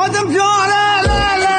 [0.00, 1.58] Adam Flora, la la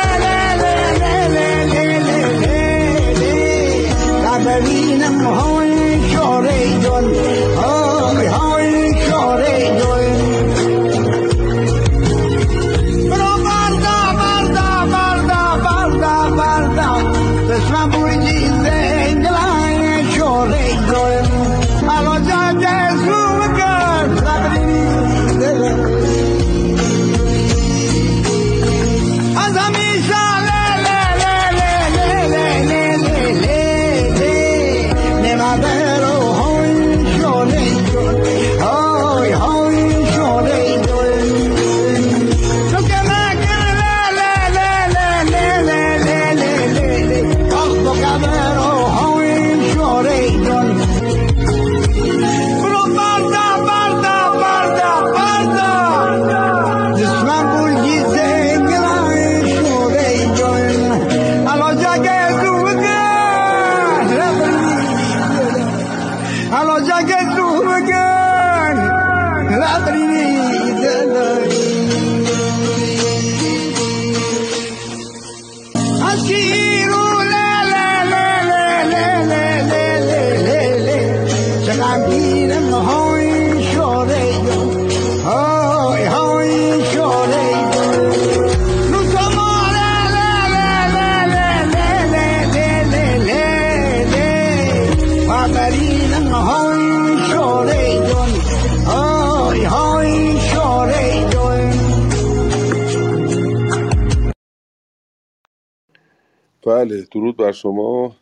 [106.79, 108.15] بله درود بر شما.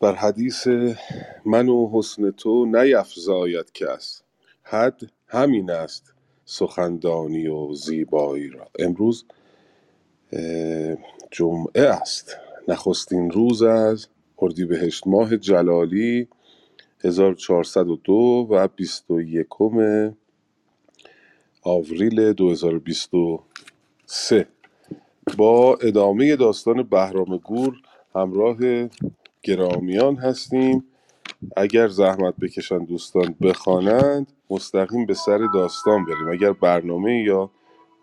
[0.00, 0.66] بر حدیث
[1.44, 4.22] من و حسن تو نیفزاید کس
[4.62, 8.68] حد همین است سخندانی و زیبایی را.
[8.78, 9.24] امروز
[11.30, 12.36] جمعه است.
[12.68, 16.28] نخستین روز از اردیبهشت ماه جلالی
[17.04, 19.46] 1402 و 21
[21.62, 24.48] آوریل 2023
[25.34, 27.74] با ادامه داستان بهرام گور
[28.14, 28.56] همراه
[29.42, 30.84] گرامیان هستیم.
[31.56, 36.28] اگر زحمت بکشن دوستان بخوانند مستقیم به سر داستان بریم.
[36.32, 37.50] اگر برنامه یا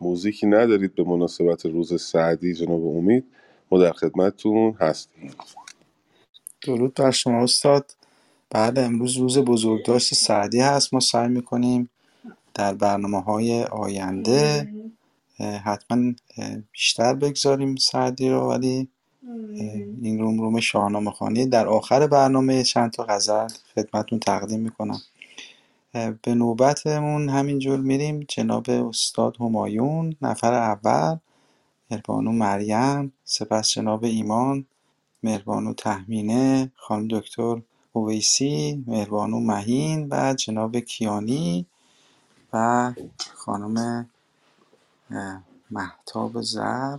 [0.01, 3.25] موزیکی ندارید به مناسبت روز سعدی جناب امید
[3.72, 5.31] ما در خدمتتون هستیم.
[6.62, 7.91] درود بر شما استاد.
[8.50, 10.94] بله امروز روز بزرگداشت سعدی هست.
[10.94, 11.89] ما سعی می‌کنیم
[12.53, 14.73] در برنامه های آینده
[15.39, 16.13] حتما
[16.71, 18.88] بیشتر بگذاریم سعدی رو ولی
[20.01, 25.01] این روم روم شاهنامه خانی در آخر برنامه چند تا غزل خدمتون تقدیم می‌کنم.
[25.94, 28.25] به نوبتمون همینجور میریم.
[28.27, 31.17] جناب استاد همایون نفر اول.
[31.91, 33.13] مهربانو مریم.
[33.23, 34.65] سپس جناب ایمان.
[35.23, 36.71] مهربانو تهمینه.
[36.75, 37.61] خانم دکتر
[37.94, 38.83] اویسی.
[38.88, 40.07] مهربانو مهین.
[40.11, 41.65] و جناب کیانی
[42.53, 42.94] و
[43.33, 44.09] خانم
[45.72, 46.97] مهتاب زر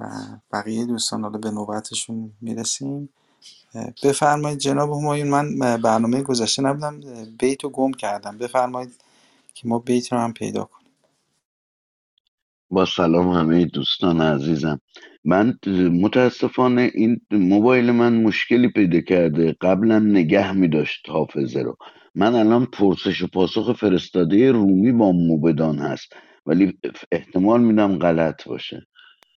[0.00, 0.06] و
[0.52, 3.08] بقیه دوستان حالا به نوبتشون می‌رسیم.
[4.04, 7.00] بفرمایید جناب همایون من برنامه گذشته نبودم
[7.38, 8.38] بیت رو گم کردم.
[8.38, 9.04] بفرمایید
[9.54, 10.92] که ما بیت رو هم پیدا کنیم.
[12.70, 14.80] با سلام همه دوستان عزیزم.
[15.24, 15.58] من
[16.02, 19.56] متاسفانه این موبایل من مشکلی پیدا کرده.
[19.62, 21.76] قبلا نگه می داشت حافظه رو.
[22.16, 26.14] من الان پرسش و پاسخ فرستاده رومی با موبدان هست.
[26.46, 26.78] ولی
[27.12, 28.86] احتمال میدم غلط باشه.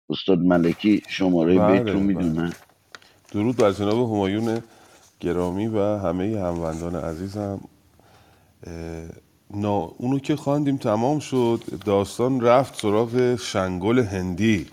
[0.09, 1.93] استاد ملکی شماره بیت رو بله.
[1.93, 2.53] بله می‌دونن
[3.31, 4.63] درود بر جناب همایون
[5.19, 7.61] گرامی و همه هموندان عزیزم.
[9.55, 11.61] نا اونو که خواندیم تمام شد.
[11.85, 14.67] داستان رفت سراغ شنگل هندی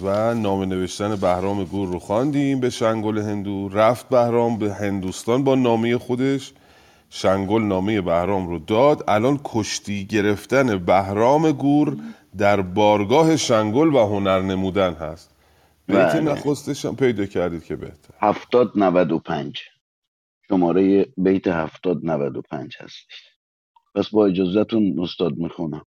[0.00, 3.68] و نامه نوشتن بهرام گور رو خواندیم به شنگل هندو.
[3.68, 6.52] رفت بهرام به هندوستان با نامه خودش.
[7.10, 9.04] شنگل نامه بهرام رو داد.
[9.10, 11.96] الان کشتی گرفتن بهرام گور
[12.38, 15.36] در بارگاه شنگل و هنر نمودن هست.
[15.86, 16.20] بیت بله.
[16.20, 18.14] نخستش هم پیدا کردید که بهتر.
[18.20, 19.60] هفتاد نود و پنج.
[20.48, 23.28] شماره بیت هفتاد نود و پنج هستش.
[23.94, 25.86] پس با اجازهتون استاد می‌خونم.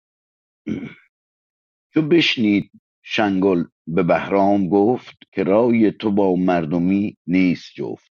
[1.95, 2.71] چو بشنید
[3.03, 8.10] شنگل به بهرام گفت که رای تو با مردمی نیست جفت.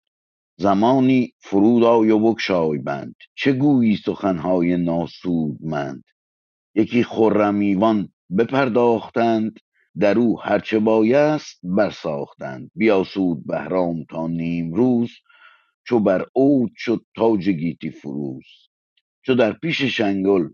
[0.60, 3.14] زمانی فرود آی و بگشای بند.
[3.34, 6.05] چه گویی سخنهای ناسودمند
[6.75, 8.08] یکی خرم ایوان
[8.38, 9.60] بپرداختند
[9.99, 12.70] در او هرچه بایست برساختند.
[12.75, 15.10] بیاسود بهرام تا نیم روز
[15.84, 18.46] چو بر اوج شد تاج گیتی فروز.
[19.22, 20.49] چو در پیش شنگل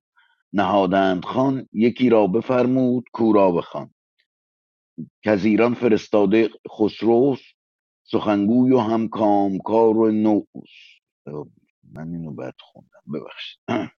[0.52, 3.94] نهادند خان یکی را بفرمود کورا بخوان.
[5.22, 7.53] که از ایران فرستاده خسروست
[8.04, 10.94] سخنگوی و هم کامکار و نوست
[11.92, 13.02] من اینو بد خوندم.
[13.14, 13.58] ببخشید.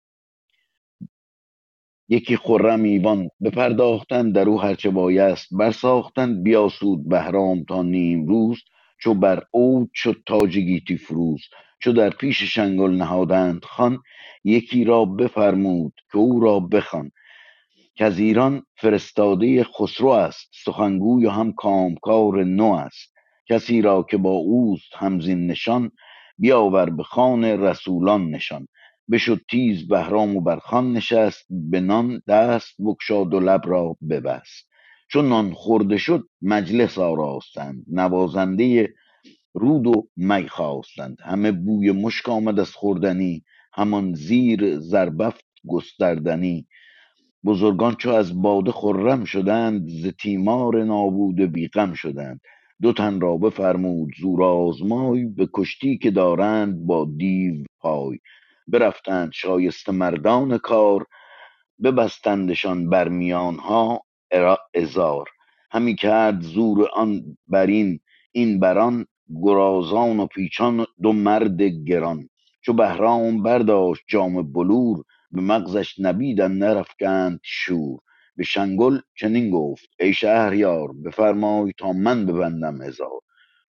[2.09, 6.43] یکی خرم ایوان بپرداختند در او هرچه بایست برساختند.
[6.43, 8.57] بیاسود بهرام تا نیم روز
[9.01, 11.41] چو بر اوج شد تاج گیتی فروز.
[11.79, 13.99] چو در پیش شنگل نهادند خان
[14.43, 17.11] یکی را بفرمود که او را بخوان.
[17.99, 23.14] از ایران فرستاده خسرو است سخنگوی و هم کامکار نو است.
[23.49, 25.91] کسی را که با اوست همزین نشان
[26.37, 28.67] بیاور به خوان رسولان نشان.
[29.11, 34.69] بشد تیز بهرام و بر خوان نشست به نان دست بگشاد و لب را ببست.
[35.11, 38.93] چون نان خورده شد مجلس آراستند نوازنده
[39.53, 41.17] رود و می خواستند.
[41.23, 43.43] همه بوی مشک آمد از خوردنی
[43.73, 46.67] همان زیر زربفت گستردنی.
[47.45, 52.41] بزرگان چو از باده خرم شدند ز تیمار نابوده بیغم شدند.
[52.81, 58.19] دو تن را بفرمود زور آزمای به کشتی که دارند با دیو پای.
[58.67, 61.05] برفتند شایسته مردان کار
[61.83, 64.01] ببستندشان بر میانها
[64.75, 65.29] ازار
[65.71, 67.99] همی کرد زور آن برین
[68.31, 69.05] این بران
[69.43, 72.29] گرازان و پیچان دو مرد گران.
[72.61, 77.99] چو بهرام برداشت جام بلور به مغزش نبید اندر افکند شور.
[78.37, 83.21] به شنگل چنین گفت ای شهریار بفرمای تا من ببندم هزار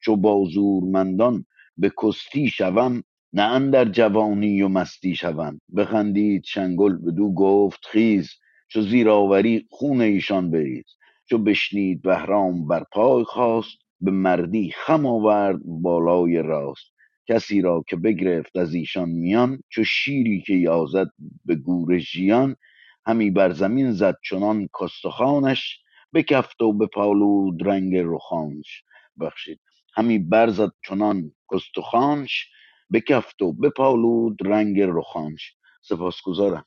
[0.05, 1.47] چو با زورمندان
[1.79, 3.03] به کستی شوم
[3.33, 5.61] نه اندر جوانی و مستی شوم.
[5.77, 8.31] بخندید شنگل بدو گفت خیز
[8.69, 10.85] چو زیر آوری خون ایشان بریز
[11.31, 16.93] چو بشنید بهرام بر پای خاست به مردی خم آورد بالای راست
[17.29, 21.09] کسی را که بگرفت از ایشان میان چو شیری که یازد
[21.45, 22.57] به گور ژیان
[23.07, 25.81] همی بر زمین زد چنان کاستخوانش
[26.15, 28.83] بکفت و بپالود رنگ رخانش.
[29.21, 29.61] بخشید.
[29.95, 32.49] همی برزد چنان کاستخوانش
[32.93, 35.57] بکفت و بپالود رنگ رخانش.
[35.83, 36.65] سپاسگزارم.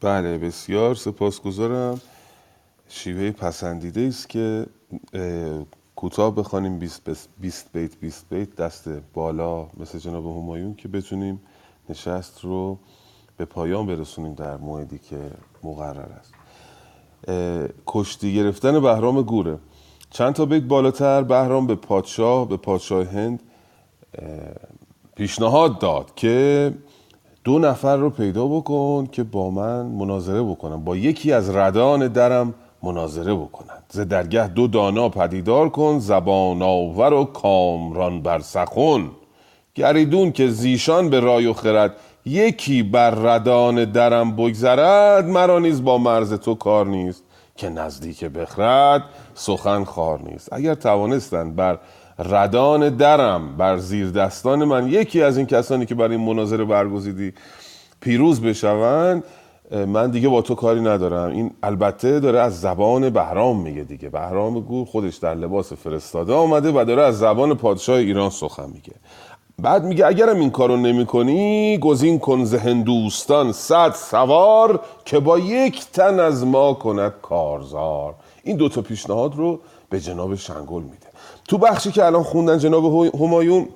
[0.00, 2.00] بله بسیار سپاسگزارم.
[2.88, 4.66] شیوه پسندیده است که
[5.12, 5.66] اه،
[5.96, 11.40] کوتاه بخوانیم 20 20 بیت 20 بیت دست بالا مثل جناب همایون که بتونیم
[11.88, 12.78] نشست رو
[13.36, 15.16] به پایان برسونیم در موعدی که
[15.62, 16.34] مقرر است.
[17.86, 19.58] کشتی گرفتن بهرام گوره.
[20.10, 23.40] چند تا بیت بالاتر بهرام به پادشاه به پادشاه هند
[25.16, 26.74] پیشنهاد داد که
[27.44, 32.54] دو نفر رو پیدا بکن که با من مناظره بکنم با یکی از ردان درم
[32.82, 39.10] مناظره بکنند ز درگه دو دانا پدیدار کن زبان آور و کامران بر سخن.
[39.74, 45.98] گریدون که زیشان به رای و خرد یکی بر ردان درم بگذرد مرا نیز با
[45.98, 47.24] مرز تو کار نیست.
[47.56, 49.02] که نزدیک بخرد
[49.34, 50.52] سخن خار نیست.
[50.52, 51.78] اگر توانستند بر
[52.18, 57.32] ردان درم بر زیر دستان من یکی از این کسانی که برای این مناظره برگزیدی
[58.00, 59.24] پیروز بشوند
[59.70, 61.30] من دیگه با تو کاری ندارم.
[61.30, 64.08] این البته داره از زبان بهرام میگه دیگه.
[64.08, 68.92] بهرام گور خودش در لباس فرستاده آمده و داره از زبان پادشاه ایران سخن میگه.
[69.58, 75.38] بعد میگه اگرم این کارو نمی کنی گزین کن ز هندوستان صد سوار که با
[75.38, 78.14] یک تن از ما کند کارزار.
[78.44, 81.06] این دوتا پیشنهاد رو به جناب شنگل میده.
[81.48, 83.68] تو بخشی که الان خوندن جناب همایون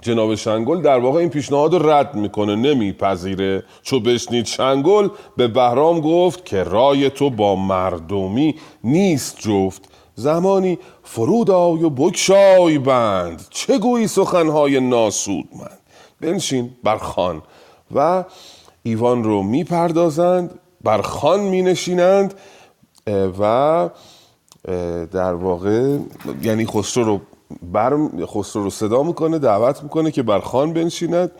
[0.00, 3.62] جناب شنگل در واقع این پیشنهاد رو رد می‌کنه نمیپذیره.
[3.82, 9.91] چو بشنید شنگل به بهرام گفت که رای تو با مردمی نیست جفت.
[10.14, 13.46] زمانی فرود آی و بگشای بند.
[13.50, 15.78] چه گویی سخنهای ناسودمند
[16.20, 17.42] بنشین بر خان.
[17.94, 18.24] و
[18.82, 22.34] ایوان رو می‌پردازند بر خان مینشینند
[23.38, 23.90] و
[25.12, 25.98] در واقع
[26.42, 27.20] یعنی خسرو رو
[27.72, 31.30] بر خسرو رو صدا می‌کنه دعوت می‌کنه که بر خان بنشیند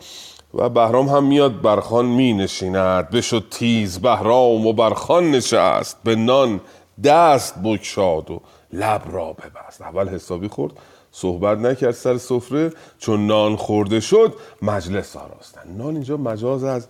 [0.53, 5.97] و بهرام هم میاد بر خان می نشیند بشد تیز بهرام و بر خان نشست
[6.03, 6.61] به نان
[7.03, 8.41] دست بگشاد و
[8.73, 9.81] لب را ببست.
[9.81, 10.73] اول حسابی خورد
[11.11, 15.61] صحبت نکرد سر سفره چون نان خورده شد مجلس آراستن.
[15.77, 16.87] نان اینجا مجاز از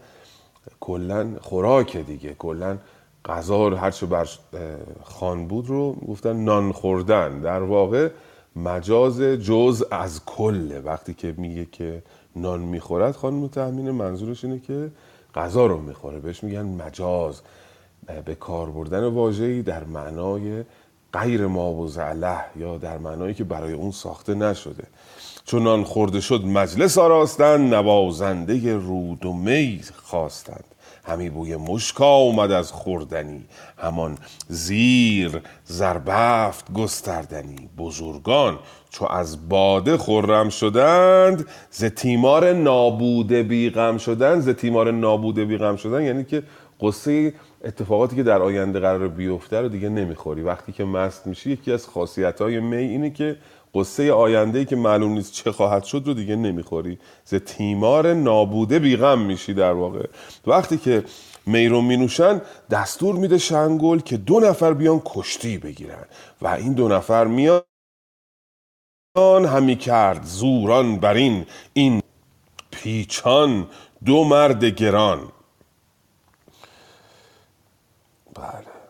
[0.80, 2.34] کلا خوراک دیگه.
[2.34, 2.78] کلا
[3.25, 4.28] غذا رو هرچه بر
[5.04, 7.40] خان بود رو گفتن نان خوردن.
[7.40, 8.10] در واقع
[8.56, 10.80] مجاز جز از کله.
[10.80, 12.04] وقتی که میگه که
[12.36, 14.92] نان می‌خورد خانم تهمینه منظورش اینه که
[15.36, 16.20] غذا رو می‌خوره.
[16.20, 17.42] بهش میگن مجاز.
[18.25, 20.63] به کار بردن واژه‌ای در معنای
[21.13, 24.84] غیر ما و زعله یا در معنایی که برای اون ساخته نشده.
[25.46, 30.63] چونان خورده شد مجلس آراستند نوازنده رود و می خواستند.
[31.05, 33.46] همی بوی مشک آمد از خوردنی
[33.77, 34.17] همان
[34.48, 37.70] زیر زربفت گستردنی.
[37.77, 44.41] بزرگان چو از باده خرم شدند ز تیمار نابوده بیغم شدند.
[44.41, 46.43] ز تیمار نابوده بیغم شدن یعنی که
[46.82, 50.41] قصه اتفاقاتی که در آینده قرار بیفته رو دیگه نمی‌خوری.
[50.41, 53.38] وقتی که مست میشی یکی از خاصیت های می اینه که
[53.75, 57.00] قصه آینده ای که معلوم نیست چه خواهد شد رو دیگه نمی‌خوری.
[57.25, 60.08] ز تیمار نابوده بیغم میشی در واقع.
[60.48, 61.03] وقتی که
[61.46, 66.05] می رو مینوشن دستور میده شنگل که دو نفر بیان کشتی بگیرن
[66.41, 67.62] و این دو نفر میان
[69.46, 71.46] همی کرد زوران بر این.
[71.74, 72.01] این
[72.72, 73.67] پیچان
[74.05, 75.33] دو مرد گران.
[78.36, 78.84] بله.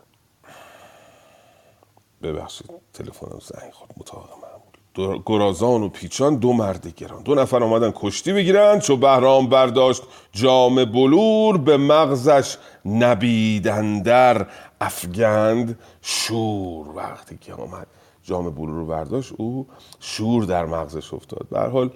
[2.22, 3.90] ببخشید تلفنم زنگ خورد.
[3.96, 7.22] مطابق معمول گرازان و پیچان دو مرد گران.
[7.22, 14.46] دو نفر آمدن کشتی بگیرن چو بهرام برداشت جام بلور به مغزش نبیدندر
[14.80, 16.88] افگند شور.
[16.88, 17.86] وقتی که آمد
[18.22, 19.66] جام بلور رو برداشت او
[20.00, 21.46] شور در مغزش افتاد.
[21.50, 21.90] به حال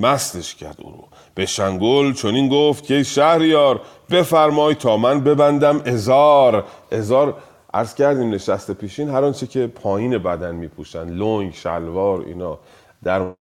[0.00, 1.08] مستش کرد او رو.
[1.34, 7.38] به شنگل چنین گفت که شهریار بفرمای تا من ببندم ازار ازار
[7.74, 12.58] عرض کردیم نشسته پیشین هر آنچه که پایین بدن میپوشن لنگ شلوار اینا.
[13.04, 13.34] در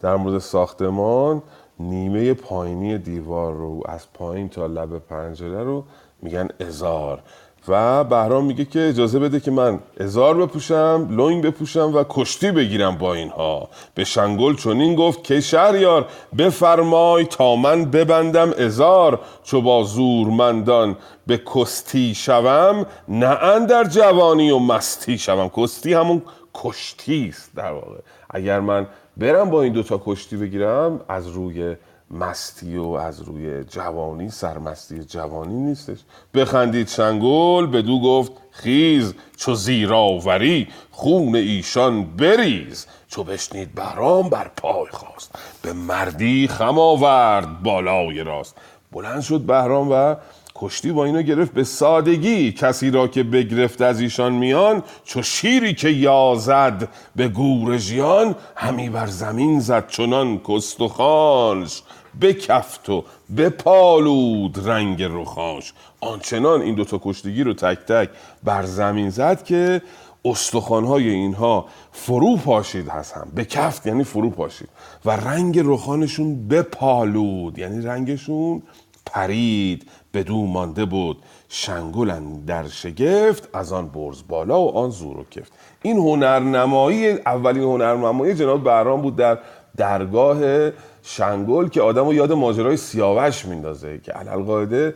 [0.00, 1.42] در مورد ساختمان
[1.80, 5.84] نیمه پایینی دیوار رو از پایین تا لب پنجره رو
[6.22, 7.22] میگن ازار
[7.68, 12.98] و بهرام میگه که اجازه بده که من ازار بپوشم لنگ بپوشم و کشتی بگیرم
[12.98, 13.68] با اینها.
[13.94, 16.06] به شنگل چنین گفت که شهریار
[16.38, 24.58] بفرمای تا من ببندم ازار چو با زورمندان به کستی شوم نه اندر جوانی و
[24.58, 25.48] مستی شوم.
[25.48, 26.22] کستی همون
[26.54, 27.98] کشتی است در واقع.
[28.30, 31.76] اگر من برم با این دوتا کشتی بگیرم از روی
[32.12, 35.98] مستی و از روی جوانی سرمستی جوانی نیستش.
[36.34, 42.86] بخندید شنگل بدو گفت خیز چو زیراوری خون ایشان بریز.
[43.08, 48.56] چو بشنید بهرام بر پای خواست به مردی خم آورد بالای راست.
[48.92, 50.14] بلند شد بهرام و
[50.54, 52.52] کشتی با اینو گرفت به سادگی.
[52.52, 58.88] کسی را که بگرفت از ایشان میان چو شیری که یازد به گور ژیان همی
[58.88, 61.82] بر زمین زد چنان کست خانش.
[62.20, 63.04] بکفت و
[63.36, 65.72] بپالود رنگ رخاش.
[66.00, 68.08] آنچنان این دوتا کشتیگیر رو تک تک
[68.44, 69.82] بر زمین زد که
[70.24, 73.28] استخوانهای اینها فرو پاشید هست هم.
[73.34, 74.68] به کفت یعنی فرو پاشید.
[75.04, 77.58] و رنگ رخانشون بپالود.
[77.58, 78.62] یعنی رنگشون
[79.06, 81.16] پرید بدو مانده بود.
[81.48, 85.52] شنگلن در شگفت از آن برز بالا و آن زور و کفت.
[85.82, 89.38] این هنرنمایی اولین هنرنمایی جناب بهرام بود در
[89.76, 90.70] درگاه
[91.02, 94.94] شنگل که آدم رو یاد ماجرای سیاوش میندازه که علالقاعده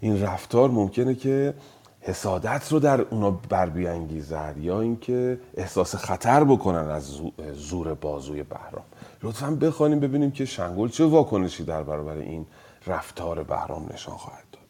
[0.00, 1.54] این رفتار ممکنه که
[2.00, 8.42] حسادت رو در اونا بر بیانگیزد یا اینکه احساس خطر بکنن از زو- زور بازوی
[8.42, 8.84] بهرام.
[9.22, 12.46] لطفا بخوانیم ببینیم که شنگل چه واکنشی در برابر این
[12.86, 14.62] رفتار بهرام نشان خواهد داد.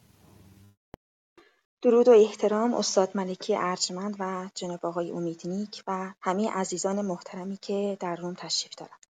[1.82, 7.96] درود و احترام استاد ملکی ارجمند و جناب آقای امیدنیک و همه عزیزان محترمی که
[8.00, 9.03] در روم تشریف دارند.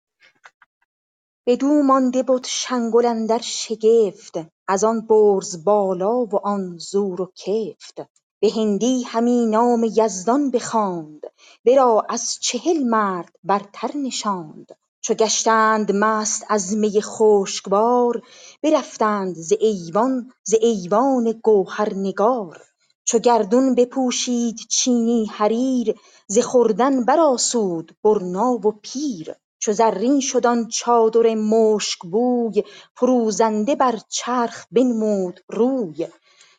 [1.46, 4.34] بدو مانده بد شنگل اندر شگفت
[4.68, 8.00] از آن برز بالا و آن زور و کفت.
[8.40, 11.20] به هندی همی نام یزدان بخواند
[11.64, 14.76] ورا از چهل مرد برتر نشاند.
[15.00, 18.22] چو گشتند مست از می خشکبار
[18.62, 22.62] برفتند ز ایوان ز ایوان گوهرنگار.
[23.04, 25.94] چو گردون بپوشید چینی حریر
[26.26, 29.34] ز خوردن برآسود برنا و پیر.
[29.64, 32.64] چو زرین شد آن چادر مشک بوی
[32.96, 36.08] فروزنده بر چرخ بنمود روی.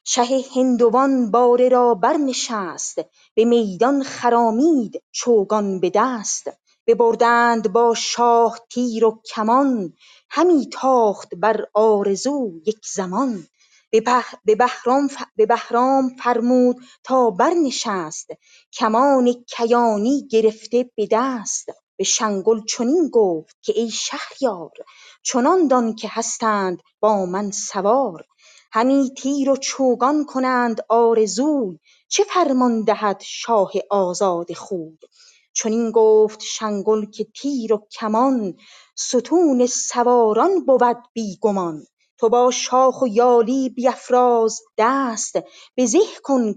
[0.03, 2.99] شه هندوان باره را برنشست
[3.35, 6.49] به میدان خرامید چوگان به دست.
[6.87, 9.93] ببردند با شاه تیر و کمان
[10.29, 13.47] همی تاخت بر آرزو یک زمان.
[13.91, 18.27] به بهرام فرمود تا برنشست
[18.73, 21.84] کمان کیانی گرفته به دست.
[21.97, 24.71] به شنگل چنین گفت که ای شهریار
[25.23, 28.25] چنان دان که هستند با من سوار.
[28.71, 34.97] همی تیر و چوگان کنند آرزوی چه فرمان دهد شاه آزاده خوی؟
[35.53, 38.53] چنین گفت شنگل که تیر و کمان
[38.95, 41.87] ستون سواران بود بی گمان
[42.17, 45.35] تو با شاخ و یالی بیفراز دست
[45.77, 46.53] بزه کن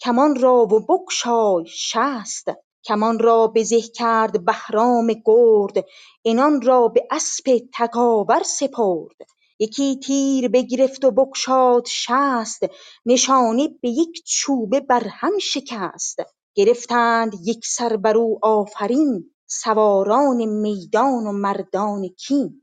[0.00, 2.48] کمان را و بگشای شست.
[2.86, 5.84] کمان را به زه کرد بهرام گرد
[6.24, 9.16] عنان را به اسپ تکاور سپرد.
[9.58, 12.62] یکی تیر بگرفت و بگشاد شست
[13.06, 16.18] نشانه به یک چوبه بر هم شکست.
[16.54, 22.62] گرفتند یکسر بر او آفرین سواران میدان و مردان کین.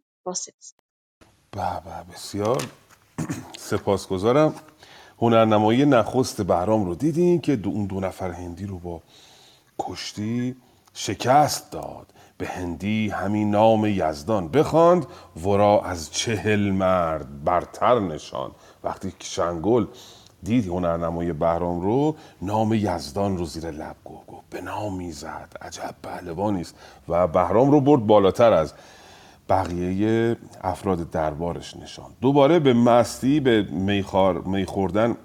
[1.52, 2.64] به به بسیار
[3.70, 4.56] سپاسگزارم.
[5.22, 9.02] هنرنمایی نخست بهرام رو دیدین که دو اون دو نفر هندی رو با
[9.84, 10.56] کشتی
[10.94, 12.08] شکست داد.
[12.38, 15.06] به هندی همین نام یزدان بخواند
[15.46, 18.52] ورا از چهل مرد برتر نشان
[18.84, 19.86] وقتی شنگل
[20.44, 24.28] دید هنرنمای بهرام رو نام یزدان رو زیر لب گفت.
[24.28, 26.76] گفت به نام زد عجب پهلوانی است.
[27.10, 28.74] و بهرام رو برد بالاتر از
[29.50, 35.16] بقیه افراد دربارش نشان دوباره به مستی به میخار میخوردن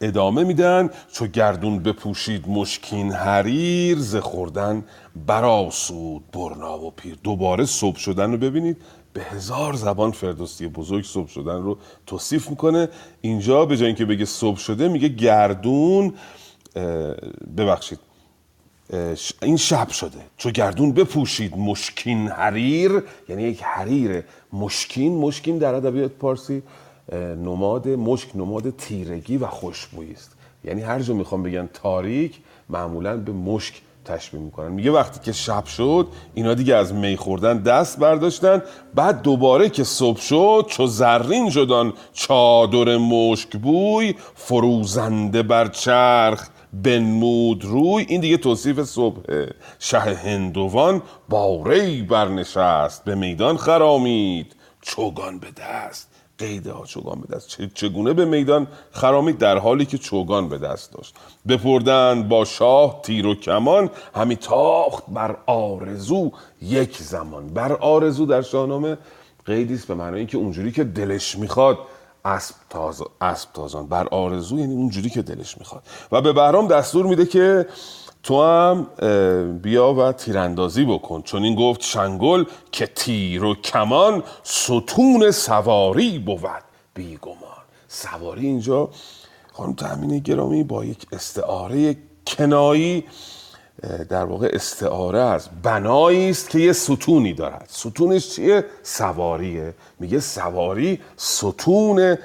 [0.00, 0.90] ادامه میدن.
[1.12, 4.84] چو گردون بپوشید مشکین حریر ز خوردن
[5.26, 7.18] برآسود برنا و پیر.
[7.22, 8.76] دوباره صبح شدن رو ببینید.
[9.12, 12.88] به هزار زبان فردوسی بزرگ صبح شدن رو توصیف می‌کنه.
[13.20, 16.14] اینجا به جای اینکه بگه صبح شده میگه گردون
[17.56, 17.98] ببخشید.
[19.42, 20.18] این شب شده.
[20.36, 23.02] چو گردون بپوشید مشکین حریر.
[23.28, 24.22] یعنی یک حریر.
[24.52, 26.62] مشکین مشکین در ادبیات پارسی.
[27.14, 30.36] نماد مشک نماد تیرگی و خوشبویی است.
[30.64, 34.72] یعنی هر جا می‌خوام بگن تاریک معمولا به مشک تشبیه می‌کنن.
[34.72, 38.62] میگه وقتی که شب شد اینا دیگه از می خوردن دست برداشتن
[38.94, 47.64] بعد دوباره که صبح شد چو زرین شدن چادر مشک بوی فروزنده بر چرخ بنمود
[47.64, 48.06] روی.
[48.08, 49.20] این دیگه توصیف صبح
[49.78, 56.15] شه هندوان باره برنشست به میدان خرامید چوگان به دست.
[56.38, 57.74] قیده ها چوگان به دست.
[57.74, 61.14] چگونه به میدان خرامید در حالی که چوگان به دست داشت؟
[61.48, 67.48] بپردند با شاه تیر و کمان همی تاخت بر آرزو یک زمان.
[67.48, 68.98] بر آرزو در شاهنامه
[69.44, 71.78] قیدی است به معنای اینکه اونجوری که دلش می‌خواد
[72.24, 73.86] اسب تاز اسب تازان.
[73.86, 75.82] بر آرزو یعنی اونجوری که دلش می‌خواد.
[76.12, 77.66] و به بهرام دستور میده که
[78.26, 78.86] تو هم
[79.62, 81.22] بیا و تیراندازی بکن.
[81.22, 86.64] چون این گفت شنگل که تیر و کمان ستون سواری بود.
[86.94, 87.36] بیگمان.
[87.88, 88.88] سواری اینجا
[89.52, 91.96] خانم تامین گرامی با یک استعاره
[92.26, 93.04] کنایی
[94.08, 97.66] در واقع استعاره از بنایی است که یه ستونی دارد.
[97.68, 99.74] ستونش چیه؟ سواریه.
[100.00, 102.18] میگه سواری ستون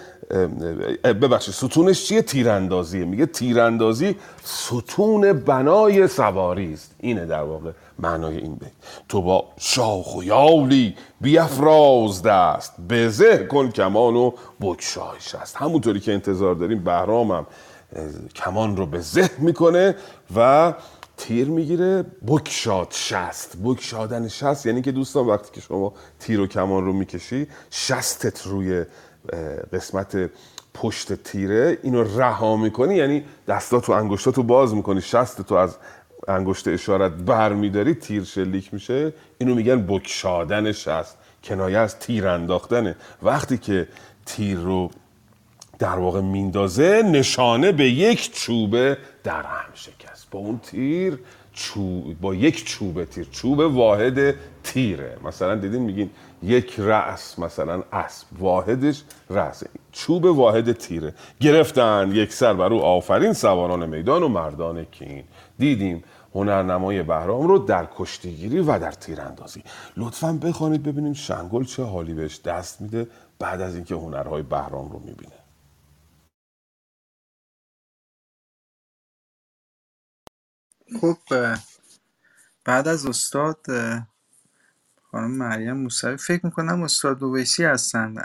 [1.04, 3.06] ببخشید ستونش چیه؟ تیراندازیه.
[3.06, 6.96] میگه تیراندازی ستون بنای سواری است.
[7.00, 8.72] اینه در واقع معنای این بیت.
[9.10, 15.56] تو با شاخ و یالی بیافراز دست بزه کن کمان و بگشایش است.
[15.56, 17.48] همونطوری که انتظار داریم بهرام هم
[17.96, 19.96] اه، کمان رو به زه می‌کنه
[20.36, 20.74] و
[21.21, 26.86] تیر می‌گیره بکشاد شست بکشادن شست یعنی که دوستان وقتی که شما تیر و کمان
[26.86, 28.86] رو می‌کشی شستت روی
[29.73, 30.29] قسمت
[30.73, 35.01] پشت تیره اینو رها می‌کنی یعنی دستاتو انگشتاتو باز می‌کنی.
[35.01, 35.77] شستتو از
[36.27, 39.13] انگشت اشارت بر میداری تیر شلیک میشه.
[39.38, 42.95] اینو میگن بکشادن شست کنایه از تیر انداختنه.
[43.23, 43.88] وقتی که
[44.25, 44.91] تیر رو
[45.79, 50.01] در واقع میندازه نشانه به یک چوبه در هم شکست
[50.32, 51.20] با اون تیر
[51.54, 53.28] چوب با یک چوبه تیر.
[53.32, 55.17] چوب واحد تیره.
[55.24, 56.10] مثلا دیدین میگین
[56.44, 58.28] یک رأس مثلا اسب.
[58.39, 59.63] واحدش رأس.
[59.91, 61.13] چوب واحد تیره.
[61.39, 62.82] گرفتن یک سر بر او.
[62.82, 65.24] آفرین سواران میدان و مردان کین.
[65.60, 66.04] دیدیم
[66.36, 69.63] هنرنمای بهرام رو در کشتیگیری و در تیراندازی.
[69.98, 73.08] لطفا بخوانید ببینیم شنگل چه حالی بهش دست میده
[73.39, 75.40] بعد از اینکه هنرهای بهرام رو می‌بینه.
[80.99, 81.17] خب
[82.65, 83.65] بعد از استاد
[85.12, 88.15] خانم مریم موسوی فکر می‌کنم استاد دویسی هستن.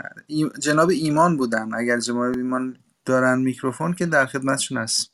[0.59, 1.73] جناب ایمان بودن.
[1.73, 5.11] اگر جناب ایمان دارن میکروفون که در خدمتشون هست.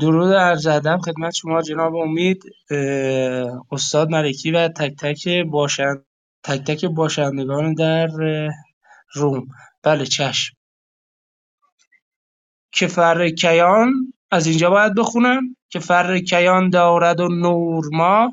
[0.00, 2.42] درود عرض ادب خدمت شما جناب امید.
[3.72, 6.04] استاد ملکی و تک تک باشند
[6.44, 8.08] تک تک باشندگان در
[9.14, 9.48] روم.
[9.82, 10.56] بله چشم.
[12.72, 18.32] که فر کیان از اینجا باید بخونم که فر کیان دارد و نورما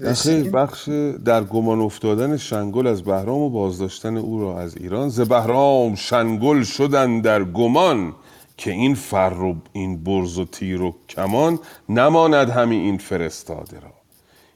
[0.00, 0.88] نه خیر رسیدیم بخش
[1.24, 5.08] در گمان افتادن شنگل از بهرام و بازداشتن او را از ایران.
[5.08, 8.14] ز بهرام شنگل شدن در گمان
[8.56, 11.58] که این فر و این برز و تیر و کمان
[11.88, 13.92] نماند همین این فرستاده را.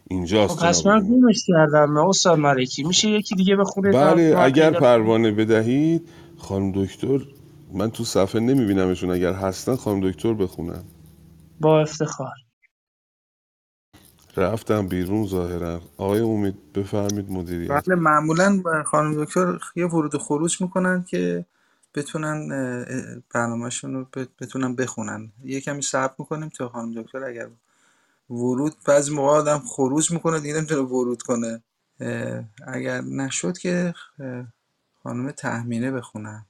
[0.08, 1.96] اینجاست خب پس من گمش کردم.
[1.96, 7.20] استاد ملکی میشه یکی دیگه بخونه؟ بله اگر پروانه بدهید خانم دکتر
[7.72, 9.10] من تو صفحه نمیبینمشون.
[9.10, 10.84] اگر هستن خانم دکتر بخونن.
[11.60, 12.34] با افتخار.
[14.36, 15.80] رفتم بیرون ظاهرا.
[15.96, 17.70] آقای امید بفرمید مدیریت.
[17.70, 21.44] بله معمولا خانم دکتر یه ورود و خروج می‌کنن که
[21.94, 22.48] بتونن
[23.34, 24.06] برنامهشون رو
[24.40, 25.32] بتونن بخونن.
[25.44, 27.48] یه کمی صبر می‌کنیم تا خانم دکتر اگر
[28.30, 31.62] ورود بعضی موقع آدم خروج می‌کنه دیگه نمی‌تونه ورود کنه.
[32.66, 33.94] اگر نشد که
[35.02, 36.46] خانم تحمینه بخونن.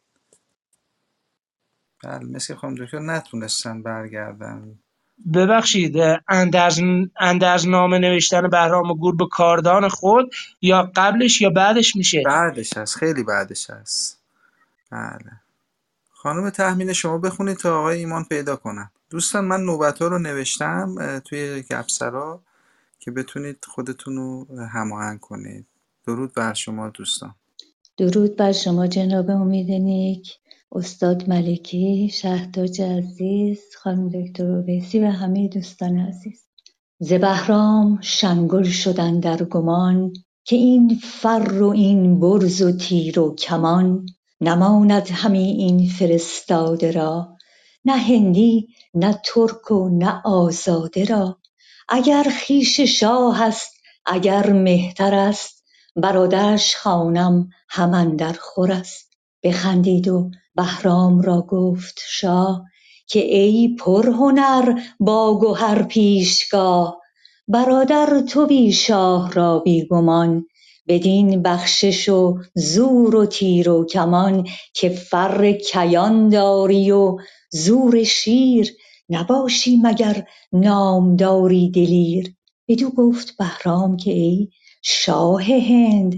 [2.04, 4.78] بله مثل خانم دکتر نتونستن برگردن.
[5.34, 5.96] ببخشید
[6.28, 6.80] اندرز,
[7.20, 12.96] اندرز نامه نوشتن بهرام گور به کاردان خود یا قبلش یا بعدش میشه؟ بعدش هست
[12.96, 14.20] خیلی بعدش هست.
[14.90, 15.40] بله.
[16.10, 18.90] خانم تحمیل شما بخونید تا آقای ایمان پیدا کنن.
[19.10, 22.40] دوستان من نوبت ها رو نوشتم توی گپسرا
[23.00, 25.66] که بتونید خودتون رو هماهنگ کنید.
[26.06, 27.34] درود بر شما دوستان.
[27.96, 30.39] درود بر شما جناب امید نیک.
[30.72, 36.46] استاد ملکی شهداج عزیز خانم دکتر اویسی و همه دوستان عزیز.
[36.98, 40.12] ز بهرام شنگل شدن در گمان
[40.44, 44.06] که این فر و این برز و تیر و کمان
[44.40, 47.36] نماند همی این فرستاده را
[47.84, 51.38] نه هندی نه ترک و نه آزاده را.
[51.88, 53.72] اگر خویش شاه است
[54.06, 55.64] اگر مهتر است
[55.96, 59.09] برادرش خوانم هم اندر خور است.
[59.42, 62.64] بخندید و بهرام را گفت شاه
[63.06, 67.00] که ای پرهنر با گهر پیشگاه
[67.48, 70.46] برادر تویی شاه را بی گمان
[70.88, 77.16] بدین بخشش و زور و تیر و کمان که فر کیان داری و
[77.50, 78.76] زور شیر
[79.08, 82.34] نباشی مگر نامداری دلیر.
[82.68, 84.48] بدو گفت بهرام که ای
[84.82, 86.14] شاه هند.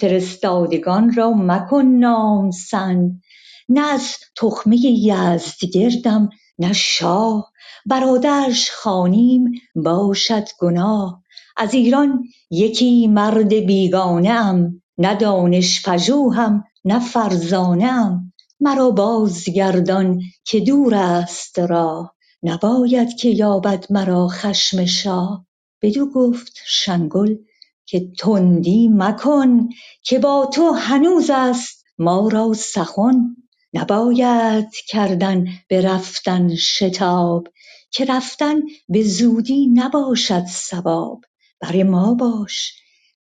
[0.00, 3.22] فرستادگان را مکن نام سند
[3.68, 7.52] نه از تخمه یزدگردم نه شاه.
[7.86, 11.22] برادرش خوانیم باشد گناه.
[11.56, 20.60] از ایران یکی مرد بیگانه ام نه دانش پژوهم نه فرزانه ام مرا بازگردان که
[20.60, 22.14] دور است راه.
[22.44, 25.45] نباید که یابد مرا خشم شاه.
[25.82, 27.36] بدو گفت شنگل
[27.86, 29.68] که تندی مکن
[30.02, 33.36] که با تو هنوز است ما را سخن
[33.74, 37.48] نباید کردن به رفتن شتاب
[37.90, 38.56] که رفتن
[38.88, 41.20] به زودی نباشد صواب
[41.60, 42.72] بر ما باش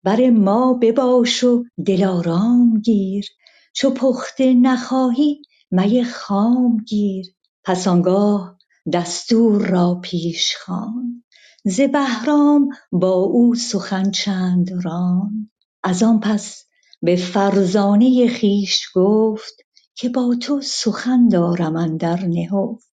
[0.04, 3.26] بر ما بباش و دل آرام گیر
[3.74, 7.26] چو پخته نخواهی می خام گیر.
[7.64, 8.58] پس آنگاه
[8.92, 11.21] دستور را پیش خواند.
[11.64, 15.50] ز بهرام با او سخن چند راند.
[15.82, 16.64] از آن پس
[17.02, 19.54] به فرزانه خویش گفت
[19.94, 22.92] که با تو سخن دارم اندر نهفت.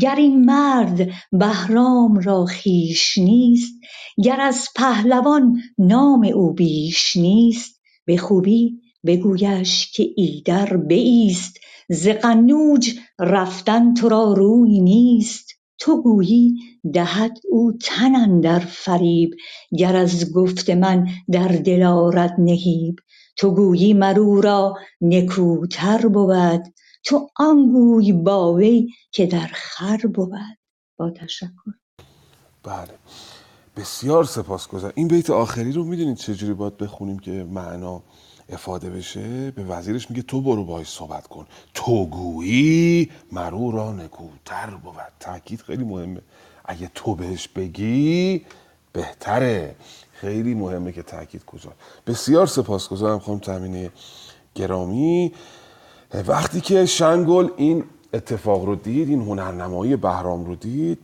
[0.00, 3.74] گر این مرد بهرام را خویش نیست
[4.24, 11.56] گر از پهلوان نام او بیش نیست به خوبی بگویش که ایدر بایست
[11.90, 15.55] ز قنوج رفتن تو را روی نیست.
[15.78, 16.54] تو گویی
[16.94, 19.30] دهد او تن اندر فریب
[19.78, 22.96] گر از گفت من در دل آرد نهیب.
[23.36, 26.62] تو گویی مر او را نکوتر بود
[27.04, 30.58] تو آن گوی با وی که در خور بود.
[30.96, 31.72] با تشکر.
[32.62, 32.98] بله.
[33.76, 34.92] بسیار سپاسگزارم.
[34.96, 38.02] این بیت آخری رو می‌دونید چجوری باید بخونیم که معنا
[38.48, 41.46] افاده بشه به وزیرش میگه تو برو باهاش صحبت کن.
[41.74, 44.94] تو گویی مرو را نکوتر بود.
[45.20, 46.20] تاکید خیلی مهمه.
[46.64, 48.42] اگه تو بهش بگی
[48.92, 49.76] بهتره.
[50.12, 51.72] خیلی مهمه که تاکید کجا
[52.06, 53.90] بسیار سپاسگزارم خانم تامینه
[54.54, 55.32] گرامی.
[56.26, 60.98] وقتی که شنگل این اتفاق رو دید این هنرنمایی بهرام رو دید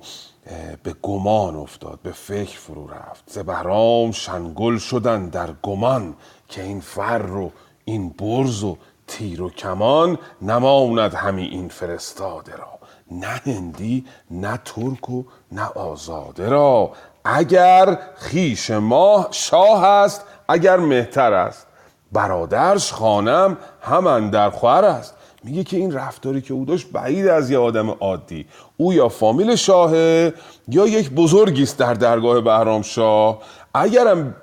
[0.83, 3.25] به گمان افتاد به فکر فرو رفت.
[3.27, 6.15] ز بهرام شنگل شدن در گمان
[6.49, 7.53] که این فر و
[7.85, 12.79] این برز و تیر و کمان نماند همی این فرستاده را.
[13.11, 16.93] نه هندی نه ترک و نه آزاده را.
[17.25, 21.67] اگر خیش ما شاه است اگر مهتر است.
[22.13, 25.15] برادرش خانم هم در خور است.
[25.45, 28.47] میگه که این رفتاری که او داشت بعید از یه آدم عادی.
[28.77, 30.35] او یا فامیل شاهه
[30.69, 33.39] یا یک بزرگی است در درگاه بهرام شاه.
[33.75, 34.35] اگرم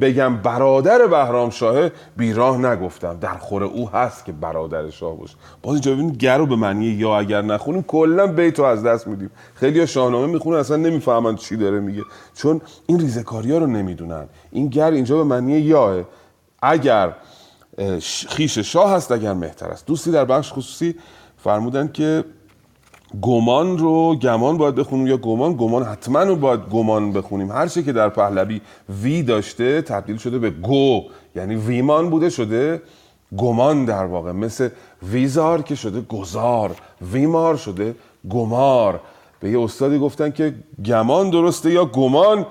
[0.00, 3.18] بگم برادر بهرام شاهه بیراه نگفتم.
[3.20, 5.34] در خور او هست که برادر شاه باشه.
[5.62, 9.30] باز اینجا ببینید گر به معنی یا اگر نخونیم کلا بیت رو از دست میدیم.
[9.54, 12.02] خیلی شاهنامه می‌خونن اصلا نمی‌فهمن چی داره میگه.
[12.34, 14.28] چون این ریزکاری ها رو نمی‌دونن.
[14.50, 15.96] این گر اینجا به معنی یاه.
[16.62, 17.12] اگر
[18.28, 19.86] خیش شاه هست اگر مهتر است.
[19.86, 20.94] دوستی در بخش خصوصی
[21.36, 22.24] فرمودن که
[23.22, 27.50] گمان رو گمان باید بخونیم یا گمان گمان حتما رو باید گمان بخونیم.
[27.52, 28.60] هر چی که در پهلوی
[29.02, 31.02] وی داشته تبدیل شده به گو
[31.36, 32.82] یعنی ویمان بوده شده
[33.36, 34.32] گمان در واقع.
[34.32, 34.68] مثل
[35.02, 36.76] ویزار که شده گذار
[37.12, 37.94] ویمار شده
[38.30, 39.00] گمار.
[39.40, 40.54] به یه استادی گفتن که
[40.84, 42.46] گمان درسته یا گمان؟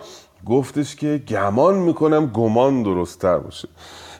[0.45, 3.67] گفتش که گمان می‌کنم گمان درستتر باشه.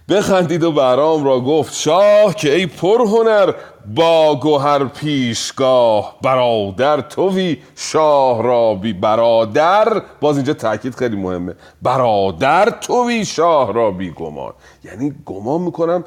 [0.10, 3.54] بخندید و برام را گفت شاه که ای پرهنر
[3.96, 12.70] با گوهر پیشگاه برادر توی شاه را بی برادر باز اینجا تاکید خیلی مهمه برادر
[12.70, 14.54] توی شاه را بی گمان.
[14.84, 16.04] یعنی گمان می‌کنم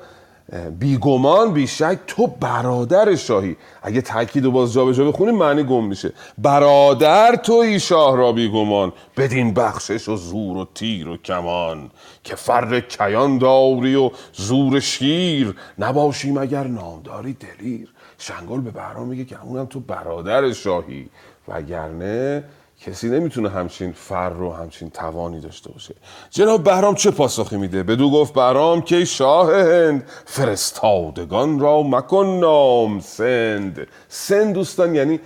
[0.79, 3.57] بی گمان بی شک تو برادر شاهی.
[3.83, 6.13] اگه تاکید و باز جابجا بخونیم معنی گم میشه.
[6.39, 8.93] برادر توی شاه را بی گمان.
[9.17, 11.91] بدین بخشش و زور و تیر و کمان
[12.25, 15.55] که فر کیان داری و زور شیر.
[15.79, 17.89] نباشی مگر نامداری دلیر.
[18.19, 21.09] شنگل به بهرام میگه که اونم تو برادر شاهی.
[21.49, 22.45] وگرنه
[22.87, 25.95] کسی نمی‌تونه همچین فر رو همچین توانی داشته باشه.
[26.31, 33.01] جناب بهرام چه پاسخی میده؟ بدو گفت بهرام که شاه هند فرستادگان را مکن نام
[33.01, 33.87] سند.
[34.09, 35.21] سند دوستان یعنی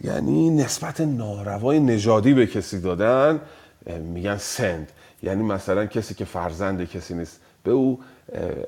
[0.00, 3.40] یعنی نسبت ناروای نژادی به کسی دادن
[4.00, 4.92] میگن سند.
[5.22, 8.00] یعنی مثلا کسی که فرزند کسی نیست به او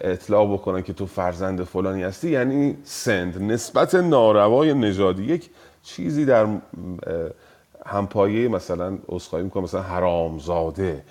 [0.01, 3.43] اطلاع بکنن که تو فرزند فلانی هستی یعنی سند.
[3.43, 5.51] نسبت ناروای نژادی یک
[5.83, 6.47] چیزی در
[7.87, 11.05] همپایه مثلا اسخایی می‌کنه مثلا حرامزاده.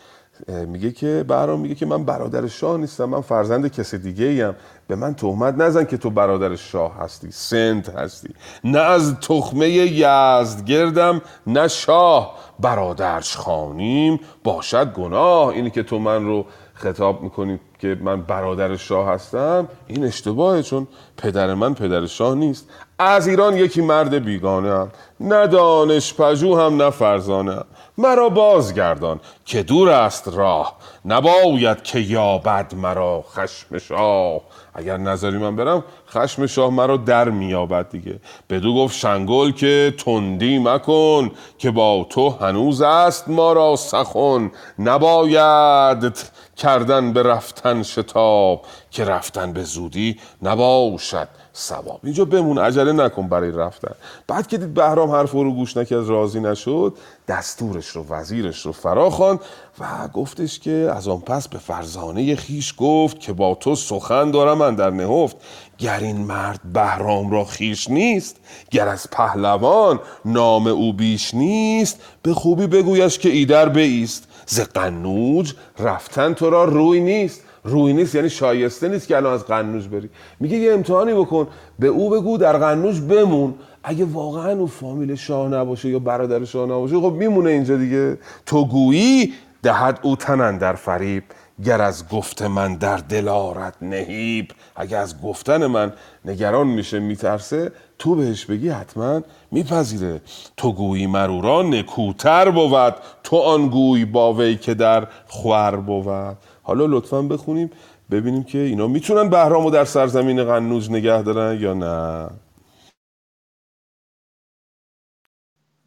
[0.47, 4.55] میگه که برام میگه که من برادر شاه نیستم من فرزند کسی دیگه ایم
[4.87, 8.29] به من تهمت نزن که تو برادر شاه هستی سنت هستی.
[8.63, 12.35] نه از تخمه یزد گردم نه شاه.
[12.59, 15.47] برادرش خانیم باشد گناه.
[15.47, 20.87] اینی که تو من رو خطاب می‌کنی که من برادر شاه هستم؟ این اشتباهه چون
[21.17, 22.69] پدر من پدر شاه نیست.
[22.99, 27.65] از ایران یکی مرد بیگانه هم نه دانش پژوه هم نه فرزانه هم.
[27.97, 30.77] مرا بازگردان که دور است راه.
[31.05, 34.41] نباید که یابد مرا خشم شاه.
[34.73, 38.19] اگر نظری من برم خشم شاه مرا در میابد دیگه.
[38.49, 44.51] بدو گفت شنگل که تندی مکن که با تو هنوز است ما را سخن.
[44.79, 46.13] نباید
[46.55, 51.99] کردن به رفتن شتاب که رفتن به زودی نباشد ثواب.
[52.03, 53.95] اینجا بمون عجله نکن برای رفتن.
[54.27, 59.09] بعد که دید بهرام حرف رو گوش نکرد راضی نشد دستورش رو وزیرش رو فرا
[59.09, 59.39] خواند
[59.79, 64.57] و گفتش که از آن پس به فرزانه خیش گفت که با تو سخن دارم
[64.57, 65.35] من در نهفت.
[65.77, 68.35] گر این مرد بهرام را خیش نیست
[68.71, 74.27] گر از پهلوان نام او بیش نیست به خوبی بگویش که ایدر بیست.
[74.45, 77.41] ز قنوج رفتن تو را روی نیست.
[77.63, 80.09] روی نیست یعنی شایسته نیست که الان از قنوج بری.
[80.39, 81.47] میگه یه امتحانی بکن.
[81.79, 83.53] به او بگو در قنوج بمون.
[83.83, 88.17] اگه واقعا او فامیل شاه نباشه یا برادر شاه نباشه خب میمونه اینجا دیگه.
[88.45, 91.23] تو گویی دهد او تنن در فریب
[91.63, 94.51] گر از گفت من در دل آرد نهیب.
[94.75, 95.93] اگه از گفتن من
[96.25, 100.21] نگران میشه میترسه تو بهش بگی حتما میپذیره.
[100.57, 102.95] تو گویی مرورا نکوتر بود.
[103.23, 106.37] تو آن گوی با وی که در خور بود.
[106.63, 107.69] حالا لطفا بخونیم
[108.11, 112.29] ببینیم که اینا می‌تونن بهرامو در سرزمین قنوج نگه دارن یا نه.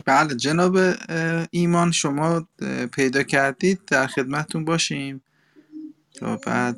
[0.05, 0.77] بله جناب
[1.51, 2.47] ایمان شما
[2.93, 3.81] پیدا کردید.
[3.87, 5.23] در خدمتتون باشیم.
[6.15, 6.77] تا بعد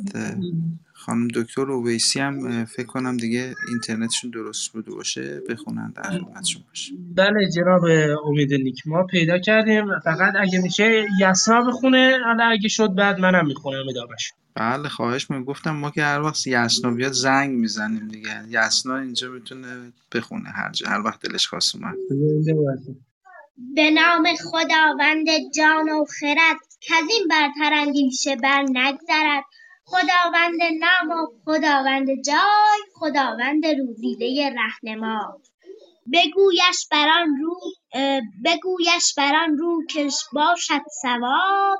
[1.10, 7.14] خانم دکتر اویسی هم فکر کنم دیگه اینترنتشون درست بوده باشه بخونن در خدمتشون باشیم
[7.16, 7.84] بله جناب
[8.26, 9.98] امید نیک ما پیدا کردیم.
[10.04, 15.44] فقط اگه میشه یسنا بخونه حالا اگه شد بعد منم می‌خونم ادامش بله خواهش می‌کنم.
[15.44, 18.42] گفتم ما که هر وقت یسنا بیاد زنگ می‌زنیم دیگه.
[18.48, 21.94] یسنا اینجا می‌تونه بخونه هر جا هر وقت دلش خواست اومد.
[23.74, 29.44] به نام خداوند جان و خرد کزین برتر اندیشه بر نگذرد.
[29.90, 35.40] خداوند نام و خداوند جای خداوند روزیده رهنما.
[36.12, 37.60] بگویش بر آن رو
[38.44, 41.78] بگویش بر آن رو کش باشد صواب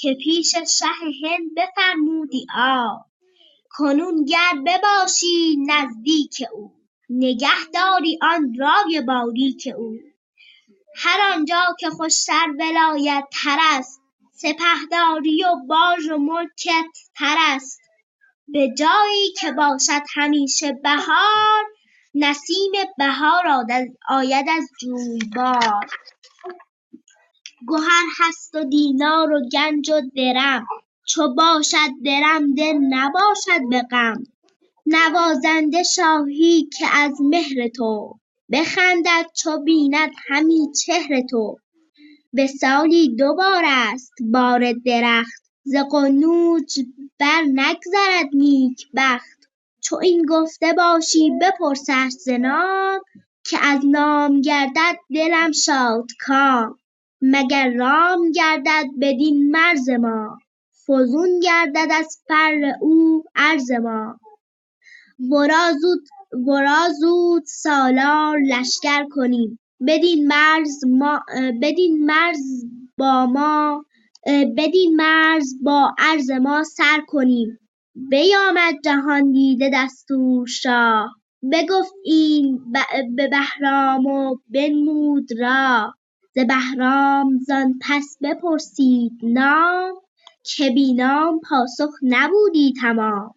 [0.00, 0.86] که پیش شه
[1.24, 3.00] هند بفرمودی آب.
[3.70, 6.72] کنون گر بباشی نزدیک او
[7.10, 9.96] نگه داری آن رای باریک او.
[10.96, 14.03] هر آنجا که خوشتر ولایت تر است
[14.44, 17.80] سپهداری و باژ و ملکت تر است.
[18.48, 21.64] به جایی که باشد همیشه بهار
[22.14, 23.46] نسیم بهار
[24.08, 25.86] آید از جویبار.
[27.68, 30.66] گهر هست و دینار و گنج و درم.
[31.08, 34.22] چو باشد درم دل نباشد به غم.
[34.86, 38.18] نوازنده شاهی که از مهر تو.
[38.52, 41.56] بخندد چو بیند همی چهر تو.
[42.34, 45.44] به سالی دو بار است بار درخت.
[45.66, 46.80] ز قنوج
[47.54, 49.48] نگذرد نیکبخت
[49.80, 53.00] چو این گفته باشی بپرسش ز نام
[53.44, 56.78] که از نام گردد دلم شادکام
[57.22, 60.38] مگر رام گردد بدین مرز ما
[60.86, 64.20] فزون گردد از فر او ارز ما.
[66.46, 69.58] ورا زود سالار لشکر کنیم.
[69.86, 71.20] بدین مرز ما
[71.62, 72.64] بدین مرز
[72.98, 73.84] با ما
[74.56, 77.58] بدین مرز با ارز ما سر کنیم.
[77.94, 81.10] بیامد جهاندیده دستور شاه.
[81.52, 82.72] بگفت این
[83.16, 85.94] به بهرام و بنمود راه
[86.34, 89.94] ز بهرام زان پس بپرسید نام
[90.42, 93.34] که بی نام پاسخ نبودی تمام.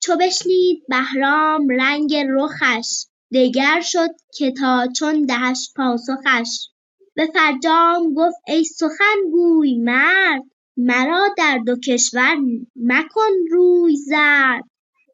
[0.00, 6.68] چو بشنید بهرام رنگ رخش دگر شد که تا چون دهش پاسخش.
[7.14, 10.42] به فرجام گفت ای سخن گوی مرد
[10.76, 12.36] مرا در دو کشور
[12.76, 14.64] مکن روی زرد.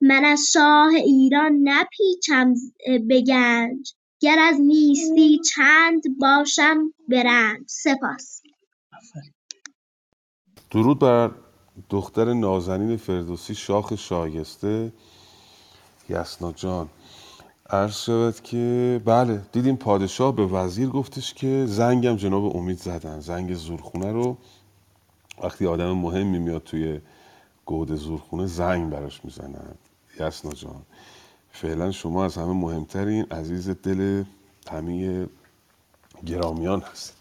[0.00, 2.54] من از شاه ایران نپیچم
[3.08, 7.60] به گنج گر از نیستی چند باشم به رنج.
[7.66, 8.42] سپاس.
[10.70, 11.30] درود بر
[11.90, 14.92] دختر نازنین فردوسی شاخ شایسته
[16.08, 16.88] یسنا جان.
[17.70, 23.20] عرض شود که بله دیدیم پادشاه به وزیر گفتش که زنگم جناب امید زدن.
[23.20, 24.36] زنگ زورخونه رو
[25.42, 27.00] وقتی آدم مهمی میاد توی
[27.66, 29.74] گود زورخونه زنگ براش می‌زنن.
[30.20, 30.82] یسنا جان
[31.52, 34.24] فعلا شما از همه مهمترین عزیز دل
[34.70, 35.26] همه
[36.26, 37.14] گرامیان هست.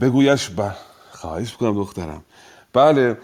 [0.00, 0.76] بگویش بر
[1.10, 2.24] خواهش بکنم دخترم.
[2.72, 3.18] بله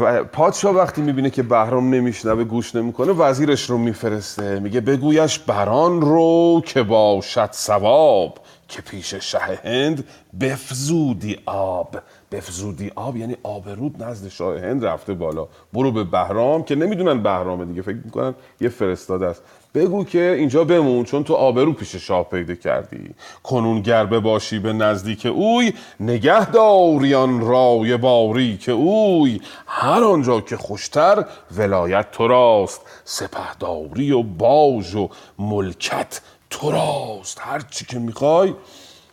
[0.00, 4.60] و پادشاه وقتی می‌بینه که بهرام نمیشنوه گوش نمی‌کنه وزیرش رو میفرسته.
[4.60, 8.38] میگه بگویش بران رو که باشد ثواب
[8.68, 10.04] که پیش شه هند
[10.40, 11.96] بفزودی آب.
[12.32, 15.48] بفزودی آب یعنی آبرود نزد شاه هند رفته بالا.
[15.72, 19.42] برو به بهرام که نمی‌دونن بهرامه دیگه فکر می‌کنن یه فرستاده است.
[19.74, 23.10] بگو که اینجا بمون چون تو آبرو پیش شاه پیدا کردی.
[23.42, 29.40] کنون گربه باشی به نزدیک اوی نگه داریان رای باری که اوی.
[29.66, 31.24] هر آنجا که خوشتر
[31.56, 32.80] ولایت تو راست.
[33.04, 37.38] سپهداری و باج و ملکت تو راست.
[37.40, 38.54] هر چی که می‌خوای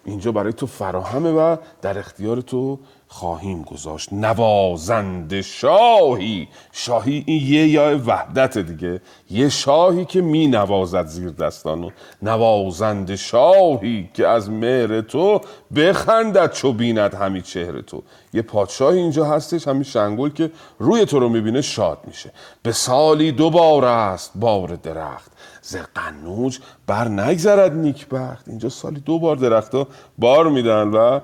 [0.06, 4.14] اینجا برای تو فراهمه و در اختیار تو خواهیم گذاشت.
[4.14, 6.48] نوازنده شاهی.
[6.72, 9.02] شاهی این یه یا وحدت دیگه.
[9.30, 11.90] یه شاهی که می نوازد زیر دستانو
[12.22, 15.42] نوازنده شاهی که از مهر تو
[15.76, 18.04] بخندد چو بیند همی چهر تو.
[18.34, 22.32] یه پادشاهی اینجا هستش همین شنگل که روی تو رو می‌بینه شاد میشه.
[22.64, 25.32] به سالی دو بار است بار درخت.
[25.62, 28.48] ز قنوج بر نگذرد نیکبخت.
[28.48, 31.20] اینجا سالی دو بار درختها بار میدن و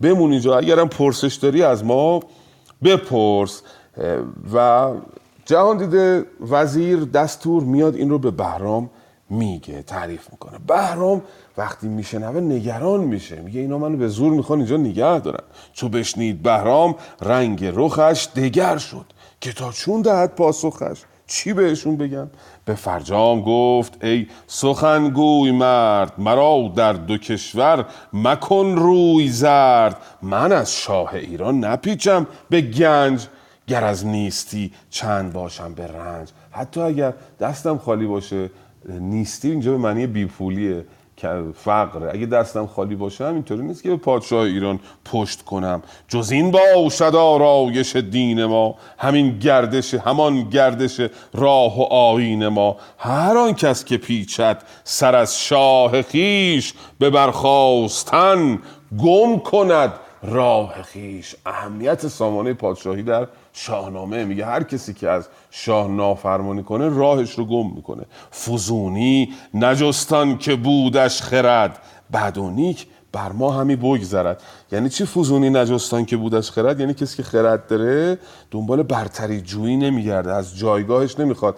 [0.00, 0.58] بمون اینجا.
[0.58, 2.20] اگرم پرسش داری از ما
[2.84, 3.62] بپرس.
[4.54, 4.90] و
[5.46, 8.90] جهان دیده وزیر دستور میاد این رو به بهرام
[9.30, 10.58] میگه تعریف می‌کنه.
[10.66, 11.22] بهرام
[11.56, 13.40] وقتی میشنوه نگران میشه.
[13.40, 15.44] میگه اینا منو به زور می‌خوان اینجا نگه دارن.
[15.72, 19.04] چو بشنید بهرام رنگ رخش دگر شد.
[19.40, 21.02] که تا چون دهد پاسخش.
[21.26, 22.30] چی بهشون بگم؟
[22.64, 29.96] به فرجام گفت ای سخنگوی مرد مرا در دو کشور مکن روی زرد.
[30.22, 33.26] من از شاه ایران نپیچم به گنج
[33.66, 36.28] گر از نیستی چند باشم به رنج.
[36.50, 38.50] حتی اگر دستم خالی باشه
[38.88, 40.84] نیستی اینجا به معنی بیپولیه.
[41.54, 45.82] فقره اگه دستم خالی باشم اینطوری نیست که به پادشاه ایران پشت کنم.
[46.08, 48.74] جز این باشد آرایش دین ما.
[48.98, 51.00] همین گردش همان گردش
[51.34, 52.76] راه و آیین ما.
[52.98, 58.58] هر آن کس که پیچد سر از شاه خیش به برخواستن
[58.98, 61.34] گم کند راه خیش.
[61.46, 67.44] اهمیت سامانه پادشاهی در شاهنامه میگه هر کسی که از شاه نافرمانی کنه راهش رو
[67.44, 68.02] گم می‌کنه.
[68.44, 71.78] فزونی نجستان که بودش خرد
[72.12, 74.42] بد نیک بر ما همی بگذرد.
[74.72, 78.18] یعنی چی فوزونی نجستان که بودش خرد؟ یعنی کسی که خرد داره
[78.50, 81.56] دنبال برتری جویی نمیگرده از جایگاهش نمی‌خواد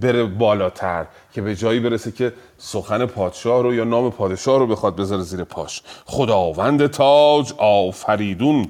[0.00, 4.96] بره بالاتر که به جایی برسه که سخن پادشاه رو یا نام پادشاه رو بخواد
[4.96, 5.82] بذاره زیر پاش.
[6.06, 8.68] خداوند تاج آفریدون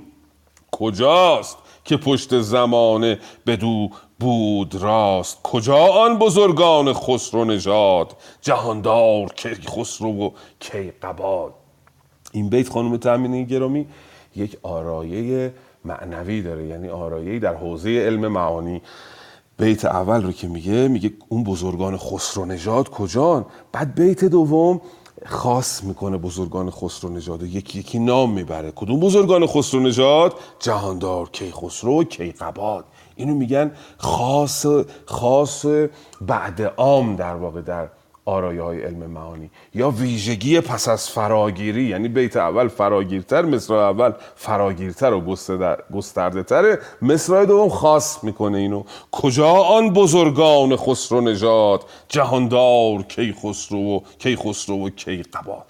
[0.70, 1.56] کجاست؟
[1.88, 5.42] که پشت زمانه بدو بود راست.
[5.42, 10.30] کجا آن بزرگان خسرو نژاد؟ جهاندار که خسرو و
[10.60, 11.54] کیقباد
[12.32, 13.86] این بیت خانم تامینی گرامی
[14.36, 18.82] یک آرایه معنوی داره یعنی آرایه‌ای در حوزه علم معانی.
[19.58, 24.80] بیت اول رو که میگه میگه اون بزرگان خسرو نژاد کجان؟ بعد بیت دوم
[25.26, 27.42] خاص می‌کنه بزرگان خسرو نژاد.
[27.42, 28.72] یکی یکی نام می‌بره.
[28.76, 32.84] کدوم بزرگان خسرو نژاد؟ جهاندار کیخسرو و کیقباد
[33.16, 34.66] اینو میگن خاص
[35.06, 35.66] خاص
[36.20, 37.88] بعد عام در واقع در
[38.28, 39.50] آرایه های علم معانی.
[39.74, 45.20] یا ویژگی پس از فراگیری یعنی بیت اول فراگیرتر مصرع اول فراگیرتر و
[45.94, 48.82] گسترده تره مصرع دوم خاص می‌کنه اینو.
[49.12, 55.64] کجا آن بزرگان خسرو نژاد؟ جهاندار کی خسرو و کی خسرو و کی قبا؟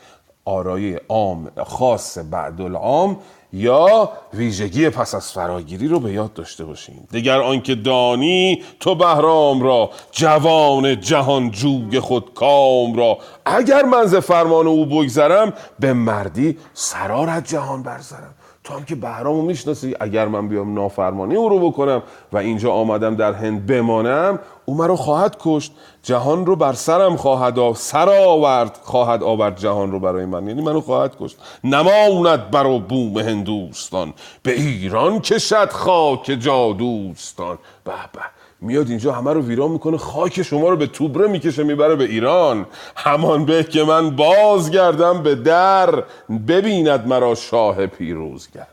[0.45, 3.17] آرایه عام خاص بعد العام
[3.53, 9.63] یا ویژگی پس از فراگیری رو به یاد داشته باشیم دیگر آنکه دانی تو بهرام
[9.63, 13.19] را جوان جهان جوگ خود کام را.
[13.45, 18.35] اگر من فرمان او بگذرم به مردی سرارت جهان برزرم
[18.69, 19.95] تو هم که بهرامو می‌شناسی.
[20.01, 22.03] اگر من بیام نافرمانی او رو بکنم
[22.33, 25.73] و اینجا آمدم در هند بمانم او مرا خواهد کشت.
[26.03, 30.49] جهان رو بر سرم خواهد آورد سر آورد خواهد آورد جهان رو برای من.
[30.49, 31.37] یعنی منو خواهد کشت.
[31.65, 34.15] نماند بر بوم هندوستان.
[34.43, 37.59] به ایران کشد خاک جادوستان.
[37.85, 38.38] به به.
[38.61, 42.67] میاد اینجا همه رو ویران می‌کنه خاک شما رو به توبره می‌کشه می‌بره به ایران.
[42.97, 46.05] همان به که من باز گردم به در
[46.49, 48.67] ببیند مرا شاه پیروزگر.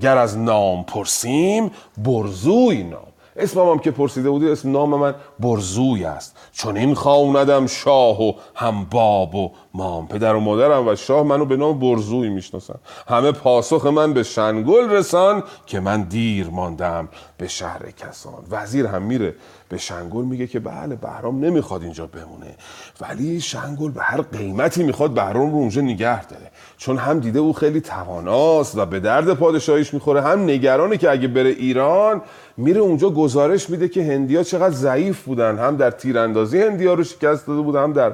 [0.00, 3.07] گر از نام پرسیم برزوی نام.
[3.38, 6.36] اسمم هم که پرسیده بودی اسم نام من برزوی است.
[6.52, 10.08] چون این خواندم شاه و هم باب و مام.
[10.08, 12.78] پدر و مادرم و شاه منو به نام برزوی می‌شناسن.
[13.08, 18.44] همه پاسخ من به شنگل رسان که من دیر ماندم به شهر کسان.
[18.50, 19.34] وزیر هم میره
[19.68, 22.54] به شنگل میگه که بله بهرام نمی‌خواد اینجا بمونه.
[23.00, 26.50] ولی شنگل به هر قیمتی می‌خواد بهرام رو اونجا نگه داره.
[26.78, 31.28] چون هم دیده او خیلی تواناست و به درد پادشاهیش می‌خوره هم نگرانه که اگه
[31.28, 32.22] بره ایران
[32.56, 35.58] میره اونجا گزارش میده که هندیا چقدر ضعیف بودن.
[35.58, 38.12] هم در تیراندازی هندیا رو شکست داده بود هم در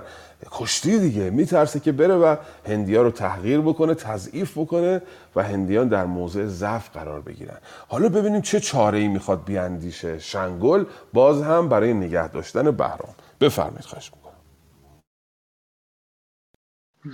[0.50, 1.30] کشتی دیگه.
[1.30, 2.36] میترسه که بره و
[2.68, 5.02] هندیا رو تغییر بکنه تضعیف بکنه
[5.36, 7.56] و هندیان در موضع ضعف قرار بگیرن.
[7.88, 10.18] حالا ببینیم چه چاره ای می‌خواد بیاندیشه.
[10.18, 13.14] شنگل باز هم برای نگه داشتن بهرام.
[13.40, 14.10] بفرمایید خواهش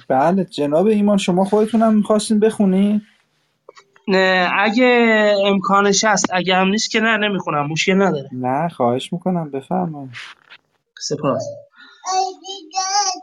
[0.08, 3.02] بله جناب ایمان شما خودتونم می‌خواستین بخونید
[4.08, 8.28] نه اگه امکانش هست اگه هم نیست که نه نمی‌خونم مشکل نداره.
[8.32, 10.12] نه خواهش می‌کنم بفرمایید.
[11.00, 11.44] سپاس.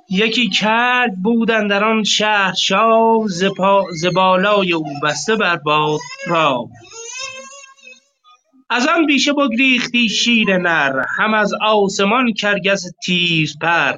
[0.10, 6.00] یکی کرد بودن در آن شهر شاه ز پا- ز بالای او بسته بر باد
[6.28, 6.66] را
[8.70, 13.94] از آن بیشه بگریختی شیر نر هم از آسمان کرگس تیر پر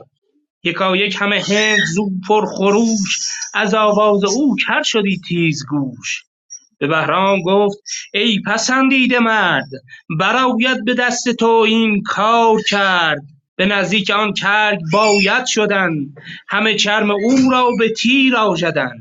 [0.63, 3.19] یکایک همه هند زو پر خروش
[3.53, 6.23] از آواز او کر شدی تیز گوش.
[6.79, 7.77] به بهرام گفت
[8.13, 9.69] ای پسندیده مرد
[10.19, 13.21] برآید به دست تو این کار کرد.
[13.55, 15.91] به نزدیک آن کرگ باید شدن
[16.49, 18.93] همه چرم او را به تیر آژدن.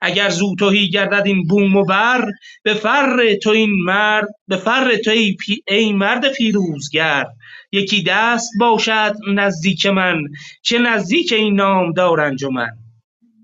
[0.00, 2.30] اگر زو تهی گردد این بوم و بر
[2.62, 7.26] به فر تو این مرد به فر تو ای, پی- ای مرد پیروزگر.
[7.72, 10.22] یکی دست باشد نزدیک من
[10.62, 12.70] چه نزدیک این نامدار انجمن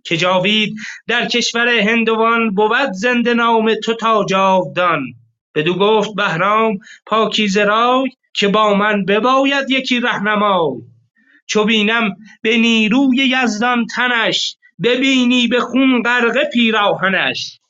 [0.05, 0.75] که جاوید
[1.07, 5.05] در کشور هندوان بود زنده نام تو تا جاودان.
[5.55, 10.81] بدو گفت بهرام پاکیزه رای که با من بباید یکی رهنمای.
[11.47, 17.61] چو بینم به نیروی یزدان تنش ببینی به خون غرقه پیراهنش.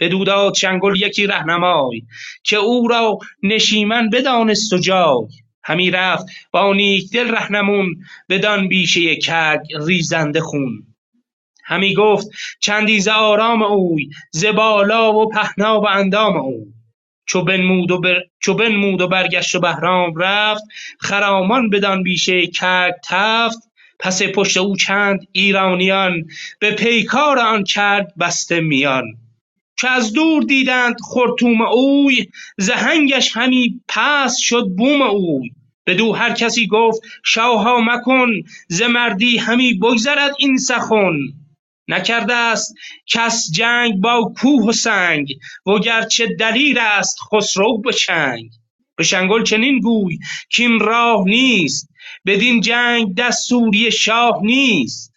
[0.00, 2.02] بدو داد شنگل یکی رهنمای
[2.44, 5.26] که او را نشیمن بدانست و جای.
[5.64, 7.96] همی رفت با نیکدل رهنمون
[8.28, 10.86] بدان بیشه کرگ ریزنده خون.
[11.64, 12.28] همی گفت
[12.60, 16.66] چندی ز آرام اوی ز بالا و پهنا و اندام او
[17.26, 19.06] چو بنمود و, بر...
[19.10, 20.62] برگشت و بهرام رفت
[21.00, 23.58] خرامان بدان بیشه کرد تفت.
[24.00, 26.24] پس پشت او چند ایرانیان
[26.60, 29.04] به پیکار آن کرد بسته میان.
[29.80, 32.26] چو از دور دیدند خرطوم اوی
[32.58, 35.50] ز هنگش همی پست شد بوم اوی.
[35.86, 38.30] بدو هر کسی گفت شاها مکن
[38.68, 41.16] ز مردی همی بگذرد این سخن.
[41.88, 42.74] نکرده است
[43.06, 45.28] کس جنگ با کوه و سنگ
[45.66, 48.50] وگرچه دلیر است خسرو به چنگ.
[48.96, 50.18] به شنگل چنین گوی
[50.56, 51.88] کاین راه نیست
[52.26, 55.07] بدین جنگ دستوری شاه نیست.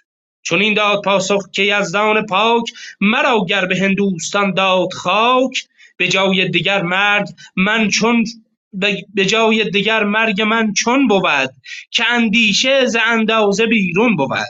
[0.43, 2.63] چنین داد پاسخ که یزدان پاک
[3.01, 5.63] مرا گر به هندوستان داد خاک
[5.97, 8.25] به جای دگر مرگ من چون
[8.73, 11.49] به به جای دگر مرگ من چون بود
[11.91, 14.47] که اندیشه ز اندازه بیرون بود.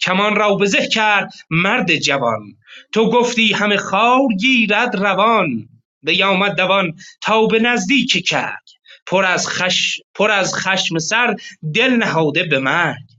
[0.00, 2.56] کمان را به زه کرد مرد جوان
[2.92, 5.68] تو گفتی همه خار گیرد روان.
[6.02, 8.64] بیامد دوان تا به نزدیک کرد
[9.06, 10.00] پر از, خش...
[10.14, 11.36] پر از خشم سر
[11.74, 13.13] دل نهاده به مرگ.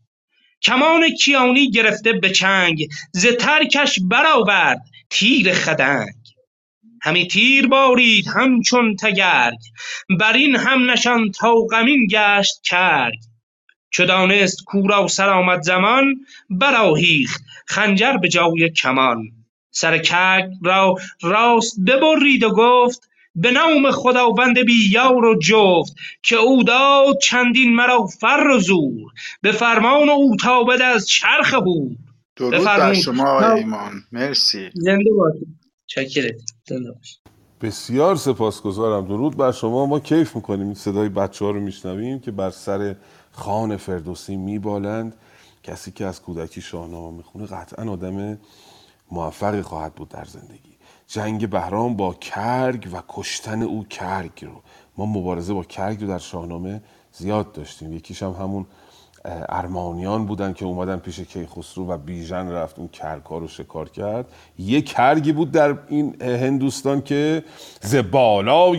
[0.65, 6.13] کمان کیانی گرفته به چنگ ز ترکش برآورد تیر خدنگ.
[7.01, 9.59] همی تیر بارید همچون تگرگ
[10.19, 13.19] بر این هم نشان تا غمین گشت کرگ.
[13.91, 16.15] چو دانست کاو را سر آمد زمان
[16.49, 19.31] برآهیخت خنجر به جای کمان.
[19.71, 26.35] سر کرگ را راست ببرید و گفت به نام خداوند بی یار و جفت که
[26.35, 29.11] او داد چندین مرا فر و زور.
[29.41, 31.95] به فرمان او تابد از چرخ هور
[32.35, 33.03] درود بر بفرمایید.
[33.03, 33.91] شما ایمان.
[34.11, 34.69] مرسی.
[34.73, 35.47] زنده باشید
[35.87, 36.41] چکرت.
[36.67, 37.19] زنده باشید
[37.61, 39.07] بسیار سپاسگزارم.
[39.07, 39.85] درود بر شما.
[39.85, 40.65] ما کیف می‌کنیم.
[40.65, 42.95] این صدای بچه ها رو میشنویم که بر سر
[43.31, 45.15] خان فردوسی میبالند.
[45.63, 48.39] کسی که از کودکی شاهنامه می‌خونه قطعا آدم
[49.11, 50.74] موفقی خواهد بود در زندگی.
[51.07, 54.61] جنگ بهرام با کرگ و کشتن او کرگ رو.
[54.97, 56.81] ما مبارزه با کرگ رو در شاهنامه
[57.11, 57.93] زیاد داشتیم.
[57.93, 58.65] یکیش هم همون
[59.49, 64.25] ارمانیان بودن که اومدن پیش کیخسرو و بیژن رفت اون کرگا رو شکار کرد.
[64.59, 67.43] یه کرگی بود در این هندوستان که
[67.81, 67.95] ز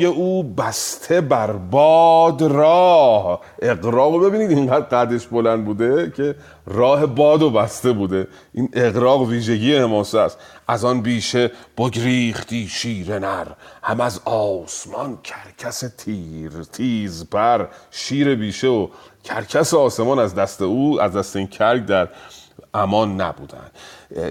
[0.04, 3.40] او بسته بر باد راه.
[3.62, 6.34] اقراق رو ببینید اینقدر قدش بلند بوده که
[6.66, 8.28] راه باد و بسته بوده.
[8.52, 10.38] این اقراق ویژگی حماسه است.
[10.68, 13.46] از آن بیشه بگریختی شیر نر.
[13.82, 17.66] هم از آسمان کرکس تیر تیز پر.
[17.90, 18.88] شیر بیشه و
[19.26, 22.08] کرکس آسمان از دست او از دست این کرگ در
[22.74, 23.70] امان نبودن.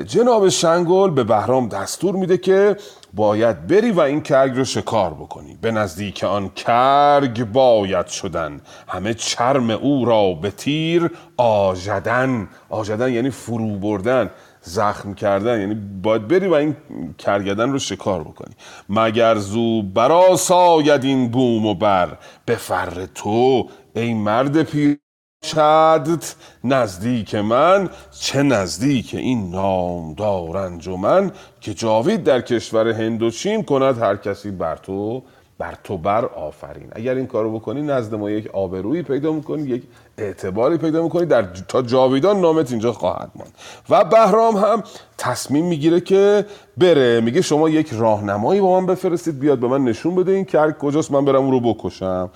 [0.06, 2.78] جناب شنگل به بهرام دستور میده که
[3.14, 5.58] باید بری و این کرگ رو شکار بکنی.
[5.62, 8.62] به نزدیک آن کرگ باید شدن.
[8.88, 12.48] همه چرم او را به تیر آژدن.
[12.70, 14.30] آژدن یعنی فرو بردن
[14.62, 15.60] زخم کردن.
[15.60, 16.76] یعنی باید بری و این
[17.18, 18.56] کرگدن رو شکار بکنی.
[18.90, 24.98] مگر زو برا ساید این بوم و بر؟ به فر تو ای مرد پیر
[25.46, 27.90] شدت نزدیک من
[28.20, 31.32] چه نزدیک این نامدار انجمن
[31.62, 35.24] که جاوید در کشور هند و چین کند هر کسی بر تو
[35.60, 36.88] بر تو بر آفرین.
[36.92, 39.84] اگر این کارو بکنی نزد ما یک آبرویی پیدا می‌کنی یک
[40.18, 43.54] اعتباری پیدا می‌کنی در تا جاویدان نامت اینجا خواهد ماند.
[43.90, 44.84] و بهرام هم
[45.18, 46.46] تصمیم می‌گیره که
[46.78, 47.22] بره.
[47.22, 51.12] میگه شما یک راهنمایی با من بفرستید بیاد به من نشون بده این کرگ کجاست
[51.12, 52.30] من برم اون رو بکشم.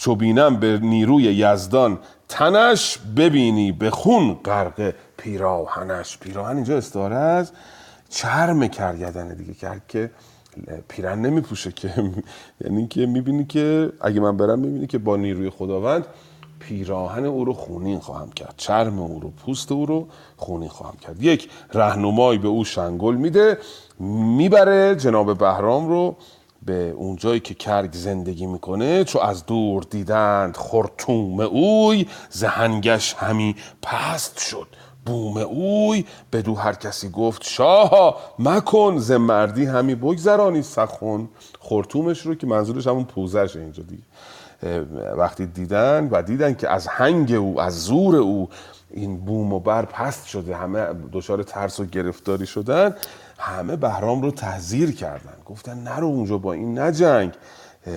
[0.00, 1.98] چو بینم به نیروی یزدان
[2.28, 6.18] تنش ببینی به خون غرق پیراهنش.
[6.18, 7.52] پیراهن اینجا استعاره از
[8.08, 10.10] چرم کرگدنه دیگه کرد که
[10.88, 11.92] پیرن نمیپوشه که.
[12.64, 16.06] یعنی که می‌بینی که اگه من برم می‌بینی که با نیروی خداوند
[16.58, 18.54] پیراهن او رو خونین خواهم کرد.
[18.56, 21.22] چرم او رو پوست او رو خونین خواهم کرد.
[21.22, 23.58] یک رهنمایی به او شنگل میده
[24.38, 26.16] می‌بره جناب بهرام رو
[26.66, 33.56] به اون جایی که کرگ زندگی می‌کنه چو از دور دیدند خرطوم اوی زهنگش همی
[33.82, 34.66] پست شد.
[35.06, 41.28] بوم اوی بدو هر کسی گفت شاها مکن ز مردی همی بگذرانی سخن.
[41.60, 44.02] خرطومش رو که منظورش همون پوزش اینجا دیگه
[45.16, 48.48] وقتی دیدن و دیدن که از هنگ او از زور او
[48.90, 52.94] این بوم و بر پست شده همه دچار ترس و گرفتاری شدن.
[53.40, 55.34] همه بهرام رو تحذیر کردن.
[55.46, 57.32] گفتن نرو اونجا با این نجنگ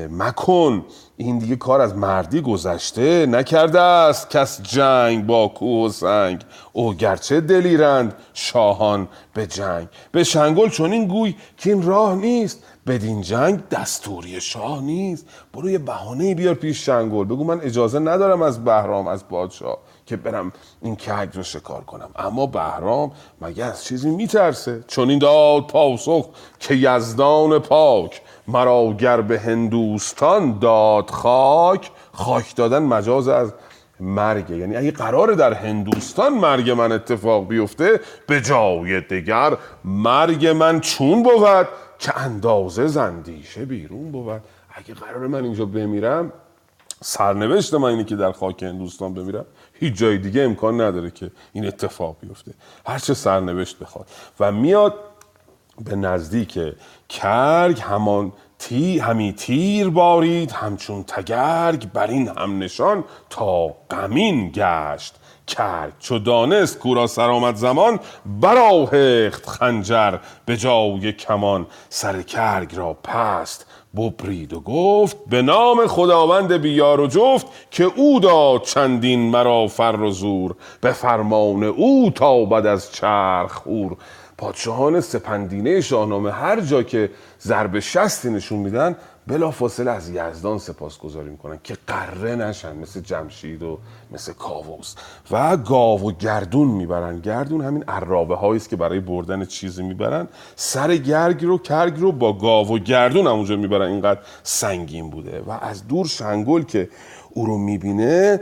[0.09, 0.85] مکن.
[1.17, 4.29] این دیگه کار از مردی گذشته نکرده است.
[4.29, 6.41] کس جنگ با کوه و سنگ.
[6.73, 9.87] او گرچه دلیرند شاهان به جنگ.
[10.11, 12.63] به شنگل چنین گوی که این راه نیست.
[12.87, 15.25] بدین جنگ دستوری شاه نیست.
[15.53, 17.25] برو یه بهانه بیار پیش شنگل.
[17.25, 20.51] بگو من اجازه ندارم از بهرام از پادشاه که برم
[20.82, 22.10] این کرگ رو شکار کنم.
[22.16, 26.26] اما بهرام مگه از چیزی میترسه؟ چون این داد پاسخ
[26.60, 33.54] که یزدان پاک مرا گر به هندوستان داد خاک خاک دادن مجاز از
[33.99, 34.58] مرگه.
[34.58, 41.24] یعنی اگه قراره در هندوستان مرگ من اتفاق بیفته به جای دیگر مرگ من چون
[41.24, 41.68] بود
[41.99, 44.41] که اندازه زندیشه بیرون بود.
[44.76, 46.32] اگه قراره من اینجا بمیرم
[47.01, 49.45] سرنوشت من اینه که در خاک هندوستان بمیرم.
[49.84, 52.53] هیچ جای دیگه امکان نداره که این اتفاق بیفته.
[52.88, 54.07] هر چه سرنوشت بخواد.
[54.39, 54.95] و میاد
[55.86, 56.59] به نزدیک
[57.09, 65.15] کرگ همان تی همی تیر بارید همچون تگرگ بر این هم نشان تا غمین گشت.
[65.47, 71.67] کرد چو دانست کورا سرآمد زمان برآهخت خنجر به جای کمان.
[71.89, 73.65] سر کرگ را پست
[73.97, 79.99] ببرید و گفت به نام خداوند بیار و جفت که او داد چندین مرا فر
[80.01, 83.97] و زور به فرمان او تابد از چرخ خور.
[84.37, 87.09] پادشاهان سپندینه شاهنامه هر جا که
[87.41, 88.95] ضرب شستی نشون میدن
[89.28, 93.80] بلا فاصله از یزدان سپاسگزاری می‌کنن که قره نشن مثل جمشید و
[94.11, 94.95] مثل کاووس.
[95.32, 97.19] و گاو و گردون می‌برن.
[97.19, 100.28] گردون همین عرابه است که برای بردن چیزی می‌برن.
[100.55, 103.88] سر گرگ رو کرگ رو با گاو و گردون همونجا می‌برن.
[103.88, 105.41] اینقدر سنگین بوده.
[105.47, 106.89] و از دور شنگل که
[107.30, 108.41] او رو می‌بینه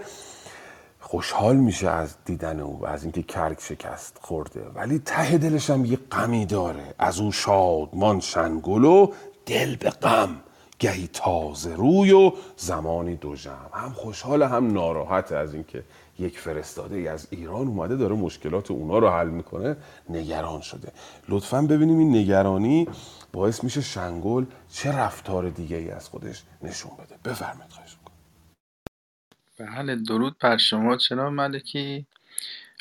[0.99, 4.61] خوشحال میشه از دیدن او و از اینکه کرگ شکست خورده.
[4.75, 6.93] ولی ته دلش هم یه غمی داره.
[6.99, 9.11] از او شادمان شنگل و
[9.45, 10.29] دل به غم.
[10.81, 13.69] گهی تازه روی و زمانی دو جمع.
[13.73, 15.83] هم خوشحال هم ناراحت از اینکه
[16.19, 19.77] یک فرستاده ای از ایران اومده داره مشکلات اونا رو حل می‌کنه
[20.09, 20.91] نگران شده.
[21.29, 22.87] لطفا ببینیم این نگرانی
[23.33, 27.31] باعث میشه شنگل چه رفتار دیگه ای از خودش نشون بده.
[27.31, 27.95] بفرمایید خواهش
[29.59, 30.97] بله درود بر شما.
[30.97, 32.05] جناب ملکی؟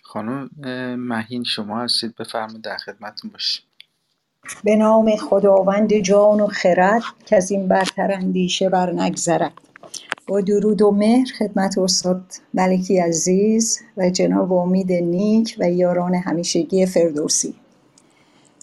[0.03, 0.51] خانم
[0.99, 2.15] مهین شما هستید.
[2.15, 3.65] بفرمایید در خدمتتون باشیم
[4.65, 9.53] به نام خداوند جان و خرد که از این برتر اندیشه بر نگذرد
[10.27, 12.23] با درود و مهر خدمت استاد
[12.55, 17.55] ملکی عزیز و جناب امید نیک و یاران همیشگی فردوسی.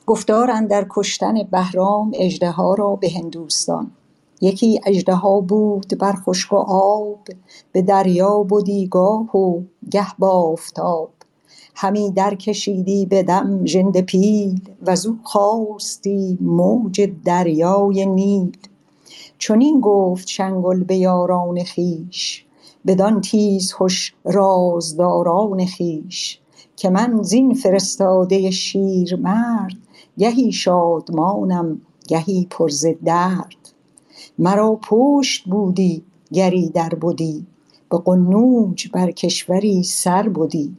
[0.05, 3.91] گفتار اندر کشتن بهرام اژدها را به هندوستان.
[4.41, 7.27] یکی اژدها بود بر خشک و آب
[7.71, 9.61] به دریا بدی گاه و
[9.91, 11.09] گه با آفتاب.
[11.79, 18.57] همی در کشیدی به دم ژنده پیل وزو خاستی موج دریای نیل.
[19.37, 22.45] چنین گفت شنگل به یاران خویش
[22.87, 26.39] بدان تیزهش رازداران خویش
[26.75, 29.77] که من زین فرستاده شیرمرد
[30.17, 33.73] گهی شادمانم گهی پر ز درد.
[34.39, 36.03] مرا پشت بودی
[36.33, 37.45] گری در بدی
[37.89, 40.77] به قنوج بر کشوری سر بدی.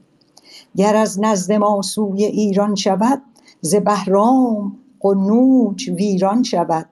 [0.76, 3.22] گر از نزد ما سوی ایران شود
[3.60, 6.88] ز بهرام قنوج ویران شود.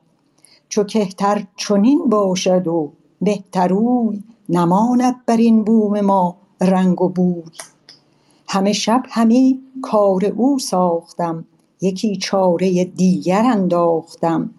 [0.69, 7.43] چو کهتر چنین باشد و مهتروی نماند بر این بوم ما رنگ و بوی.
[8.49, 11.45] همه شب همی کار او ساختم
[11.81, 14.51] یکی چاره دیگر انداختم.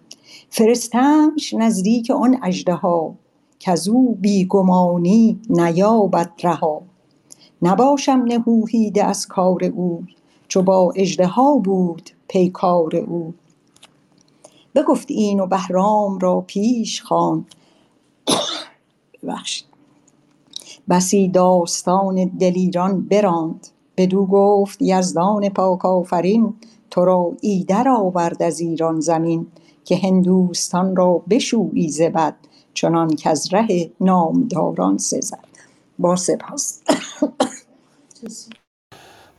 [0.49, 3.15] فرستمش نزدیک آن اژدها
[3.59, 6.81] کز او بی گمانی نیابد رها.
[7.61, 10.07] نباشم نکوهیده از کار اوی
[10.47, 13.33] چو با اژدها بود پیکار او.
[14.75, 17.45] بگفت این و بهرام را پیش خواند.
[19.23, 19.67] ببخشید.
[20.89, 23.67] بسی داستان دلیران براند.
[23.97, 26.53] بدو گفت یزدان پاک آفرین
[26.91, 29.47] تو را ایدر آورد از ایران زمین
[29.85, 32.35] که هندوستان را بشویی ز بد
[32.73, 35.46] چنان کز ره نامداران سزد.
[35.99, 36.81] با سپاس.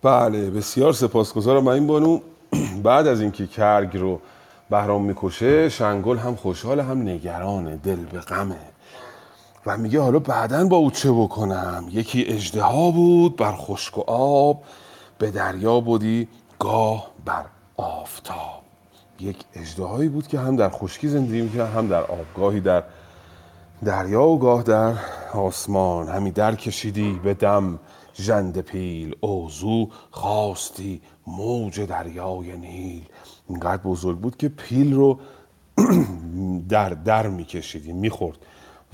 [0.03, 1.65] بله بسیار سپاسگزارم.
[1.65, 2.21] من این بانو
[2.83, 4.21] بعد از اینکه کرگ رو
[4.71, 8.61] بهرام می‌کشه شنگل هم خوشحال هم نگرانه دل به غمه.
[9.67, 14.63] و میگه حالا بعدا با او چه بکنم؟ یکی اژدها بود بر خشک و آب
[15.19, 16.29] به دریا بودی
[16.59, 17.45] گاه بر
[17.77, 18.63] آفتاب.
[19.21, 22.83] یک اژدهایی بود که هم در خشکی زندگی می‌کرد هم در آبگاهی در
[23.85, 24.95] دریا و گاه در
[25.35, 27.79] آسمان همی در کشیدی به دم.
[28.15, 33.03] ژنده پیل اوزو خواستی موج دریای نیل.
[33.49, 35.19] اینقدر بزرگ بود که پیل رو
[36.69, 38.39] در در میکشیدی می‌خورد.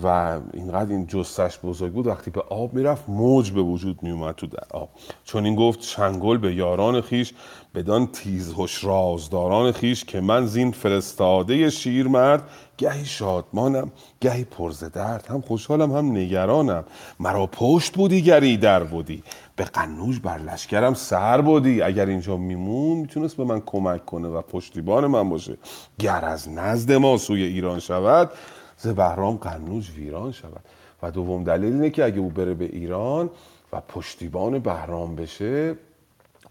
[0.03, 4.47] و اینقدر این جستش بزرگ بود وقتی به آب می‌رفت موج به وجود میومد تو
[4.47, 4.89] در آب.
[5.25, 7.35] چون این گفت شنگل به یاران خیش
[7.75, 12.43] بدان تیزهش رازداران خیش که من زین فرستاده شیرمرد
[12.79, 16.85] گهی شادمانم گهی پرز درد هم خوشحالم هم نگرانم.
[17.21, 19.23] مرا پشت بودی گری در بودی
[19.57, 21.83] به قنوج بر لشکرم سر بودی.
[21.83, 25.57] اگر اینجا میمون می‌تونست به من کمک کنه و پشتیبان من باشه.
[25.99, 28.31] گر از نزد ما سوی ایران شود
[28.77, 30.65] ز بهرام قنوج ویران شود.
[31.03, 33.31] و دوم دلیل اینه که اگه او بره به ایران
[33.73, 35.75] و پشتیبان بهرام بشه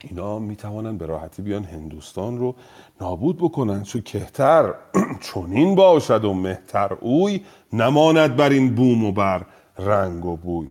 [0.04, 2.56] اینا می‌توانن به راحتی بیان هندوستان رو
[3.01, 4.74] نابود بکنن چون کهتر
[5.26, 7.41] چونین باشد و مهتر اوی
[7.74, 9.45] نماند بر این بوم و بر
[9.80, 10.68] رنگ و بوی.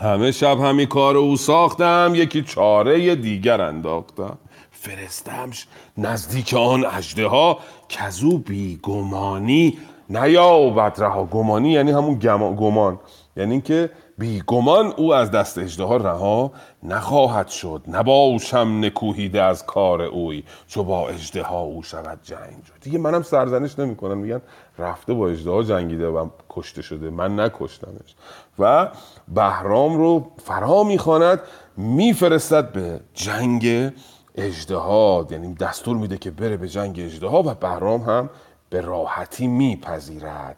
[0.00, 4.38] همه شب همی کار او ساختم یکی چاره دیگر انداختم.
[4.72, 5.66] فرستمش
[5.98, 7.58] نزدیک آن اجده ها
[7.88, 8.42] کزو
[8.82, 9.78] گمانی
[10.10, 10.94] نیابد.
[11.02, 13.00] رها گمانی یعنی همون گما- گمان.
[13.36, 16.52] یعنی اینکه بی گمان او از دست اژدها رها
[16.82, 22.98] نخواهد شد نباشم نکوهیده از کار اوی چو با اژدها او شود جنگ شد دیگه
[22.98, 24.40] منم سرزنش نمی‌کنم میگن
[24.78, 28.14] رفته با اژدها جنگیده و کشته شده من نکشتمش.
[28.58, 28.88] و
[29.28, 31.40] بهرام رو فرا می‌خواند
[31.76, 33.92] میفرستد به جنگ
[34.34, 38.30] اجدها یعنی دستور میده که بره به جنگ اجدها و بهرام هم
[38.70, 40.56] به راحتی میپذیرد.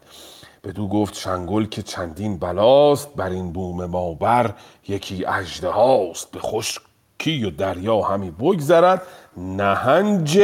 [0.67, 4.55] بدو گفت شنگل که چندین بلاست بر این بوم ما بر
[4.89, 9.03] یکی اجده هاست به خشکی و دریا همی بگذرد
[9.37, 10.39] نهنج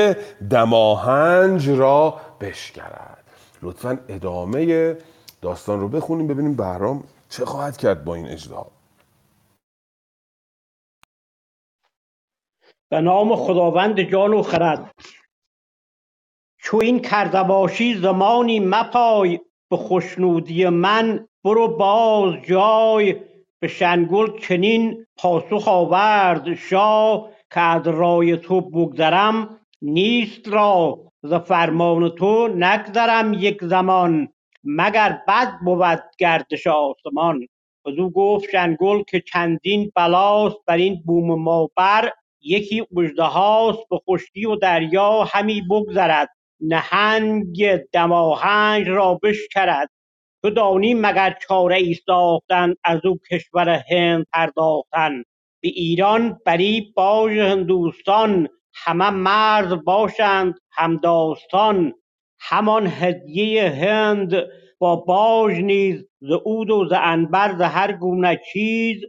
[0.51, 3.25] دماهنج را بشکرد.
[3.63, 4.97] لطفا ادامه
[5.43, 8.57] داستان رو بخونیم ببینیم بهرام چه خواهد کرد با این اجده
[12.91, 14.95] به نام خداوند جان و خرد.
[16.59, 19.41] چو این کرده باشی زمانی مپای
[19.73, 23.17] به خوشنودی من برو باز جای.
[23.61, 30.99] به شنگل چنین پاسخ آورد شاه که از رای تو بگذرم نیست را.
[31.23, 34.29] ز فرمان تو نگذرم یک زمان
[34.65, 37.47] مگر بد بود گردش آسمان.
[37.87, 44.47] بدو گفت شنگل که چندین بلاست بر این بوم ما بر یکی اژدهاست به خشکی
[44.47, 46.29] و دریا همی بگذرد.
[46.63, 49.91] نهنگ دماهنج را بشکرد.
[50.43, 55.23] تو دانی مگر چاره ای ساختن از او کشور هند پرداختن؟
[55.63, 61.95] به ایران بری باژ هندوستان همه مرز باشند هم داستان.
[62.41, 64.35] همان هدیه هند
[64.79, 69.03] با باژ نیز ز عود و ز عنبر ز هر گونه چیز.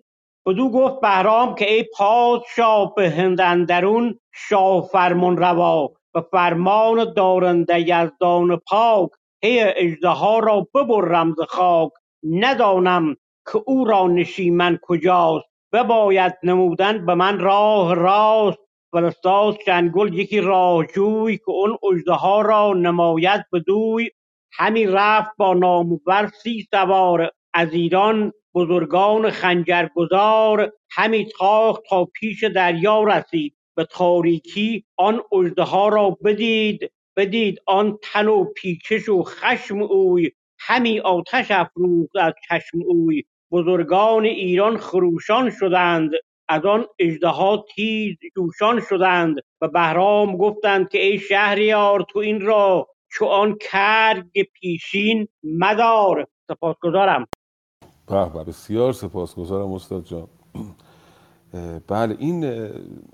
[0.48, 7.82] بدو گفت بهرام که ای پادشاه به هند اندرون شاه فرمان روا به فرمان دارنده
[7.82, 9.10] یزدان پاک
[9.42, 11.92] پی اژدها را ببرم ز خاک.
[12.24, 13.16] ندانم
[13.54, 15.46] که او را نشیمن کجاست.
[15.74, 18.60] بباید نمودن به من راه راست.
[18.92, 24.10] فرستاد شنگل یکی راهجوی که اون اژدها را نماید بدوی
[24.54, 30.72] همی رفت با نامور سی سوار از ایران بزرگان خنجرگزار.
[30.92, 33.56] همی تاخت تا پیش دریا رسید.
[33.76, 41.00] به تاریکی آن اژدها را بدید بدید آن تن و پیچش و خشم اوی همی
[41.00, 43.24] آتش افروخت از چشم اوی.
[43.52, 46.12] بزرگان ایران خروشان شدند
[46.50, 52.88] از آن اژدها تیز جوشان شدند و بهرام گفتند که ای شهریار تو این را
[53.12, 56.28] چو آن کرگ پیشین مدار.
[56.48, 57.28] سپاسگزارم.
[58.08, 60.28] به بسیار سپاسگزارم استاد جان.
[61.88, 62.70] بله این اه،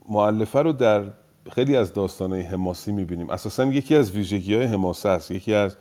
[0.10, 1.04] مؤلفه رو در
[1.52, 3.30] خیلی از داستانهای حماسی می‌بینیم.
[3.30, 5.32] اساسا یکی از ویژگی های حماسه است.
[5.32, 5.76] یکی از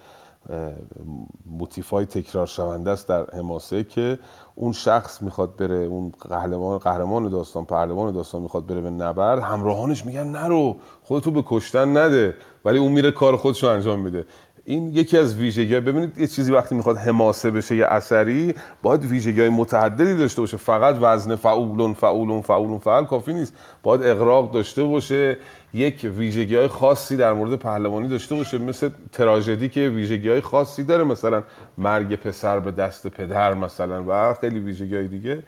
[1.46, 4.18] موتیف های تکرار شونده است در حماسه که
[4.54, 9.42] اون شخص می‌خواد بره اون قهرمان قهرمان داستان پهلوان داستان می‌خواد بره به نبرد.
[9.42, 12.34] همراهانش میگن نرو خودتو به کشتن نده.
[12.64, 14.26] ولی اون میره کار خودش رو انجام میده.
[14.69, 19.41] این یکی از ویژگی ببینید یه چیزی وقتی می‌خواد حماسه بشه یه اثری باید ویژگی
[19.41, 20.57] های متعددی داشته باشه.
[20.57, 23.55] فقط وزن فعولون فعولون فعولون فعل کافی نیست.
[23.83, 25.37] باید اقراق داشته باشه
[25.75, 28.59] یک ویژگی های خاصی در مورد پهلوانی داشته باشه.
[28.59, 31.05] مثل تراژدی که ویژگی های خاصی داره.
[31.05, 31.43] مثلا
[31.79, 35.43] مرگ پسر به دست پدر مثلا و خیلی ویژگی های دیگه.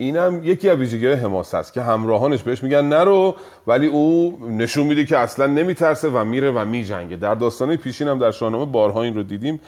[0.00, 3.36] اینم یکی از ویژگی های حماسه است که همراهانش بهش میگن نرو
[3.66, 7.16] ولی او نشون میده که اصلا نمیترسه و میره و میجنگه.
[7.16, 9.60] در داستانه پیشین هم در شاهنامه بارها این رو دیدیم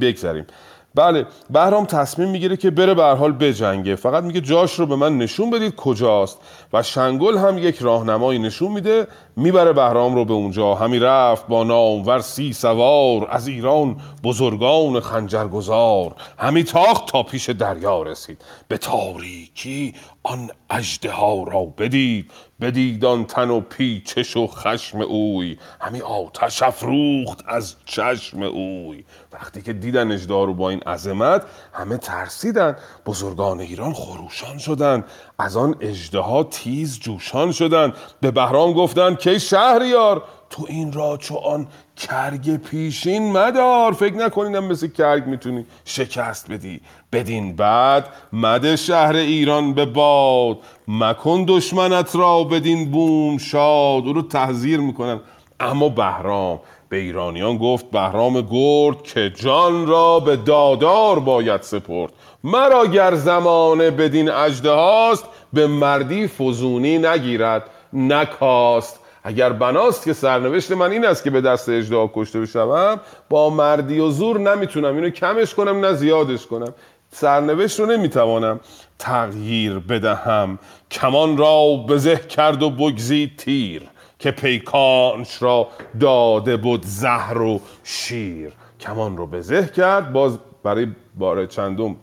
[0.00, 0.46] بگذریم.
[0.94, 3.96] بله بهرام تصمیم می‌گیره که بره به حال بجنگه.
[3.96, 6.38] فقط میگه جاش رو به من نشون بدید کجاست.
[6.72, 10.74] و شنگل هم یک راهنمایی نشون میده می‌بره بهرام رو به اونجا.
[10.74, 16.14] همی رفت با نامور سی سوار از ایران بزرگان خنجرگزار.
[16.38, 18.42] همی تاخت تا پیش دریا رسید.
[18.68, 25.58] به تاریکی آن اژدها را بدید بدید آن تن و پیچش و خشم اوی.
[25.80, 29.04] همی آتش افروخت از چشم اوی.
[29.32, 31.42] وقتی که دیدن اژدها رو با این عظمت
[31.72, 32.76] همه ترسیدن.
[33.06, 35.04] بزرگان ایران خروشان شدند
[35.38, 41.36] از آن اژدها تیز جوشان شدند به بهرام گفتند که شهریار تو این را چو
[41.36, 43.92] آن کرگ پیشین مدار.
[43.92, 46.80] فکر نکنینم مثل کرگ می‌تونی شکست بدی.
[47.12, 50.58] بدین بعد مده شهر ایران به باد.
[50.88, 54.06] مکن دشمنت را بدین بوم شاد.
[54.06, 55.20] او رو تحذیر می‌کنن
[55.60, 62.12] اما بهرام به ایرانیان گفت بهرام گرد که جان را به دادار باید سپرد.
[62.44, 67.70] مرا گر زمانه بدین اجده هاست به مردی فزونی نگیرد.
[67.92, 73.50] نکاست اگر بناست که سرنوشت من این است که به دست اجدها کشته بشوم با
[73.50, 76.74] مردی و زور نمی‌تونم اینو کمش کنم نه زیادش کنم.
[77.10, 78.60] سرنوشت رو نمی‌توانم
[78.98, 80.58] تغییر بدهم.
[80.90, 83.82] کمان را بزه کرد و بگزید تیر
[84.18, 85.68] که پیکانش را
[86.00, 88.52] داده بود زهر و شیر.
[88.80, 91.96] کمان رو بزه کرد باز برای بار چندم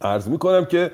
[0.00, 0.90] عرض می‌کنم که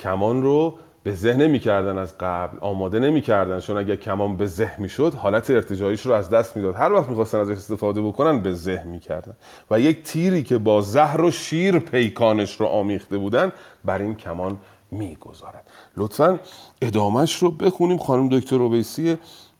[0.00, 3.60] کمان رو به ذهن نمی‌کردن از قبل آماده نمی‌کردن.
[3.60, 6.74] چون اگر کمان به ذهن می‌شد حالت ارتجاعیش رو از دست می‌داد.
[6.74, 9.36] هر وقت می‌خواستن ازش استفاده بکنن به ذهن می‌کردن.
[9.70, 13.52] و یک تیری که با زهر و شیر پیکانش رو آمیخته بودن
[13.84, 14.58] بر این کمان
[14.90, 16.38] می‌گذارد لطفا
[16.82, 17.98] ادامش رو بخونیم.
[17.98, 19.16] خانم دکتر روبیسی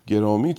[0.06, 0.54] گرامی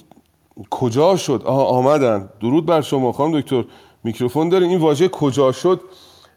[0.70, 2.30] کجا شد؟ آها آمدن.
[2.40, 3.66] درود بر شما خانم دکتر.
[4.04, 5.82] میکروفون دارین این واژه کجا شد؟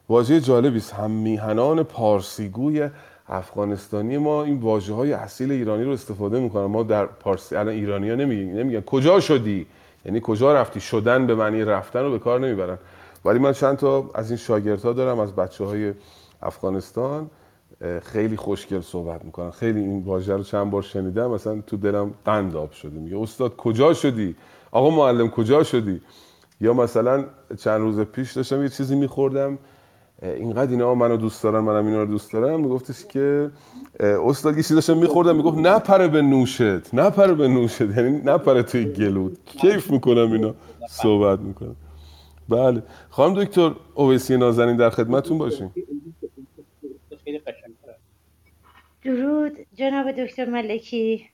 [0.09, 0.93] واژه جالبی است.
[0.95, 2.91] هم میهنان پارسیگوی
[3.29, 8.11] افغانستانی ما این واژه های اصیل ایرانی رو استفاده می‌کنن ما در پارسی الان ایرانی
[8.11, 8.81] ها نمیگن نمیگن.
[8.81, 9.67] کجا شدی؟
[10.05, 12.79] یعنی کجا رفتی؟ شدن به معنی رفتن رو به کار نمی‌برن.
[13.25, 15.93] ولی من چند تا از این شاگردها دارم از بچه های
[16.43, 17.31] افغانستان
[18.03, 19.51] خیلی خوشگل صحبت می‌کنن.
[19.51, 22.99] خیلی این واژه رو چند بار شنیدم مثلا تو دلم قند آب شده.
[22.99, 24.37] میگه استاد کجا شدی؟
[24.71, 26.01] آقا معلم کجا شدی؟
[26.61, 27.25] یا مثلا
[27.59, 29.59] چند روز پیش داشتم یه چیزی میخوردم
[30.23, 32.61] اینقدر اینا منو دوست دارن منم اینا رو دوست دارم.
[32.61, 33.51] میگفتش که
[34.01, 37.81] استاد یه چیزی داشتم میخوردم می‌گفت نپره به نوشت نپره به نوشت.
[37.81, 40.55] یعنی نپره توی گلود کیف می‌کنم اینا.
[40.89, 41.77] صحبت می‌کنم.
[42.49, 42.83] بله.
[43.11, 45.75] خانم دکتر اویسی نازنین در خدمتون باشیم.
[49.03, 49.53] درود.
[49.75, 51.27] جناب دکتر ملکی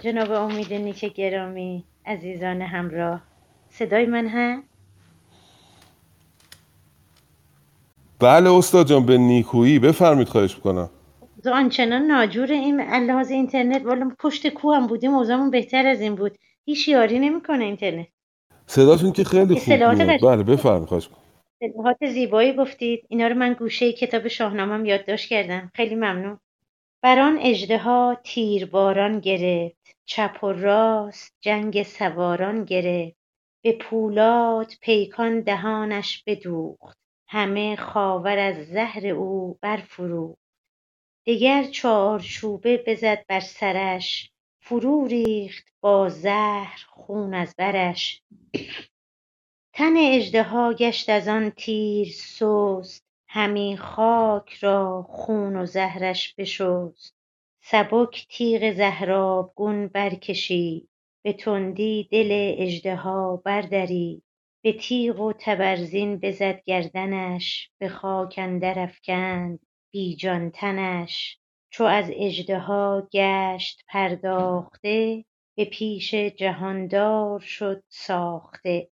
[0.00, 3.22] جناب امید نیک گرامی عزیزان همراه.
[3.70, 4.71] صدای من هست؟
[8.22, 10.90] بله استاد جان به نیکویی بفرمید خواهش می‌کنم.
[11.52, 16.38] آنچنان ناجور این لحاظ اینترنت والا پشت کو هم بودیم اوضاعمون بهتر از این بود.
[16.64, 18.06] هیچ یاری نمی‌کنه اینترنت.
[18.66, 20.20] صداتون که خیلی خوب قشنگ.
[20.20, 21.08] بله بفرمید خواهش
[21.62, 23.06] اصطلاحات زیبایی گفتید.
[23.08, 25.70] اینا رو من گوشه کتاب شاهنامم یادداشت کردم.
[25.74, 26.38] خیلی ممنون.
[27.02, 29.96] بر آن اژدها تیر باران گرفت.
[30.04, 33.16] چپ و راست جنگ سواران گرفت.
[33.64, 37.01] به پولاد پیکان دهانش بدوخت.
[37.32, 40.38] همه خاور از زهر او برفروخت
[41.26, 44.30] دگر چارچوبه بزد بر سرش
[44.60, 48.22] فرو ریخت با زهر خون از برش.
[49.74, 57.14] تن اژدها گشت از آن تیر سست همی خاک را خون و زهرش بشست.
[57.62, 60.88] سبک تیغ زهرآبگون برکشید
[61.24, 64.22] به تندی دل اژدها بردرید.
[64.64, 69.58] به تیغ و تبرزین بزد گردنش به خاک اندر افکند
[69.92, 71.38] بی جان تنش.
[71.70, 75.24] چو از اژدها گشت پرداخته
[75.56, 78.88] به پیش جهاندار شد ساخته.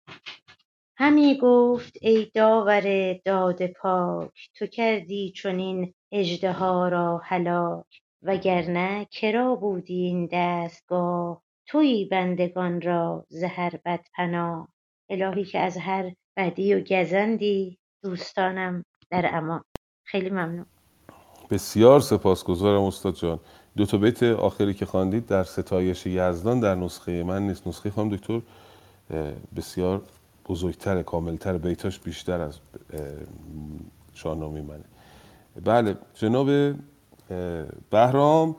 [0.97, 7.87] همی گفت ای داور داده پاک تو کردی چنین اژدها را هلاک.
[8.23, 14.69] وگرنه کرا بودی این دستگاه؟ تویی بندگان را ز هر بد پناه.
[15.11, 19.65] الهی که از هر بدی و گزندی دوستانم در امان.
[20.05, 20.67] خیلی ممنون.
[21.51, 23.41] بسیار سپاسگزارم استاد جان.
[23.77, 27.67] دو تا بیت آخری که خواندید در ستایش یزدان در نسخه من نیست.
[27.67, 28.41] نسخه خانم دکتر
[29.57, 30.03] بسیار
[30.49, 32.59] بزرگتر کاملتر بیتاش بیشتر از
[32.93, 33.01] اه،
[34.15, 34.85] شاهنامه منه.
[35.65, 36.75] بله جناب
[37.91, 38.57] بهرام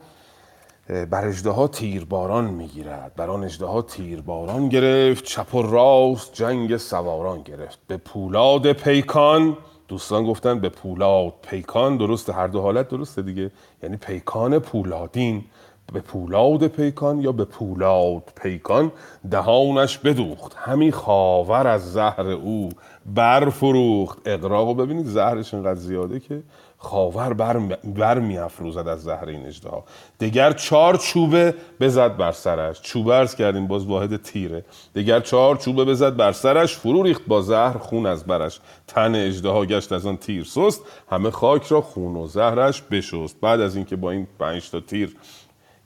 [0.90, 3.12] بر اژدها تیرباران می‌گیرد.
[3.16, 5.24] بر آن اژدها تیرباران گرفت.
[5.24, 7.78] چپ و راست جنگ سواران گرفت.
[7.86, 9.56] به پولاد پیکان
[9.88, 13.50] دوستان گفتن به پولاد پیکان درسته هر دو حالت درسته دیگه.
[13.82, 15.44] یعنی پیکان پولادین.
[15.92, 18.92] به پولاد پیکان یا به پولاد پیکان
[19.30, 20.54] دهانش بدوخت.
[20.56, 22.68] همی خاور از زهر او
[23.06, 24.18] برفروخت.
[24.26, 26.42] اقراق ببینید زهرش اینقدر زیاده که
[26.82, 29.84] خاور بر, بر میافروزد از زهر این اژدها.
[30.20, 32.80] دگر چهار چوبه بزد بر سرش.
[32.82, 34.64] چوبه ارز کردیم باز واحد تیره.
[34.94, 38.60] دگر چهار چوبه بزد بر سرش فرو ریخت با زهر خون از برش.
[38.86, 43.40] تن اژدها گشت از آن تیر سست همه خاک را خون و زهرش بشست.
[43.40, 45.16] بعد از اینکه با این پنج تا تیر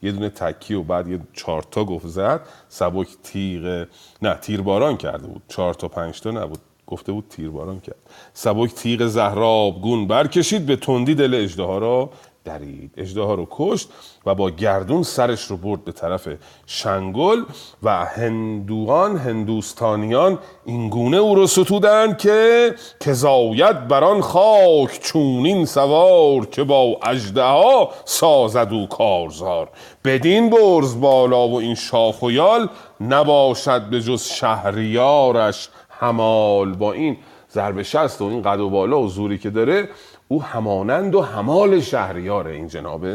[0.03, 3.87] یه دونه تکی و بعد یه چهار تا گفت زد سبک تیغ
[4.23, 5.43] نه تیرباران کرده بود.
[5.49, 6.59] چهار تا پنج تا نبود.
[6.87, 7.97] گفته بود تیرباران کرد.
[8.35, 12.11] سبک تیغ زهرآبگون برکشید به تندی دل اژدها را
[12.45, 12.91] درید.
[12.97, 13.89] اژدها رو کشت
[14.27, 16.29] و با گردون سرش رو برد به طرف
[16.67, 17.43] شنگل
[17.83, 25.67] و هندوان هندوستانیان این گونه او رو ستودند که که زاید بر آن خاک چونین
[25.67, 29.69] سوار که با اژدها سازد او کارزار.
[30.05, 32.69] بدین برز بالا و این شاخ و یال
[33.01, 35.69] نباشد به جز شهریارش
[35.99, 37.17] همال با این
[37.53, 39.89] ضرب شست و این قد و بالا و زوری که داره
[40.29, 43.07] او همانند و همال شهریاره این جناب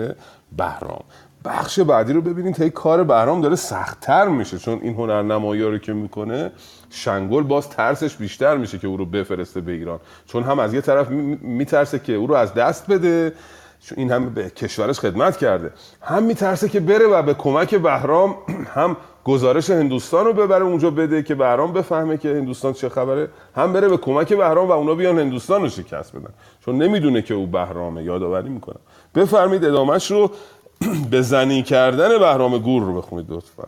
[0.58, 1.04] بهرام.
[1.46, 5.94] بخش بعدی رو ببینید تا کار بهرام داره سختتر میشه چون این هنرنمایی رو که
[5.94, 6.52] می‌کنه
[6.90, 10.00] شنگل باز ترسش بیشتر میشه که او رو بفرسته به ایران.
[10.26, 11.10] چون هم از یه طرف
[11.42, 13.34] میترسه که او رو از دست بده
[13.82, 15.72] چون این هم به کشورش خدمت کرده.
[16.02, 18.36] هم میترسه که بره و به کمک بهرام
[18.76, 23.30] هم گزارش هندوستان رو ببره اونجا بده که بهرام بفهمه که هندوستان چه خبره.
[23.56, 26.34] هم بره به کمک بهرام و اونا بیان هندوستان رو شکست بدن.
[26.66, 28.04] چون نمی‌دونه که او بهرامه.
[28.04, 28.80] یادآوری می‌کنم.
[29.16, 30.32] بفرمید ادامهش رو
[31.12, 33.68] به زنی کردن بهرام گور رو بخونید لطفا.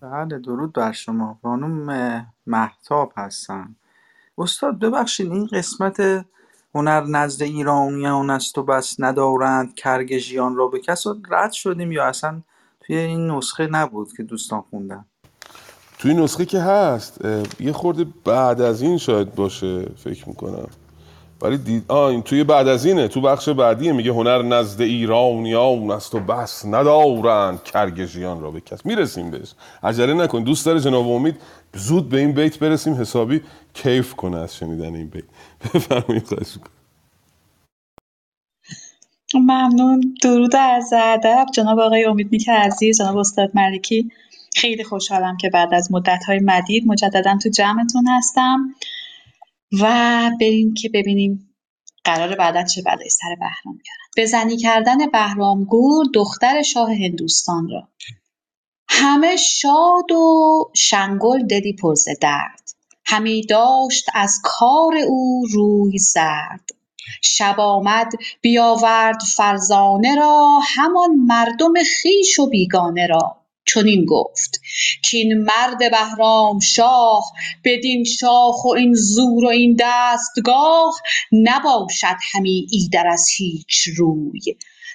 [0.00, 1.38] بله درود بر شما.
[1.42, 3.76] خانم محتاب هستم.
[4.38, 6.24] استاد ببخشید این قسمت
[6.74, 12.42] هنر نزد ایرانیان است و بس ندارند کرگژیان را به کس رد شدیم یا اصلا
[12.90, 15.04] توی این نسخه نبود که دوستان خوندن.
[15.98, 17.24] توی نسخه که هست
[17.60, 20.68] یه خورده بعد از این شاید باشه فکر می‌کنم.
[21.42, 21.84] ولی دید...
[21.88, 26.20] آه این توی بعد از اینه تو بخش بعدیه میگه هنر نزد ایرانیان است و
[26.20, 28.86] بس ندارند کرگژیان را به کس.
[28.86, 29.54] می‌رسیم بهش.
[29.82, 30.42] عجله نکن.
[30.42, 31.36] دوست داره جناب امید
[31.74, 33.40] زود به این بیت برسیم حسابی
[33.74, 35.24] کیف کنه از شنیدن این بیت.
[35.74, 36.58] بفرمایید خواهش.
[39.38, 40.14] ممنون.
[40.22, 41.46] درود عرض ادب.
[41.54, 44.10] جناب آقای امید میک عزیز جناب استاد ملکی
[44.56, 48.74] خیلی خوشحالم که بعد از مدت‌های مدید مجددا تو جمعتون هستم
[49.80, 51.54] و بریم که ببینیم
[52.04, 57.68] قرار بعدا چه بلایی سر بهرام بیارن به زنی کردن بهرام گور دختر شاه هندوستان
[57.68, 57.88] را.
[58.88, 62.70] همه شاد و شنگل دلی پر ز درد.
[63.04, 66.70] همی داشت از کار او روی زرد.
[67.22, 73.36] شب آمد بیاورد فرزانه را همان مردم خویش و بیگانه را.
[73.66, 74.60] چنین گفت
[75.10, 77.24] کاین مرد بهرامشاه
[77.64, 80.92] بدین شاخ و این زور و این دستگاه
[81.32, 84.40] نباشد همی ایدر از هیچ روی.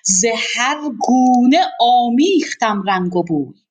[0.03, 3.64] ز هر گونه آمیختم رنگ و بوی.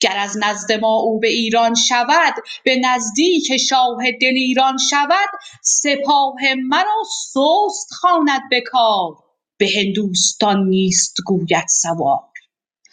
[0.00, 5.28] گر از نزد ما او به ایران شود به نزدیک شاه دلیران شود
[5.62, 6.34] سپاه
[6.68, 7.02] مرا
[7.32, 9.16] سست خواند به کار.
[9.56, 12.28] به هندوستان نیست گوید سوار.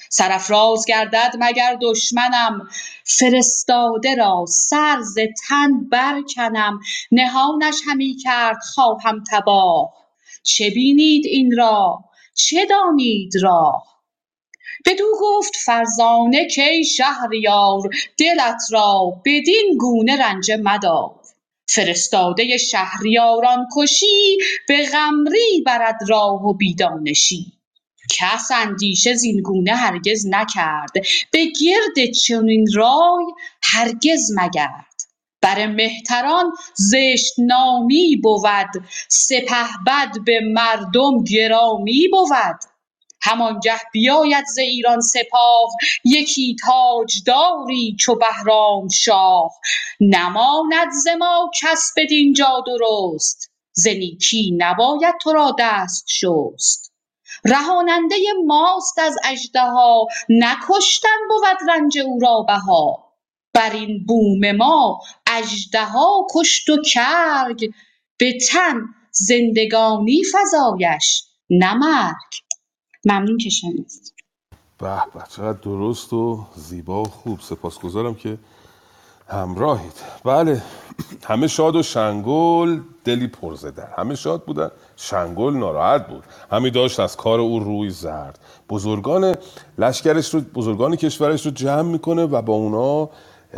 [0.09, 2.69] سرافراز گردد مگر دشمنم؟
[3.03, 5.17] فرستاده را سر ز
[5.47, 6.79] تن برکنم.
[7.11, 9.93] نهانش همی کرد خواهم تباه.
[10.43, 11.99] چه بینید این را؟
[12.33, 13.94] چه دانید راه؟
[14.85, 17.81] بدو گفت فرزانه کای شهریار
[18.17, 21.11] دلت را بدین گونه رنجه مدار.
[21.67, 27.55] فرستاده شهریاران کشی به قمری برد راه و بی دانشی
[28.11, 30.91] کس اندیشه زین گونه هرگز نکرد
[31.31, 33.25] به گرد چنین رای
[33.63, 34.85] هرگز مگرد.
[35.41, 42.74] بر مهتران زشت نامی بود سپهبد به مردم گرامی بود.
[43.25, 45.69] همانگه بیاید ز ایران سپاه
[46.05, 49.51] یکی تاجداری چو بهرامشاه
[49.99, 56.93] نماند ز ما کس بدین جا درست ز نیکی نباید تو را دست شست.
[57.45, 58.15] رهاننده
[58.45, 63.13] ماست از اژدها نه کشتن بود رنج او را بها.
[63.53, 67.71] بر این بوم ما اژدها کشت و کرگ
[68.17, 71.73] به تن زندگانی فزایش نه
[73.05, 74.13] ممنون که شنیدید.
[74.77, 77.39] به به چقدر درست و زیبا و خوب.
[77.39, 78.37] سپاسگزارم که
[79.27, 79.93] همراهید.
[80.23, 80.61] بله
[81.23, 86.23] همه شاد و شنگل دلی پر در همه شاد بودن شنگل ناراحت بود.
[86.51, 88.39] همی داشت از کار او روی زرد.
[88.69, 89.35] بزرگان
[89.77, 93.09] لشکرش رو بزرگان کشورش رو جمع می‌کنه و با اونا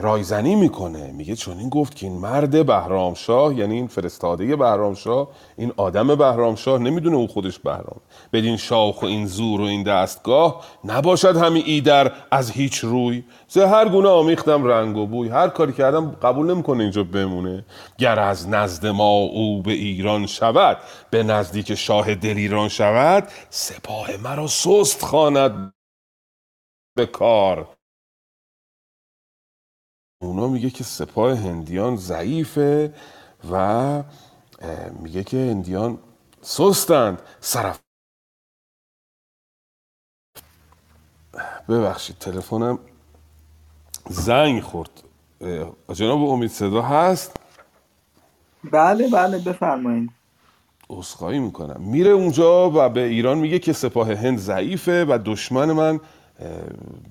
[0.02, 1.12] رایزنی می‌کنه.
[1.12, 5.28] میگه چون این گفت که این مرد بهرامشاه یعنی این فرستاده بهرامشاه
[5.58, 8.02] این آدم بهرامشاه نمی‌دونه او خودش بهرام.
[8.34, 13.24] بدین شاخ و این زور و این دستگاه نباشد همی ایدر از هیچ روی.
[13.48, 15.30] ز هر گونه آمیختم رنگ و بوی.
[15.30, 17.66] هر کاری کردم قبول نمی‌کنه اینجا بمونه.
[17.98, 20.78] گر از نزد ما او به ایران شود
[21.10, 25.74] به نزدیک شاه دل ایران شود سپاه مرا سست خواند
[26.98, 27.77] به کار.
[30.22, 32.94] اونا میگه که سپاه هندیان ضعیفه
[33.52, 34.04] و
[35.00, 35.98] میگه که هندیان
[36.42, 37.22] سستند.
[37.40, 37.80] سرف
[41.70, 42.80] ببخشید تلفنم
[44.10, 45.04] زنگ خورد.
[45.94, 47.38] جناب امید صدا هست؟
[48.72, 50.10] بله بله بفرمایید.
[50.90, 51.82] عذرخواهی می‌کنم.
[51.82, 56.00] میره اونجا و به ایران میگه که سپاه هند ضعیفه و دشمن من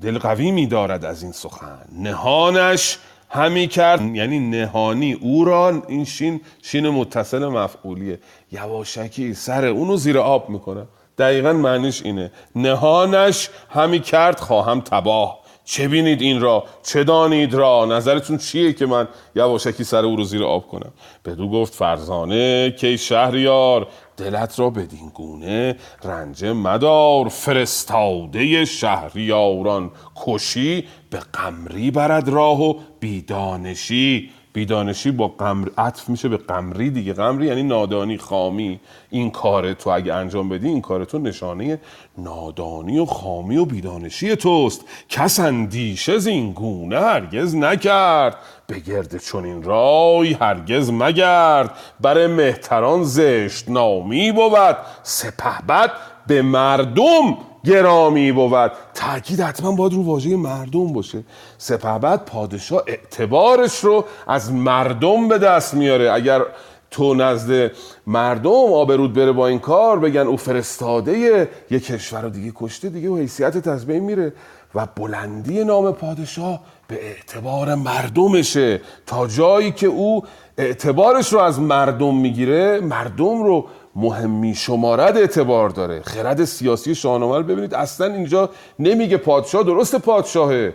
[0.03, 1.79] دل قوی میدارد از این سخن.
[1.93, 2.99] نهانش
[3.29, 8.19] همی کرد یعنی نهانی او را این شین شین متصل مفعولیه.
[8.53, 10.87] یواشکی سر اونو زیر آب می‌کنه.
[11.19, 12.31] دقیقا معنیش اینه.
[12.57, 15.39] نهانش همی کرد خواهم تباه.
[15.69, 20.25] چه بینید این را؟ چه دانید را؟ نظرتون چیه که من یواشکی سر او رو
[20.25, 20.93] زیر آب کنم؟
[21.25, 29.91] بدو گفت فرزانه کی شهریار دلت را بدین گونه رنجه مدار فرستاده شهریاران.
[30.27, 37.13] کشی به قمری برد راه و بیدانشی بیدانشی با قمر عطف میشه به قمری دیگه.
[37.13, 38.81] قمری یعنی نادانی خامی.
[39.11, 41.81] این کار تو اگه انجام بدی این کار تو نشانه
[42.19, 44.85] نادانی و خامی و بیدانشی توست.
[45.09, 48.37] کس اندیشه زین گونه هرگز نکرد.
[48.67, 51.71] به گرد چنین رای هرگز مگرد.
[52.01, 54.77] بر مهتران زشت نامی بود.
[55.03, 55.91] سپهبد
[56.27, 58.73] به مردم گرامی بود.
[58.95, 61.25] تاکید حتما باید رو واژه مردم باشه.
[61.59, 66.13] سپهبد پادشاه اعتبارش رو از مردم به دست میاره.
[66.13, 66.43] اگر
[66.91, 67.71] تو نزد
[68.07, 73.09] مردم آبرود بره با این کار بگن او فرستاده یه کشور رو دیگه کشته دیگه
[73.09, 74.33] و حیثیت از میره
[74.75, 78.81] و بلندی نام پادشاه به اعتبار مردمشه.
[79.07, 80.25] تا جایی که او
[80.59, 86.03] اعتبارش رو از مردم می‌گیره مردم رو مهمی شمارد اعتبار داره.
[86.03, 90.75] خرد سیاسی شاهنامه ببینید اصلا اینجا نمیگه پادشاه درست پادشاهه.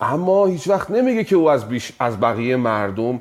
[0.00, 3.20] اما هیچ وقت نمیگه که او از, بیش از بقیه مردم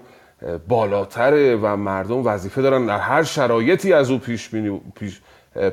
[0.68, 4.50] بالاتره و مردم وظیفه دارن در هر شرایطی از او پیش,
[4.96, 5.22] پیش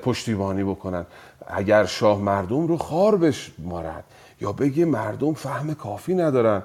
[0.03, 1.07] پشتیبانی بکنن.
[1.47, 4.05] اگر شاه مردم رو خار بشمارد
[4.41, 6.63] یا بگه مردم فهم کافی ندارن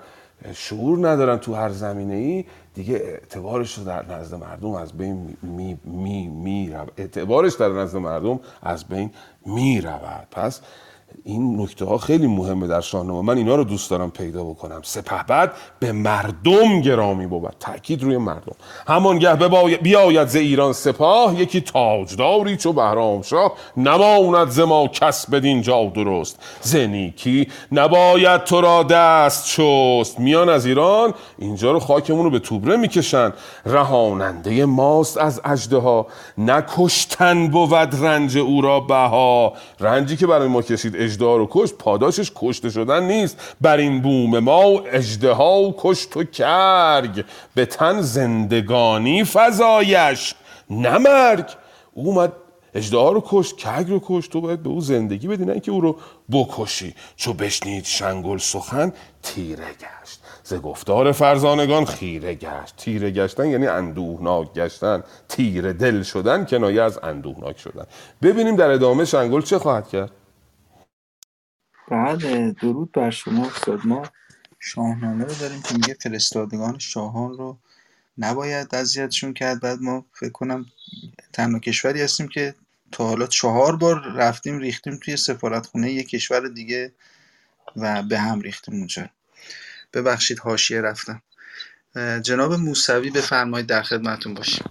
[0.53, 5.79] شعور ندارن تو هر زمینه ای دیگه اعتبارش رو در نزد مردم از بین می,
[5.83, 9.11] می, می اعتبارش در نزد مردم از بین
[9.45, 10.27] می رود.
[10.31, 10.61] پس
[11.23, 13.21] این نکته ها خیلی مهمه در شاهنامه.
[13.21, 14.79] من اینا رو دوست دارم پیدا بکنم.
[14.83, 17.55] سپهبد به مردم گرامی بود.
[17.59, 18.55] تاکید روی مردم.
[18.87, 19.35] همانگه
[19.81, 23.53] بیاید ز ایران سپاه یکی تاجداری چو بهرام شاه.
[23.77, 26.39] نماند ز ما کس بدین جا درست.
[26.61, 32.77] زنیکی نباید تو را دست شست میان از ایران اینجا رو خاکمون رو به توبره
[32.77, 33.33] می‌کشن.
[33.65, 36.07] رهاننده ماست از اژدها.
[36.37, 39.53] نکشتن بود رنج او را بها.
[39.79, 43.55] رنجی که برای ما کشید اجدها رو کشت پاداشش کشته شدن نیست.
[43.61, 47.25] بر این بوم ما اجدها و کشت و کرگ.
[47.55, 50.35] به تن زندگانی فضایش
[50.69, 51.45] نمرگ
[51.93, 52.33] اومد
[52.73, 54.31] اجدها رو کشت کرگ رو کشت.
[54.31, 55.95] تو باید به او زندگی بدی نه اینکه او رو
[56.31, 56.95] بکشی.
[57.15, 58.93] چو بشنید شنگل سخن
[59.23, 60.19] تیره گشت.
[60.43, 62.75] ز گفتار فرزانگان خیره گشت.
[62.77, 65.03] تیره گشتن یعنی اندوهناک گشتن.
[65.29, 67.85] تیره دل شدن کنایه از اندوهناک شدن.
[68.21, 70.11] ببینیم در ادامه شنگل چه خواهد کرد.
[71.89, 73.79] بله درود بر شما استاد.
[73.85, 74.03] ما
[74.59, 77.57] شاهنامه رو داریم که میگه فرستادگان شاهان رو
[78.17, 79.61] نباید اذیتشون کرد.
[79.61, 80.65] بعد ما فکر کنم
[81.33, 82.55] تنها کشوری هستیم که
[82.91, 86.91] تا حالا چهار بار رفتیم ریختیم توی سفارتخونه یک کشور دیگه
[87.75, 89.09] و به هم ریختیم اونجا.
[89.93, 91.21] ببخشید حاشیه رفتم.
[92.21, 94.65] جناب موسوی بفرمایید در خدمتتون باشیم.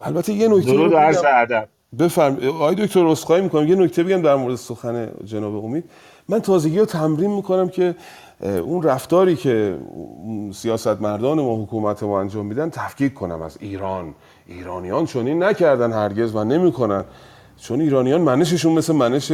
[0.00, 1.22] البته یه نکته درود عرض.
[1.24, 1.68] ادب.
[1.98, 3.68] بفرم آقای دکتر اسخای می‌کنم.
[3.68, 5.84] یه نکته بگم در مورد سخن جناب امید.
[6.28, 7.94] من تازگی رو تمرین می‌کنم که
[8.40, 9.78] اون رفتاری که
[10.52, 14.14] سیاستمردان ما حکومت ما انجام میدن تفکیک کنم از ایران.
[14.46, 17.04] ایرانیان چنین نکردن هرگز و نمی‌کنن.
[17.56, 19.32] چون ایرانیان منششون مثل منش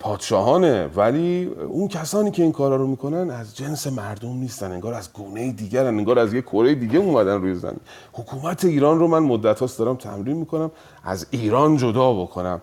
[0.00, 4.72] پادشاهانه ولی اون کسانی که این کارا رو می‌کنن از جنس مردم نیستن.
[4.72, 7.80] انگار از گونه دیگرن انگار از یه کره دیگه اومدن روی زمین.
[8.12, 10.70] حکومت ایران رو من مدت هاست دارم تمرین می‌کنم
[11.04, 12.60] از ایران جدا بکنم.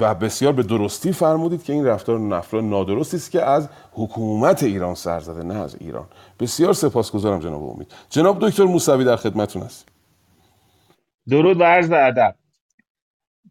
[0.00, 4.94] و بسیار به درستی فرمودید که این رفتار رفتار نادرستی است که از حکومت ایران
[4.94, 6.08] سر زده نه از ایران.
[6.40, 7.92] بسیار سپاسگزارم جناب امید.
[8.10, 9.88] جناب دکتر موسوی در خدمتتون است
[11.28, 12.34] درود و عرض ادب.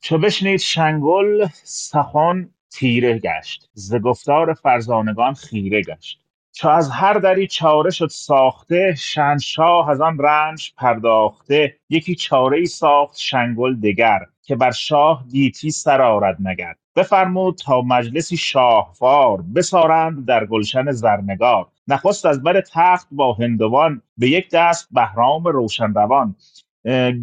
[0.02, 3.70] چو بشنید شنگل سخن تیره گشت.
[3.74, 6.22] ز گفتار فرزانگان خیره گشت.
[6.54, 11.76] چو از هر دری چاره شد ساخته شهنشاه از آن رنج پرداخته.
[11.90, 14.20] یکی چاره ای ساخت شنگل دگر.
[14.52, 21.68] که بر شاه گیتی سر آرد مگر بفرمود تا مجلسی شاهوار بسارند در گلشن زرنگار.
[21.88, 26.36] نخست از بر تخت با هندوان به یک دست بهرام روشن روان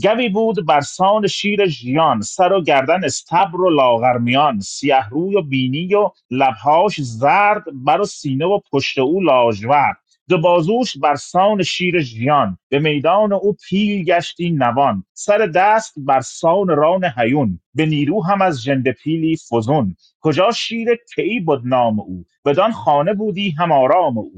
[0.02, 5.42] گوی بود برسان شیر ژیان سر و گردن استبر و لاغر میان سیه روی و
[5.42, 9.96] بینی و لبهاش زرد بر و سینه و پشت او لاژورد
[10.28, 15.04] دو بازوش برسان شیر ژیان به میدان او پیل گشتی نوان.
[15.14, 19.96] سر دست برسان ران هیون به نیرو هم از ژنده پیلی فزون.
[20.20, 24.32] کجا شیر کی بود نام او؟ بدان خانه بودی هم آرام او.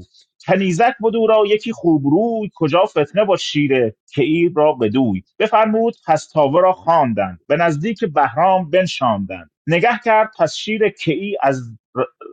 [0.47, 5.23] کنیزک بود او را یکی خوب روی کجا فتنه با شیر کعیر را بدوی.
[5.39, 9.51] بفرمود پس تاوه را خواندند به نزدیک بهرام بنشاندند.
[9.67, 11.61] نگه کرد پس شیر کعی از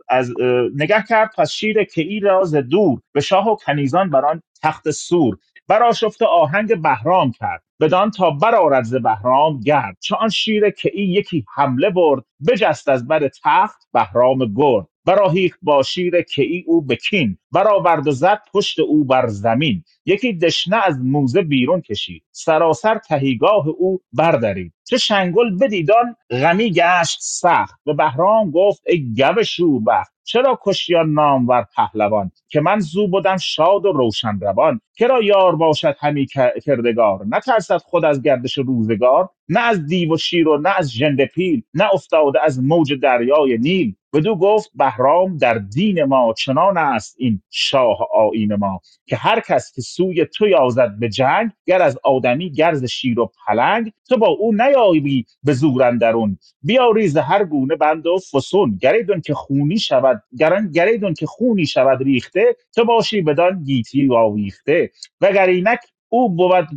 [0.09, 0.33] از
[0.75, 3.01] نگه کرد پس شیر کعی را ز دور.
[3.13, 5.37] به شاه و کنیزان بر آن تخت سور.
[5.67, 7.63] برآشفت آهنگ بهرام کرد.
[7.81, 9.97] بدان تا برآرد ز بهرام گرد.
[10.01, 14.87] چو آن شیر کعی یکی حمله برد بجست از بر تخت بهرام گرد.
[15.09, 19.83] برآهیخت با شیر کعی او به کین برآورد و زد پشت او بر زمین.
[20.05, 22.23] یکی دشنه از موزه بیرون کشید.
[22.31, 24.73] سراسر تهیگاه او بردرید.
[24.83, 27.79] چه شنگل بدیدان غمی گشت سخت.
[27.85, 33.85] به بهرام گفت ای گو شوربخت چرا کشیان نامور پهلوان؟ که من زو بدم شاد
[33.85, 34.81] و روشن روان.
[34.97, 36.27] کرا یار باشد همی
[36.65, 41.25] کردگار؟ نترسد خود از گردش روزگار؟ نه از دیو و شیر و نه از ژنده
[41.25, 41.61] پیل.
[41.73, 43.95] نه افتاده از موج دریای نیل.
[44.13, 49.71] بدو گفت بهرام در دین ما چنان است این شاه آیین ما که هر کس
[49.75, 54.17] که سوی تو یازد به جنگ گر از آدمی گر ز شیر و پلنگ تو
[54.17, 56.37] با او نیایی به زور اندرون.
[56.63, 58.77] بیاری ز هر گونه بند و فسون.
[58.81, 64.91] گریدون که خونی شود گران گریدون که خونی شود ریخته تو باشی بدان گیتی آویخته
[65.21, 65.79] وگر اینک
[66.09, 66.67] او بود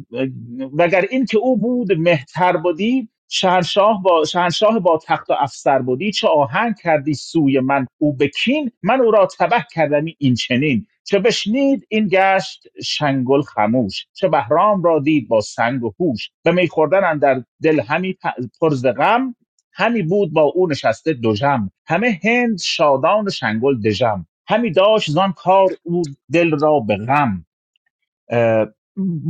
[0.73, 6.13] وگر این که او بود مهتر بودی شهنشاه با شهنشاه با تخت و افسر بودی
[6.13, 10.87] چه آهنگ کردی سوی من؟ او بکین من او را تبه کردمی این چنین.
[11.05, 16.31] چه بشنید این گشت شنگل خموش چه بهرام را دید با سنگ و هوش.
[16.45, 19.37] به می خوردن اندر دل همی پ- پر ز غم
[19.75, 24.29] همی بود با او نشسته دژم همه هند شادان شنگل دژم.
[24.49, 26.03] همی داشت زان کار او
[26.35, 27.47] دل را به غم.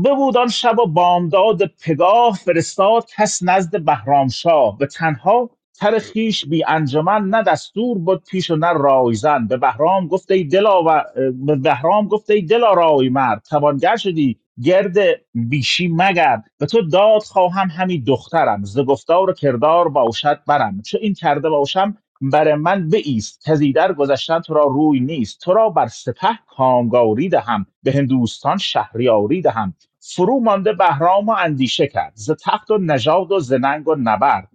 [0.04, 4.78] ببود آن شب و بامداد پگاه فرستاد کس نزد بهرامشاه.
[4.78, 9.46] به تنها تر خویش بی انجمن نه دستور بود پیش و نه رایزن.
[9.46, 11.04] به بهرام گفت ای دلاور
[11.46, 14.96] به بهرام گفت ای دلارای مرد توانگر شدی گرد
[15.34, 20.82] بیشی مگرد به تو داد خواهم همی دخترم ز گفتار و کردار باشد برم.
[20.82, 25.40] چو این کرده باشم؟ بر من بایست کزیدر گذشتن تو را روی نیست.
[25.40, 29.74] تو را بر سپه کامگاری دهم به هندوستان شهریاری دهم.
[29.98, 34.48] فرو مانده بهرام و اندیشه کرد ز تخت و نژاد و ز ننگ و نبرد.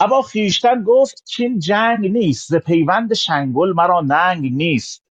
[0.00, 5.02] ابا خویشتن گفت کاین جنگ نیست ز پیوند شنگل مرا ننگ نیست.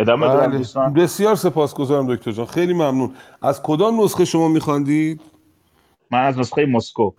[0.00, 0.58] ادامه بدم بله.
[0.58, 0.92] دوستان.
[0.92, 2.46] بسیار سپاسگزارم دکتر جان.
[2.46, 3.14] خیلی ممنون.
[3.42, 5.20] از کدام نسخه شما میخواندید؟
[6.10, 7.10] من از نسخه مسکو.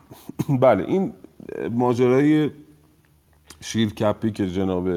[0.50, 1.14] بله این
[1.72, 2.50] ماجرای
[3.64, 4.88] شیرکپی که جناب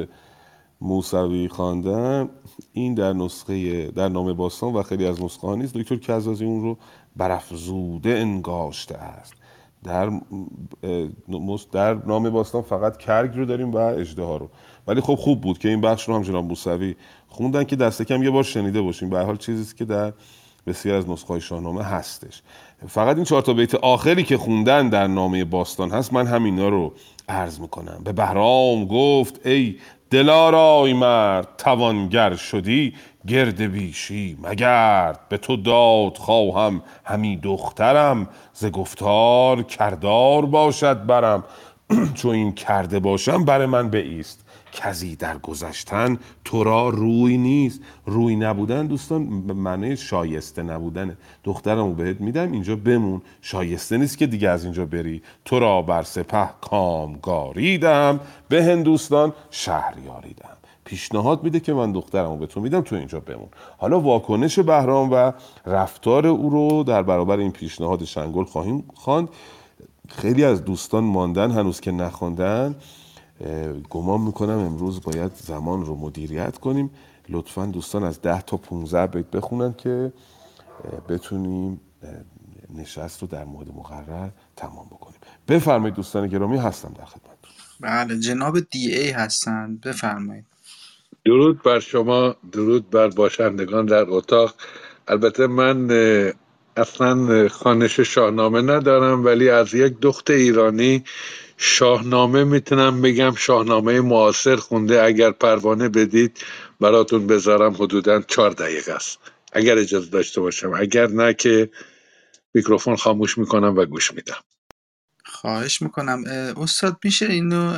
[0.81, 2.29] موسوی خواندن
[2.73, 5.75] این در نسخه در نام باستان و خیلی از نسخه ها نیست.
[5.75, 6.79] دکتر کزازی اون رو
[7.17, 9.35] برافزوده انگاشته است.
[9.85, 10.11] در
[11.73, 14.49] در نام باستان فقط کرگ رو داریم و اژدها رو.
[14.87, 16.97] ولی خب خوب بود که این بخش رو هم جناب موسوی
[17.29, 19.11] خوندن که دست کم یه بار شنیده باشیم.
[19.11, 20.13] به حال چیزی که در
[20.67, 22.43] بسیار از نسخه های شاهنامه هستش.
[22.89, 26.93] فقط این چهار تا بیت آخری که خوندن در نامه باستان هست من همینا رو
[27.29, 28.01] عرض می‌کنم.
[28.05, 29.77] به بهرام گفت ای
[30.11, 32.95] دلارای مرد توانگر شدی
[33.27, 35.21] گرد بیشی مگرد.
[35.29, 41.45] به تو داد خواهم همی دخترم ز گفتار کردار باشد برم.
[42.15, 44.46] چو این کرده باشم بر من بایست.
[44.77, 47.81] کزی در گذشتن تو را روی نیست.
[48.07, 49.23] روی نبودن دوستان
[49.53, 51.17] معنی شایسته نبودنه.
[51.45, 53.23] دخترمو بهت میدم اینجا بمون.
[53.43, 55.23] شایسته نیست که دیگه از اینجا بری.
[55.45, 62.61] تو را بر سپه کامگاریدم به هندوستان شهریاریدم پیشنهاد میده که من دخترمو به تو
[62.61, 63.49] میدم تو اینجا بمون.
[63.79, 65.33] حالا واکنش بهرام و
[65.67, 69.29] رفتار او رو در برابر این پیشنهاد شنگل خواهیم خواند.
[70.09, 72.67] خیلی از دوستان ماندن هنوز که نخواندن.
[72.67, 73.06] اه،
[73.91, 76.91] گمان می‌کنم امروز باید زمان رو مدیریت کنیم.
[77.29, 80.13] لطفا دوستان از 10 تا 15 بیت بخونن که
[81.09, 81.81] بتونیم
[82.75, 85.21] نشست رو در مورد مقرر تمام بکنیم.
[85.49, 87.37] بفرمایید دوستان گرامی هستم در خدمت
[87.81, 89.77] بله جناب دی ای هستن.
[89.77, 90.47] بفرمایید.
[91.25, 94.55] درود بر شما درود بر باشندگان در اتاق.
[95.09, 95.91] البته من
[96.77, 101.05] اصلا خانش شاهنامه ندارم ولی از یک دخت ایرانی
[101.57, 106.39] شاهنامه می‌تونم بگم شاهنامه معاصر خونده اگر پروانه بدید
[106.81, 109.19] براتون بذارم حدودا چهار دقیقه است.
[109.53, 110.73] اگر اجازه داشته باشم.
[110.75, 111.71] اگر نه که
[112.55, 114.35] میکروفون خاموش می‌کنم و گوش میدم.
[115.25, 116.25] خواهش می‌کنم.
[116.57, 117.73] استاد میشه اینو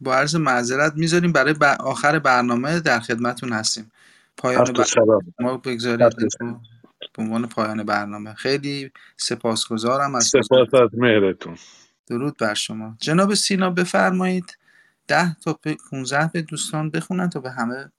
[0.00, 3.92] با عرض معذرت می‌ذاریم؟ برای آخر برنامه در خدمتون هستیم.
[4.36, 6.58] پایان برنامه ما بگذارید اینو
[7.16, 8.34] به عنوان پایان برنامه.
[8.34, 11.56] خیلی سپاسگزارم از سپاس از مهرتون.
[12.06, 12.96] درود بر شما.
[13.00, 14.58] جناب سینا بفرمایید
[15.08, 17.92] ده تا پ- 15 به دوستان بخونن تا به همه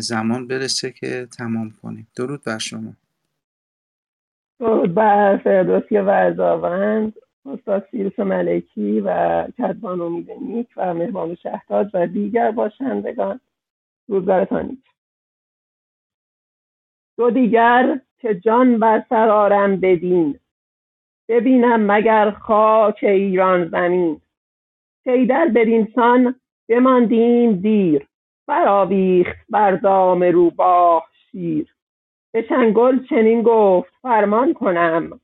[0.00, 2.08] زمان برسه که تمام کنیم.
[2.16, 2.94] درود بر شما.
[4.60, 7.14] درود بر فردوسی ورزاوند
[7.46, 13.40] استاد سیروس ملکی و کدبان امید نیک و مهربان شهداد و دیگر باشندگان.
[14.08, 14.84] روزگارتان نیک.
[17.18, 20.40] دو دیگر که جان بر سر آرم بدین.
[21.28, 24.20] ببینم مگر خاک ایران زمین.
[25.28, 28.06] در بدین سان بماندیم دیر.
[28.46, 31.74] برآویخت بر دام روباه شیر.
[32.32, 35.20] به شنگل چنین گفت فرمان کنم.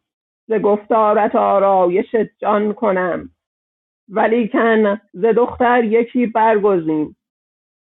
[0.46, 3.30] ز گفتارت آرایش جان کنم.
[4.08, 7.16] ولیکن ز دختر یکی برگزین.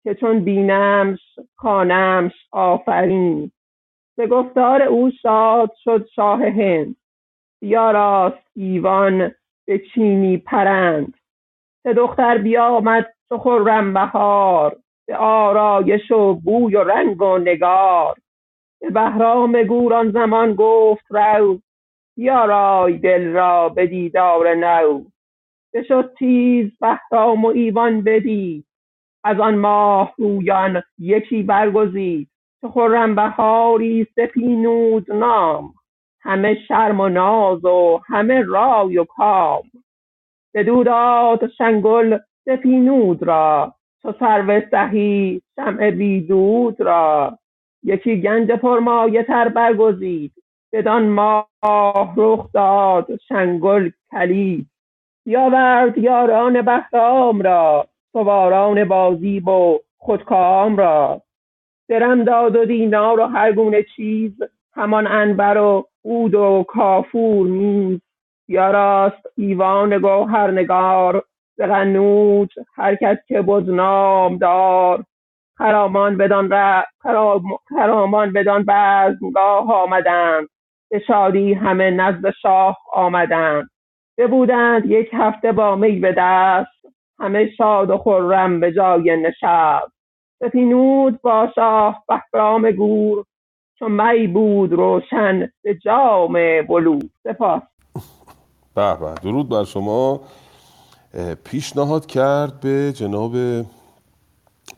[0.04, 1.20] که چون بینمش
[1.56, 3.52] خوانمش آفرین.
[4.18, 6.96] به گفتار او شاد شد شاه هند.
[7.62, 9.32] بیاراست ایوان
[9.68, 11.14] به چینی پرند.
[11.84, 18.16] سه دختر بیامد چو خرم بهار به آرایش و بوی و رنگ و نگار.
[18.82, 21.60] به بهرام گور آن زمان گفت رو
[22.18, 25.06] بیارای دل را به دیدار نو.
[25.74, 28.66] بشد تیز بهرام و ایوان بدید
[29.24, 32.30] از آن ماه رویان یکی برگزید.
[32.62, 35.74] چو خرم بهاری سپینود نام.
[36.22, 39.64] همه شرم و ناز و همه رای و کام.
[40.54, 47.38] بدو داد شنگل سپینود را چو سرو سهی شمع بی دود را.
[47.84, 50.34] یکی گنج پرمایه تر برگزید
[50.74, 54.68] بدان ماه رخ داد شنگل کلید.
[55.26, 61.22] بیاورد یاران بهرام را سواران بازیب و خودکام را.
[61.90, 64.32] درم داد و دینار و هر گونه چیز
[64.74, 68.00] همان عنبر و عود و کافور نیز.
[68.48, 71.24] بیاراست ایوان گوهرنگار
[71.58, 75.04] ز قنوج هر کس که بد نامدار
[75.58, 76.84] خرامان بدان ر...
[77.02, 77.42] خرام...
[77.70, 80.48] خرامان بدان بزمگاه آمدند.
[80.92, 83.70] به شادی همه نزد شاه آمدند.
[84.18, 86.86] ببودند یک هفته با می به دست.
[87.20, 89.92] همه شاد و خرم به جای نشست.
[90.40, 93.26] سپینود با شاه بهرام گور.
[93.80, 96.34] چو می بود روشن به جام
[96.70, 97.62] بلور سپاس.
[98.76, 100.22] به به درود بر شما.
[101.44, 103.32] پیشنهاد کرد به جناب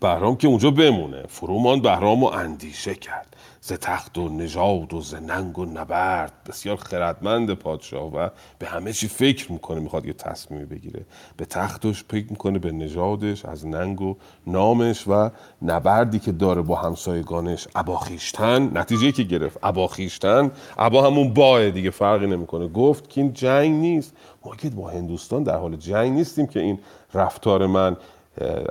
[0.01, 1.23] بهرام که اونجا بمونه.
[1.27, 3.28] فرومان بهرام و اندیشه کرد.
[3.69, 6.31] ز تخت و نژاد و ز ننگ و نبرد.
[6.49, 8.29] بسیار خردمند پادشاه و
[8.59, 11.05] به همه چی فکر می‌کنه می‌خواد یه تصمیمی بگیره.
[11.37, 14.15] به تختش فکر می‌کنه به نژادش از ننگ و
[14.47, 15.29] نامش و
[15.61, 17.67] نبردی که داره با همسایگانش.
[17.75, 19.59] اباخیشتن نتیجه که گرفت.
[19.63, 22.67] اباخیشتن ابا همون باه دیگه فرقی نمی‌کنه.
[22.67, 24.13] گفت که این جنگ نیست.
[24.45, 26.79] ما که با هندوستان در حال جنگ نیستیم که این
[27.13, 27.97] رفتار من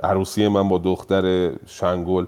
[0.03, 2.25] عروسی من با دختر شنگل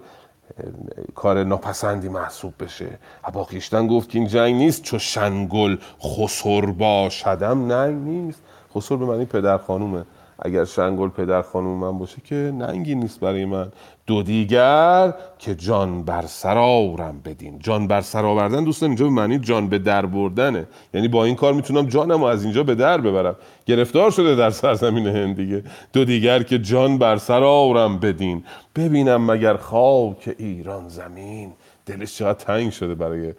[1.16, 3.00] کار ناپسندی محسوب بشه.
[3.24, 7.72] اباخیشتن گفت که این جنگ نیست چو شنگل خسر باشدم.
[7.72, 8.42] ننگ نیست.
[8.76, 10.04] خسر به معنی پدر خانومه.
[10.40, 13.72] اگر شنگل پدر خانوم من باشه که ننگی نیست برای من.
[14.08, 17.60] دو دیگر که جان بر سر آورم بدین.
[17.60, 20.68] جان بر سر آوردن دوستان اینجا به معنی جان به در بردنه.
[20.94, 23.36] یعنی با این کار می‌تونم جانم از اینجا به در ببرم.
[23.66, 25.64] گرفتار شده در سرزمین هند دیگه.
[25.94, 28.44] دو دیگر که جان بر سر آورم بدین.
[28.76, 31.54] ببینم مگر خاک ایران زمین.
[31.86, 33.34] دلش چقدر تنگ شده برای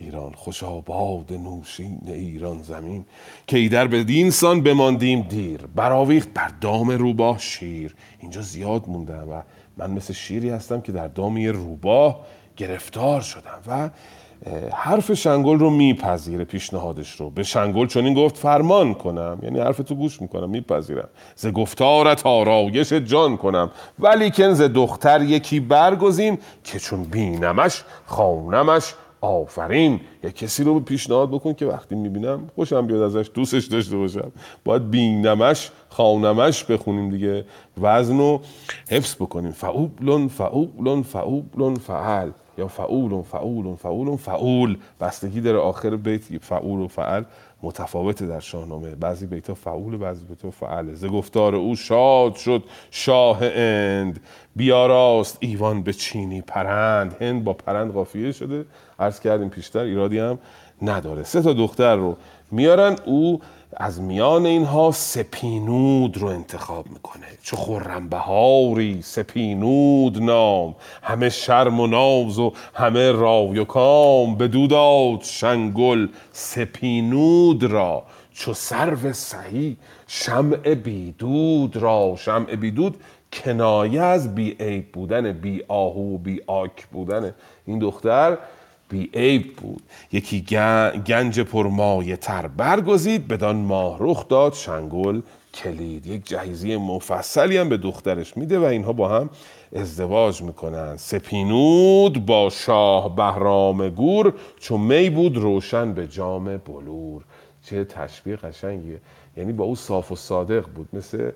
[0.00, 0.32] ایران.
[0.36, 3.04] خوش آباد نوشین ایران زمین.
[3.46, 5.60] که ایدر به دینسان بماندیم دیر.
[5.76, 7.94] براویخت بر دام روباه شیر.
[8.20, 9.42] اینجا زیاد موندم و
[9.78, 12.20] من مثل شیری هستم که در دام یه روباه
[12.56, 13.90] گرفتار شدم و
[14.72, 17.30] حرف شنگل رو میپذیره پیشنهادش رو.
[17.30, 19.38] به شنگل چون گفت فرمان کنم.
[19.42, 21.08] یعنی حرف تو گوش می‌کنم میپذیرم.
[21.34, 23.70] ز گفتارت آرایش جان کنم.
[23.98, 31.30] ولی کن ز دختر یکی برگزین که چون بینمش خانمش آفرین یه کسی رو پیشنهاد
[31.30, 34.32] بکن که وقتی می‌بینم خوشم بیاد ازش دوستش داشته باشم.
[34.64, 37.44] باید بینمش خانمش بخونیم دیگه.
[37.80, 38.40] وزن رو
[38.90, 39.52] حفظ بکنیم.
[39.52, 42.30] فعولن فعولن فعولن فعل.
[42.58, 44.76] یا فعولن فعولن فعولن فعول.
[45.00, 47.22] بستگی داره آخر بیت فعول و فعل
[47.62, 48.94] متفاوته در شاهنامه.
[48.94, 50.94] بعضی بیتا فعول بعضی بیتا فعله.
[50.94, 54.20] ز گفتار او شاد شد شاه اند.
[54.56, 57.16] بیاراست ایوان به چینی پرند.
[57.20, 58.64] هند با پرند قافیه شده.
[58.98, 60.38] عرض کردیم پیشتر ایرادی هم
[60.82, 61.22] نداره.
[61.22, 62.16] سه تا دختر رو
[62.50, 63.40] میارن او
[63.76, 67.26] از میان اینها سپینود رو انتخاب می‌کنه.
[67.42, 70.74] چو خرم بهاری سپینود نام.
[71.02, 74.34] همه شرم و ناز و همه رای و کام.
[74.34, 78.02] بدو داد شنگل سپینود را.
[78.32, 79.76] چو سرو سهی
[80.06, 82.14] شمع بیدود را.
[82.18, 82.96] شمع بیدود
[83.32, 87.34] کنایه از بی عیب بودن بی آهو بی آک بودن.
[87.66, 88.38] این دختر
[88.88, 89.82] بی عیب بود.
[90.12, 95.20] یکی گن- گنج پرمایه تر برگزید بدان ماه رخ داد شنگل
[95.54, 96.06] کلید.
[96.06, 99.30] یک جهیزی مفصلی هم به دخترش میده و اینها با هم
[99.76, 100.96] ازدواج می‌کنن.
[100.96, 107.22] سپینود با شاه بهرام گور چون می بود روشن به جام بلور.
[107.62, 109.00] چه تشبیه قشنگیه.
[109.36, 110.88] یعنی با او صاف و صادق بود.
[110.92, 111.30] مثل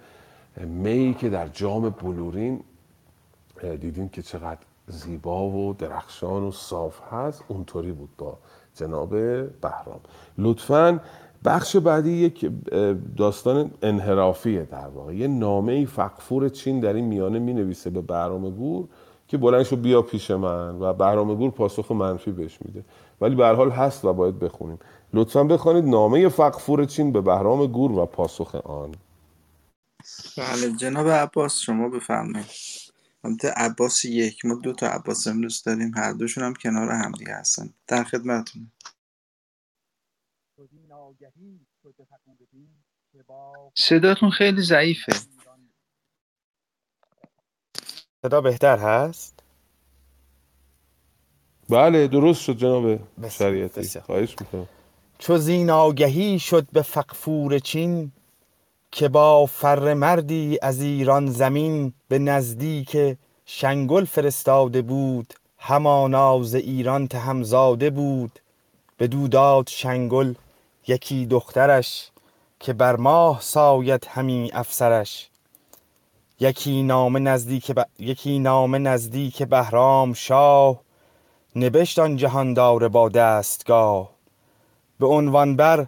[0.67, 2.61] می که در جام بلورین
[3.81, 7.45] دیدیم که چقدر زیبا و درخشان و صاف هست.
[7.49, 8.39] اونطوری بود با
[8.75, 9.11] جناب
[9.61, 10.01] بهرام.
[10.39, 11.01] لطفا
[11.45, 12.51] بخش بعدی یک
[13.17, 15.15] داستان انحرافیه در واقع.
[15.15, 18.89] یه نامه فقفور چین در این میانه می نویسه به بهرام گور
[19.29, 22.85] که بلند شو بیا پیش من و بهرام گور پاسخ منفی بهش میده.
[23.21, 24.79] ولی به حال هست و باید بخونیم.
[25.15, 28.95] لطفا بخوانید نامه فقفور چین به بهرام گور و پاسخ آن.
[30.39, 32.47] بله جناب عباس شما بفرمایید.
[33.25, 34.45] البته عباس یک.
[34.45, 35.95] ما دو تا عباس امروز داریم.
[35.97, 37.75] هر دوشون هم کنار همدیگه هستن.
[37.87, 38.73] در خدمتتون.
[43.75, 45.13] صداتون خیلی ضعیفه.
[48.23, 49.43] صدا بهتر هست؟
[51.69, 54.01] بله درست شد جناب شریعتی.
[54.01, 54.69] خواهش می‌کنم.
[55.19, 58.13] چو زین آگهی شد به فقفور چین
[58.93, 63.17] که با فر مردی از ایران زمین به نزدیک
[63.47, 68.39] شنگل فرستاده بود همانا ز ایران تهمزاده بود.
[68.97, 70.35] به داد شنگل
[70.87, 72.11] یکی دخترش
[72.61, 75.31] که بر ماه ساید همی افسرش.
[76.41, 77.85] یکی نامه نزدیک ب...
[77.99, 80.81] یکی نامه نزدیک بهرام شاه
[81.57, 84.11] نبشت آن جهاندار با دستگاه.
[84.99, 85.87] به عنوان بر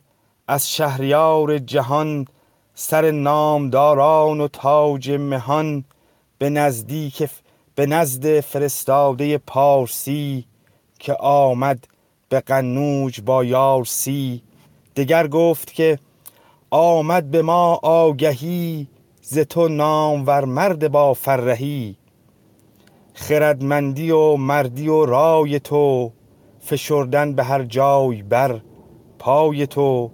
[0.49, 2.27] از شهریار جهان
[2.75, 5.85] سر نامداران و تاج مهان
[6.39, 7.29] به نزدیک
[7.75, 10.45] به نزد فرستاده پارسی
[10.99, 11.87] که آمد
[12.29, 14.43] به قنوج با یارسی
[14.97, 15.99] دگر گفت که
[16.71, 18.89] آمد به ما آگهی
[19.23, 21.97] ز تو نامور مرد با فرهی.
[23.15, 26.13] خردمندی و مردی و رای تو
[26.61, 28.61] فشردن به هر جای بر
[29.19, 30.11] پای تو.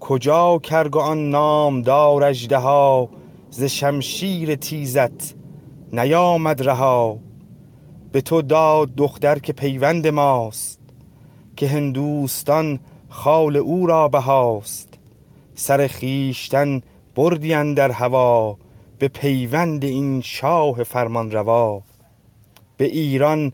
[0.00, 3.08] کجا کرگ آن نامدار اژدها
[3.50, 5.34] ز شمشیر تیزت
[5.92, 7.18] نیامد رها؟
[8.12, 10.80] به تو داد دختر که پیوند ماست
[11.56, 14.88] که هندوستان خال او را بهاست.
[15.54, 16.82] سر خیشتن
[17.14, 18.56] بردی اندر هوا
[18.98, 21.82] به پیوند این شاه فرمان روا
[22.76, 23.52] به ایران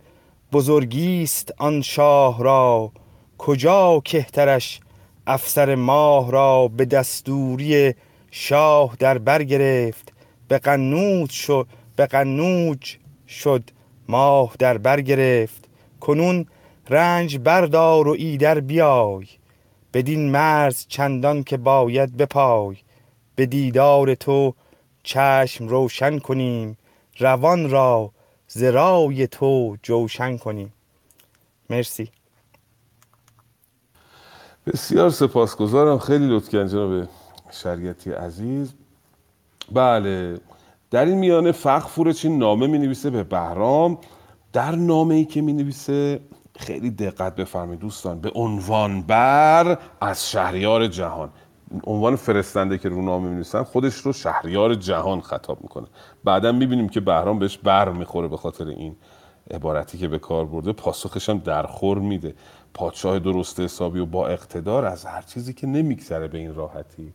[0.52, 2.92] بزرگیست آن شاه را
[3.38, 4.80] کجا کهترش
[5.26, 7.94] افسر ماه را به دستوری
[8.30, 10.12] شاه در بر گرفت.
[10.48, 12.96] به قنوج شد به قنوج
[13.28, 13.70] شد
[14.08, 15.68] ماه در بر گرفت.
[16.00, 16.46] کنون
[16.90, 19.26] رنج بردار و ایدر بیای.
[19.94, 22.76] بدین مرز چندان که باید بپای.
[23.36, 24.54] به دیدار تو
[25.02, 26.78] چشم روشن کنیم.
[27.18, 28.10] روان را
[28.48, 30.72] ز رای تو جوشن کنیم.
[31.70, 32.13] مرسی.
[34.66, 35.98] بسیار سپاسگزارم.
[35.98, 37.08] خیلی لطف کردین جناب
[37.50, 38.74] شریعتی عزیز.
[39.72, 40.40] بله
[40.90, 43.98] در این میانه فخر چین نامه می نویسه به بهرام.
[44.52, 46.20] در نامه ای که می نویسه
[46.58, 48.20] خیلی دقت بفرمایید دوستان.
[48.20, 51.30] به عنوان بر از شهریار جهان.
[51.84, 55.86] عنوان فرستنده که رو نامه می نویسن خودش رو شهریار جهان خطاب می‌کنه.
[56.24, 58.96] بعدا می بینیم که بهرام بهش بر می‌خوره به خاطر این
[59.50, 60.72] عبارتی که به کار برده.
[60.72, 62.34] پاسخش هم درخور میده.
[62.74, 67.12] پادشاه درست حسابی و با اقتدار از هر چیزی که نمیگذره به این راحتی.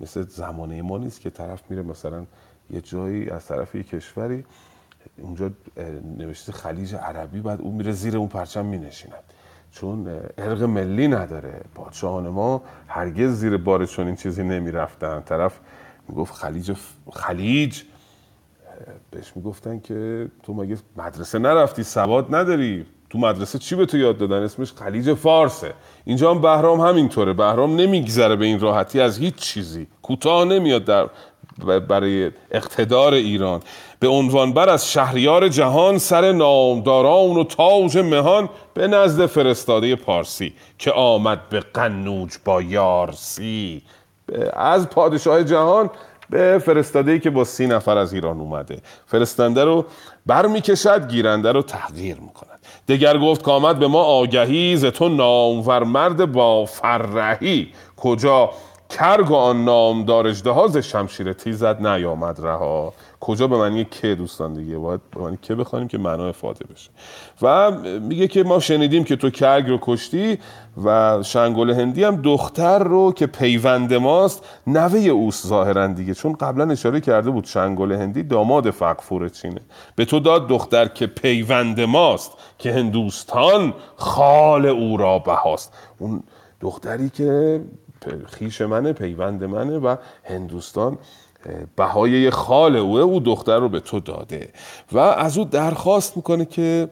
[0.00, 2.26] مثل زمانه ما نیست که طرف میره مثلا
[2.70, 4.44] یه جایی از طرف یه کشوری
[5.18, 5.50] اونجا
[6.18, 9.22] نوشته خلیج عربی بعد اون میره زیر اون پرچم مینشیند.
[9.72, 11.60] چون ارق ملی نداره.
[11.74, 15.20] پادشاهان ما هرگز زیر بار چون این چیزی نمی‌رفتن.
[15.20, 15.60] طرف
[16.08, 16.76] می‌گفت خلیج
[17.12, 17.82] خلیج
[19.10, 24.18] بهش می‌گفتن که تو مگه مدرسه نرفتی؟ سواد نداری؟ تو مدرسه چی به تو یاد
[24.18, 25.74] دادن؟ اسمش خلیج فارسه.
[26.04, 27.32] اینجا هم بهرام همینطوره.
[27.32, 29.86] بهرام نمیگذره به این راحتی از هیچ چیزی.
[30.02, 31.06] کوتاه نمیاد در
[31.78, 33.60] برای اقتدار ایران.
[34.00, 40.54] به عنوان بر از شهریار جهان سر نامداران و تاج مهان به نزد فرستاده پارسی
[40.78, 43.82] که آمد به قنوج با یارسی.
[44.52, 45.90] از پادشاه جهان
[46.30, 48.78] به فرستاده که با سی نفر از ایران اومده.
[49.06, 49.84] فرستنده رو
[50.26, 52.51] بر می‌کشد گیرنده رو تحقیر می‌کند.
[52.88, 57.72] دگر گفت که آمد به ما آگهی ز تو نامور مرد با فرهی.
[57.96, 58.50] کجا
[58.90, 62.92] کرگ آن نامدار اژدها ز شمشیر تیزت نیامد رها.
[63.24, 66.90] کجا به معنی که دوستان دیگه؟ باید به معنی که بخوانیم که معنا افاده بشه.
[67.42, 67.70] و
[68.00, 70.38] میگه که ما شنیدیم که تو کرگ رو کشتی
[70.84, 76.14] و شنگل هندی هم دختر رو که پیوند ماست نوه اوست ظاهرا دیگه.
[76.14, 79.60] چون قبلا اشاره کرده بود شنگل هندی داماد فقفور چینه.
[79.96, 85.72] به تو داد دختر که پیوند ماست که هندوستان خال او را بهاست.
[85.98, 86.22] اون
[86.60, 87.60] دختری که
[88.26, 90.98] خیش منه پیوند منه و هندوستان
[91.76, 94.48] بهای خال اوه او دختر رو به تو داده.
[94.92, 96.88] و از او درخواست می‌کنه که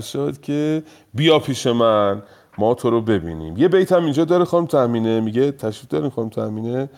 [0.00, 0.82] شد که
[1.14, 2.22] بیا پیش من
[2.58, 3.56] ما تو رو ببینیم.
[3.56, 6.90] یه بیت هم اینجا داره خانم تامینه میگه تشریف دارین خانم تامینه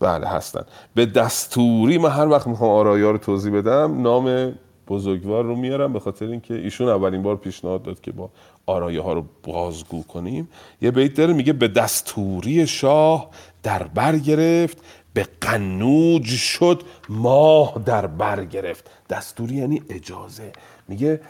[0.00, 0.62] بله هستن.
[0.94, 4.54] به دستوری من هر وقت می‌خوام آرایا رو توضیح بدم نام
[4.88, 8.30] بزرگوار رو میارم به خاطر اینکه ایشون اولین بار پیشنهاد داد که با
[8.66, 10.48] آرایه ها رو بازگو کنیم.
[10.82, 13.30] یه بیت داره میگه به دستوری شاه
[13.62, 14.78] در بر گرفت
[15.18, 18.90] به قنوج شد ماه در بر گرفت.
[19.10, 20.52] دستوری یعنی اجازه.
[20.88, 21.20] میگه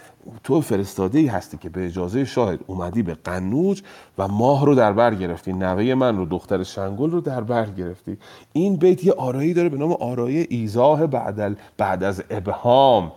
[0.44, 3.82] تو فرستاده ای هستی که به اجازه شاهد اومدی به قنوج
[4.19, 5.52] و ماه رو در بر گرفتی.
[5.52, 8.19] نوه من رو دختر شنگل رو در بر گرفتی.
[8.52, 13.12] این بیت یه آرایی داره به نام آرای ایزاه بعد, بعد از ابهام.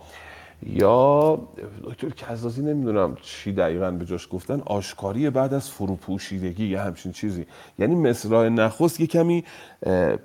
[0.66, 1.38] یا
[1.84, 7.46] دکتر کزازی نمی‌دونم چی دقیقا به جاش گفتن آشکاری بعد از فروپوشیدگی یا همچین چیزی.
[7.78, 9.44] یعنی مصرع نخست یه کمی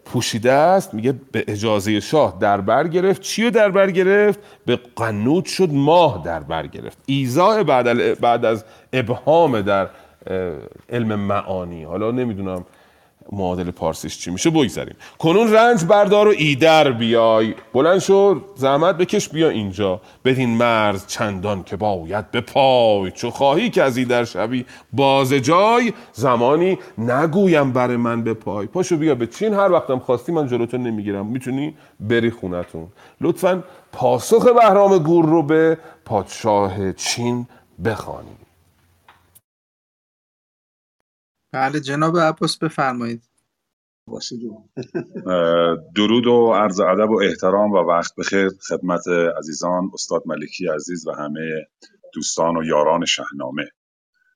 [0.05, 3.21] پوشیده است میگه به اجازه شاه در بر گرفت.
[3.21, 6.97] چی رو در بر گرفت؟ به قنوت شد ماه در بر گرفت.
[7.05, 9.89] ایزا بعد, بعد از ابهام در
[10.89, 11.83] علم معانی.
[11.83, 12.65] حالا نمی‌دونم
[13.31, 17.53] معادل پارسیش چی میشه؟ بگذاریم کنون رنج بردار و ایدر بیای.
[17.73, 20.01] بلند شو زحمت بکش بیا اینجا.
[20.25, 23.11] بدین مرز چندان که باید به پای.
[23.11, 25.93] چو خواهی که از ایدر شوی باز جای.
[26.13, 28.67] زمانی نگویم بر من به پای.
[28.67, 31.25] پاشو بیا به چین هر وقتم خواستی من جلوتو نمی‌گیرم.
[31.25, 32.87] می‌تونی بری خونتون.
[33.21, 37.47] لطفا پاسخ بهرام گور رو به پادشاه چین
[37.85, 38.46] بخوانید
[41.57, 43.23] بله جناب عباس بفرمایید.
[45.95, 49.07] درود و عرض ادب و احترام و وقت بخیر خدمت
[49.37, 51.67] عزیزان استاد ملکی عزیز و همه
[52.13, 53.69] دوستان و یاران شهنامه.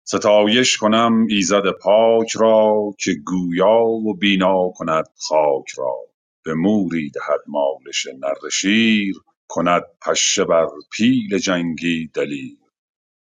[0.03, 5.95] ستایش کنم ایزد پاک را که گویا و بینا کند خاک را.
[6.43, 9.15] به موری دهد مالش نر شیر
[9.47, 12.57] کند پشه بر پیل جنگی دلیر.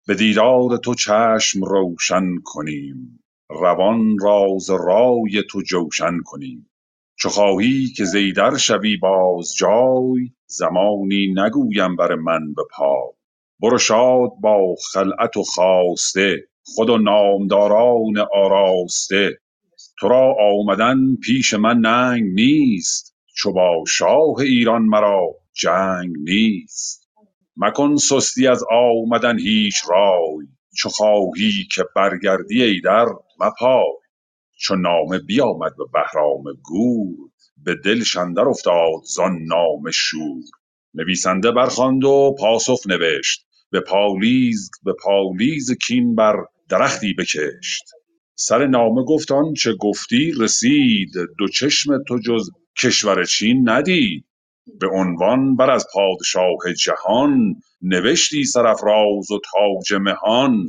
[0.07, 3.20] به دیدار تو چشم روشن کنیم
[3.51, 6.71] روان راز رای تو جوشن کنیم.
[7.19, 13.15] چو خواهی که زیدر شوی باز جای زمانی نگویم بر من به پا
[13.63, 19.39] برو شاد با خلعت و خواسته خود و نامداران آراسته.
[20.01, 27.09] تو را آمدن پیش من ننگ نیست چو با شاه ایران مرا جنگ نیست.
[27.57, 30.47] مکن سستی از آمدن هیچ رای
[30.77, 33.07] چو خواهی که برگردی ایدر
[33.41, 33.95] مپای.
[34.59, 37.17] چو نامه بیامد به بهرام گور
[37.57, 40.43] به دلش اندر افتاد زان نامه شور.
[40.95, 46.37] نویسنده برخواند و پاسخ نوشت به پالیز به پالیز کین بر
[46.69, 47.83] درختی بکشت.
[48.35, 52.51] سر نامه گفت آنچه گفتی رسید دو چشم تو جز
[52.83, 54.25] کشور چین ندید.
[54.81, 60.69] به عنوان بر از پادشاه جهان نوشتی سرافراز و تاج مهان.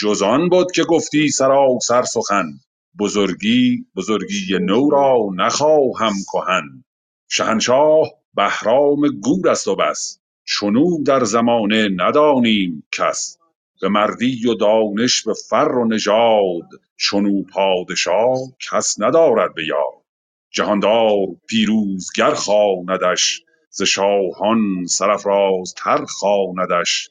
[0.00, 2.52] جز آن بد که گفتی سراسر سخن.
[2.98, 6.84] بزرگی بزرگی نو را نخواهم کهن.
[7.28, 10.18] شهنشاه بهرام گور است و بس.
[10.44, 13.38] چنو در زمانه ندانیم کس.
[13.80, 18.38] به مردی و دانش به فر و نژاد چنو پادشاه
[18.70, 20.02] کس ندارد به یاد.
[20.50, 27.10] جهاندار پیروزگر خواندش ز شاهان سرافرازتر خواندش.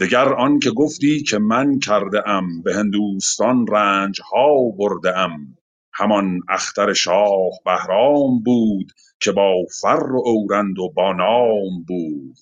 [0.00, 5.56] دگر آن که گفتی که من کرده ام به هندوستان رنج ها برده ام
[5.92, 12.36] همان اختر شاه بهرام بود که با فر و اورند و با نام بود.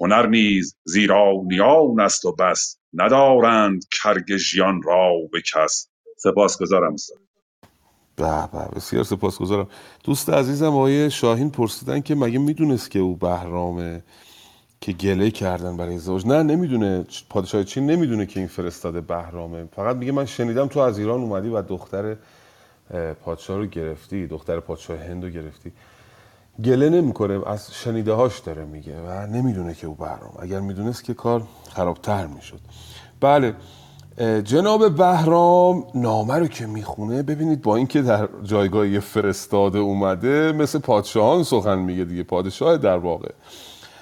[0.00, 5.88] هنر نیز زیرانیان است و بس ندارند کرگژیان را به کس.
[6.16, 7.18] سپاسگزارم استاد
[8.16, 9.68] به به بسیار سپاسگزارم.
[10.04, 14.02] دوست عزیزم آقای شاهین پرسیدن که مگه می‌دونست که او بهرامه؟
[14.80, 17.04] که گله کردن برای ازدواج نه نمی‌دونه.
[17.30, 19.64] پادشاه چین نمی‌دونه که این فرستاده بهرامه.
[19.76, 22.16] فقط میگه من شنیدم تو از ایران اومدی و دختر
[23.24, 25.72] پادشاه رو گرفتی دختر پادشاه هند رو گرفتی.
[26.64, 30.32] گله نمی‌کنه از شنیده هاش داره میگه و نمی‌دونه که او بهرام.
[30.38, 32.60] اگر می‌دونست که کار خرابتر می‌شد.
[33.20, 33.54] بله
[34.44, 40.78] جناب بهرام نامه رو که می‌خونه ببینید با اینکه در جایگاه یه فرستاده اومده مثل
[40.78, 43.30] پادشاهان سخن میگه دیگه پادشاه در واقع.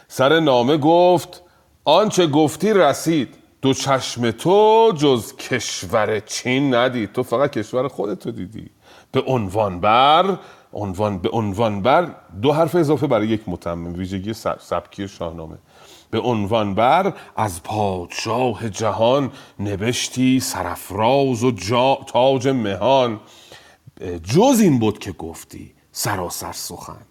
[0.09, 1.43] سر نامه گفت
[1.85, 3.35] آنچه گفتی رسید.
[3.63, 8.71] دو چشم تو جز کشور چین ندید تو فقط کشور خودتو دیدی.
[9.13, 10.39] به عنوان بر
[10.73, 13.95] عنوان به عنوان بر دو حرف اضافه برای یک متمم.
[13.95, 15.57] ویژگی سب- سبکی شاهنامه.
[16.11, 23.21] به عنوان بر از پادشاه جهان نبشتی سرفراز و جا تاج مهان.
[24.25, 27.07] جز این بود که گفتی سراسر سخن.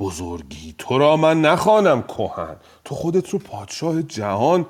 [0.00, 0.74] بزرگی.
[0.78, 2.56] تو را من نخوانم کهن.
[2.84, 4.66] تو خودت رو پادشاه جهان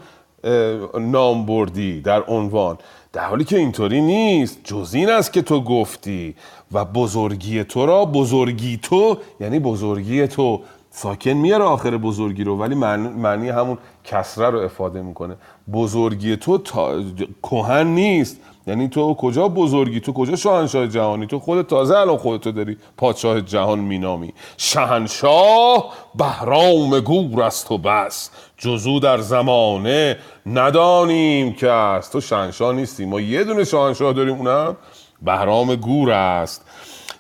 [1.01, 2.79] نام بردی در عنوان.
[3.13, 6.35] در حالی که اینطوری نیست جز این است که تو گفتی.
[6.73, 12.75] و بزرگی تو را بزرگی تو یعنی بزرگی تو ساکن میاره آخر بزرگی رو ولی
[12.75, 15.37] معنی, معنی همون کسره رو افاده می‌کنه.
[15.73, 17.03] بزرگی تو تا...
[17.43, 18.37] کهن نیست.
[18.67, 23.41] یعنی تو کجا بزرگی؟ تو کجا شاهنشاه جهانی؟ تو خودت تازه الان خودتو داری پادشاه
[23.41, 24.35] جهان مینامی.
[24.57, 28.31] شهنشاه بهرام گور است و بس.
[28.57, 30.17] جزو در زمانه
[30.47, 32.13] ندانیم که است.
[32.13, 33.05] تو شهنشاه نیستی.
[33.05, 34.77] ما یه دونه شاهنشاه داریم اونم
[35.23, 36.65] بهرام گور است.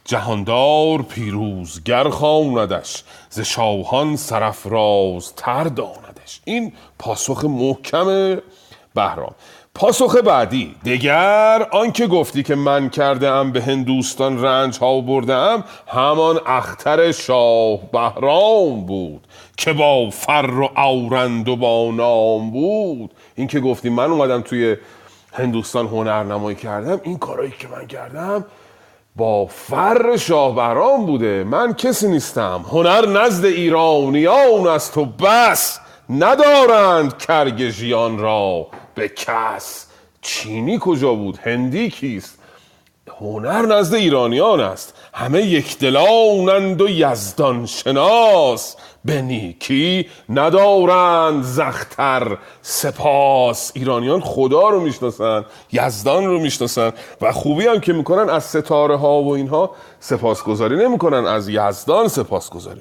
[0.05, 3.05] جهاندار پیروزگر خواندش.
[3.31, 6.41] ز شاهان سرفراز تر داندش.
[6.45, 8.39] این پاسخ محکم
[8.95, 9.35] بهرام.
[9.81, 10.75] پاسخ بعدی.
[10.85, 17.13] دگر آنکه گفتی که من کرده ام به هندوستان رنج ها برده ام همان اختر
[17.13, 19.27] شاه بهرام بود
[19.57, 23.11] که با فر و اورند و با نام بود.
[23.35, 24.77] این که گفتی من اومدم توی
[25.33, 28.45] هندوستان هنرنمایی کردم این کارایی که من کردم
[29.17, 31.45] با فر شاه بهرام بوده.
[31.45, 32.65] من کسی نیستم.
[32.71, 35.81] هنر نزد ایرانیان است و بس.
[36.11, 38.67] ندارند کرگژیان را.
[38.95, 39.87] به کس؟
[40.23, 42.39] چینی کجا بود؟ هندی کیست؟
[43.21, 44.95] هنر نزد ایرانیان است.
[45.15, 48.77] همه یکدلانند و یزدان شناس.
[49.05, 52.37] به نیکی ندارند زختر.
[52.63, 53.73] سپاس.
[53.75, 59.23] ایرانیان خدا رو می‌شناسن یزدان رو می‌شناسن و خوبی هم که می‌کنن از ستاره ها
[59.23, 59.71] و اینها
[60.01, 61.27] سپاسگزاری نمی‌کنن.
[61.27, 62.81] از یزدان سپاسگزاری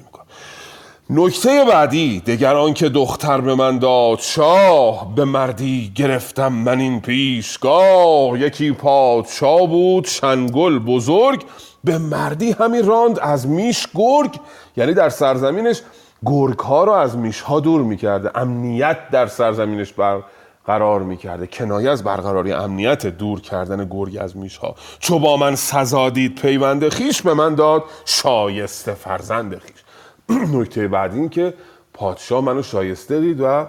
[1.12, 8.40] نکته بعدی دگر آنکه دختر به من داد شاه به مردی گرفتم من این پیشگاه.
[8.40, 11.44] یکی پادشاه بود شنگل بزرگ
[11.84, 14.30] به مردی همین راند از میش گرگ.
[14.76, 15.82] یعنی در سرزمینش
[16.26, 20.22] گرگ ها رو از میش ها دور می‌کرده امنیت در سرزمینش بر
[20.66, 21.46] قرار می‌کرده.
[21.46, 26.40] کنایه از برقراری امنیت دور کردن گرگ از میش ها چو با من سزا دید
[26.40, 29.89] پیوند خیش به من داد شایسته فرزند خیش.
[30.54, 31.54] نکته بعد این که
[31.94, 33.66] پادشاه منو شایسته دید و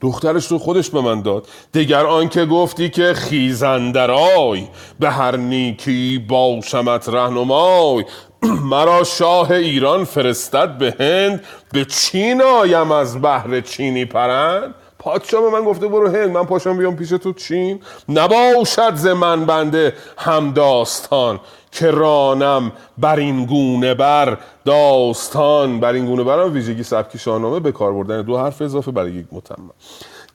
[0.00, 1.48] دخترش رو خودش به من داد.
[1.74, 4.66] دگر آنکه گفتی که خیزندرای
[5.00, 8.04] به هر نیکی باشمت رهنمای.
[8.72, 14.74] مرا شاه ایران فرستد به هند به چین آیم از بهر چینی پرند.
[14.98, 17.80] پادشاه به من گفته برو هند من پاشم بیام پیش تو چین.
[18.08, 21.40] نباشد ز من بنده هم داستان
[21.72, 27.72] که رانم بر این گونه بر داستان بر این گونه برم ویژگی سبکی شاهنامه به
[27.72, 28.22] کار بردن.
[28.22, 29.70] دو حرف اضافه برای یک متمم.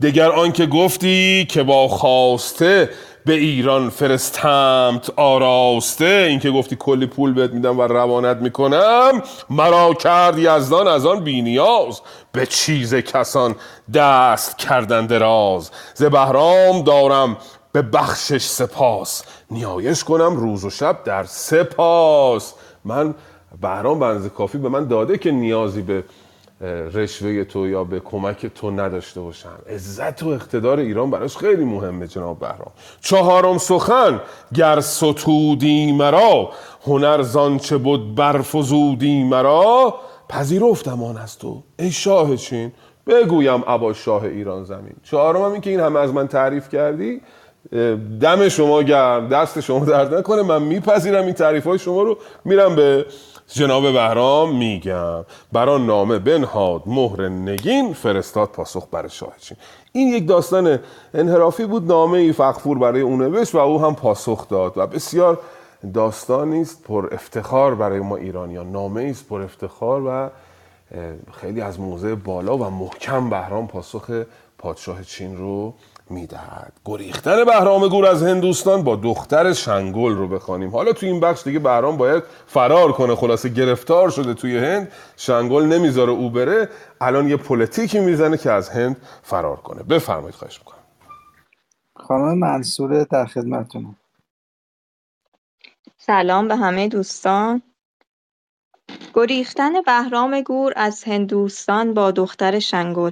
[0.01, 2.89] دگر آنکه گفتی که با خواسته
[3.25, 10.39] به ایران فرستمت آراسته اینکه گفتی کلی پول بهت میدم و روانت می‌کنم مرا کرد
[10.39, 12.01] یزدان از آن بینیاز.
[12.31, 13.55] به چیز کسان
[13.93, 15.71] دست کردن دراز.
[15.93, 17.37] ز بهرام دارم
[17.71, 19.23] به بخشش سپاس.
[19.51, 22.53] نیایش کنم روز و شب در سپاس.
[22.85, 23.15] من
[23.61, 26.03] بهرام بنز کافی به من داده که نیازی به
[26.93, 29.59] رشوه تو یا به کمک تو نداشته باشم.
[29.69, 32.71] عزت و اقتدار ایران براش خیلی مهمه جناب بهرام.
[33.01, 34.21] چهارم سخن
[34.53, 36.49] گر ستودی مرا
[36.85, 39.95] هنر زانچه بود برفزودی مرا.
[40.29, 42.71] پذیرفتم آن از تو ای شاه چین.
[43.07, 44.95] بگویم ابا شاه ایران زمین.
[45.03, 47.21] چهارم هم این که این همه از من تعریف کردی
[48.21, 50.41] دم شما گرم دست شما درد نکنه.
[50.41, 52.17] من میپذیرم این تعریف های شما رو.
[52.45, 53.05] میرم به
[53.47, 55.25] جناب بهرام میگم.
[55.51, 59.57] برا نامه بنهاد مهر نگین فرستاد پاسخ بر شاه چین.
[59.91, 60.79] این یک داستان
[61.13, 61.87] انحرافی بود.
[61.87, 65.39] نامه ای فخفور برای اون نوشت و او هم پاسخ داد و بسیار
[65.93, 68.71] داستانی است پر افتخار برای ما ایرانیان.
[68.71, 70.29] نامه است پر افتخار و
[71.33, 74.23] خیلی از موضع بالا و محکم بهرام پاسخ
[74.57, 75.73] پادشاه چین رو
[76.09, 76.73] می‌دهد.
[76.85, 80.69] گریختن بهرام گور از هندوستان با دختر شنگل رو بخوانیم.
[80.69, 83.15] حالا توی این بخش دیگه بهرام باید فرار کنه.
[83.15, 84.91] خلاصه گرفتار شده توی هند.
[85.17, 86.69] شنگل نمی‌ذاره او بره.
[87.01, 89.83] الان یه پلیتیکی می‌زنه که از هند فرار کنه.
[89.83, 90.77] بفرمایید خواهش می‌کنم.
[91.95, 93.95] خانم منصوره در خدمتتونم
[95.97, 97.61] سلام به همه دوستان.
[99.13, 103.11] گریختن بهرام گور از هندوستان با دختر شنگل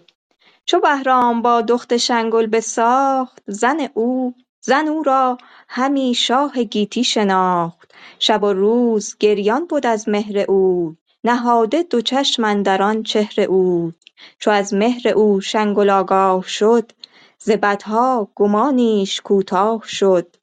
[0.67, 5.37] چو بهرام با دخت شنگل بساخت زن او زن او را
[5.67, 7.91] همی شاه گیتی شناخت.
[8.19, 13.91] شب و روز گریان بد از مهر اوی نهاده دو چشم اندر آن چهر اوی
[14.39, 16.91] چو از مهر او شنگل آگاه شد
[17.39, 20.35] ز بدها گمانیش کوتاه شد.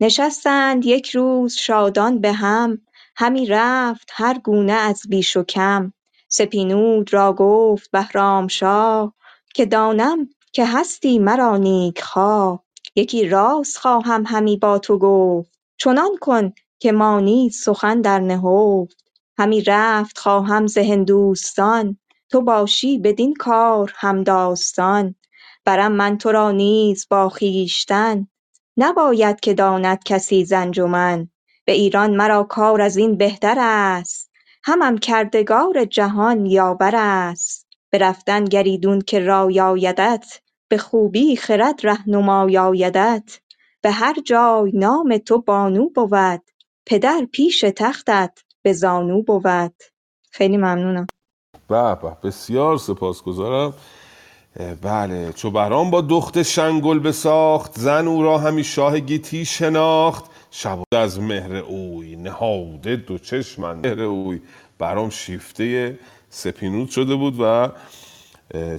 [0.00, 2.78] نشستند یک روز شادان به هم
[3.16, 5.92] همی رفت هر گونه از بیش و کم.
[6.28, 9.14] سپیدنود را گفت بهرامشاه
[9.54, 12.64] که دانم که هستی مرا نیک خواه
[12.96, 15.58] یکی راز خواهم همی با تو گفت.
[15.76, 19.04] چنان کن که مانی سخن در نهفت.
[19.38, 21.98] همی رفت خواهم ز هندوستان.
[22.30, 25.14] تو باشی بدین کار همداستان
[25.64, 28.26] برم من تو را نیز با خویشتن.
[28.76, 31.28] نباید که داند کسی ز انجمن
[31.64, 34.30] به ایران مرا کار از این بهتر است.
[34.64, 37.59] همم کردگار جهان یاور است.
[37.90, 43.40] به رفتن گر ایدون که رای آیدت به خوبی خرد رهنمای آیدت.
[43.82, 46.42] به هر جای نام تو بانو بود
[46.86, 49.74] پدر پیش تختت به زانو بود.
[50.30, 51.06] خیلی ممنونم.
[51.68, 53.74] به به بسیار سپاسگزارم.
[54.82, 60.30] بله چو بهرام با دخت شنگل بساخت زن او را همی شاه گیتی شناخت.
[60.50, 64.40] شب از مهر اوی نهاده دو چشم مهر اوی.
[64.78, 65.98] برام شیفته
[66.30, 67.68] سپینود شده بود و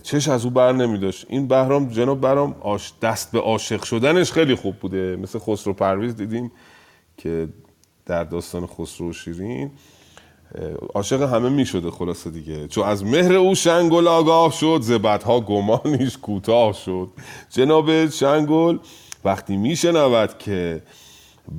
[0.03, 4.31] چش از او بر نمی داشت این بهرام جناب برام آش دست به عاشق شدنش
[4.31, 5.15] خیلی خوب بوده.
[5.15, 6.51] مثل خسرو پرویز دیدیم
[7.17, 7.49] که
[8.05, 9.71] در داستان خسرو و شیرین
[10.93, 12.67] عاشق همه می شده خلاصه دیگه.
[12.67, 17.09] چو از مهر او شنگل آگاه شد زبدها گمانیش کوتاه شد.
[17.49, 18.77] جناب شنگل
[19.25, 20.81] وقتی میشنود که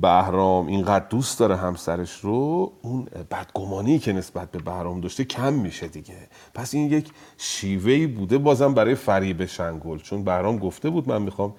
[0.01, 5.87] بهرام اینقدر دوست داره همسرش رو اون بدگمانی که نسبت به بهرام داشته کم میشه
[5.87, 6.27] دیگه.
[6.53, 11.55] پس این یک شیوهی بوده بازم برای فریب شنگل چون بهرام گفته بود من می‌خوام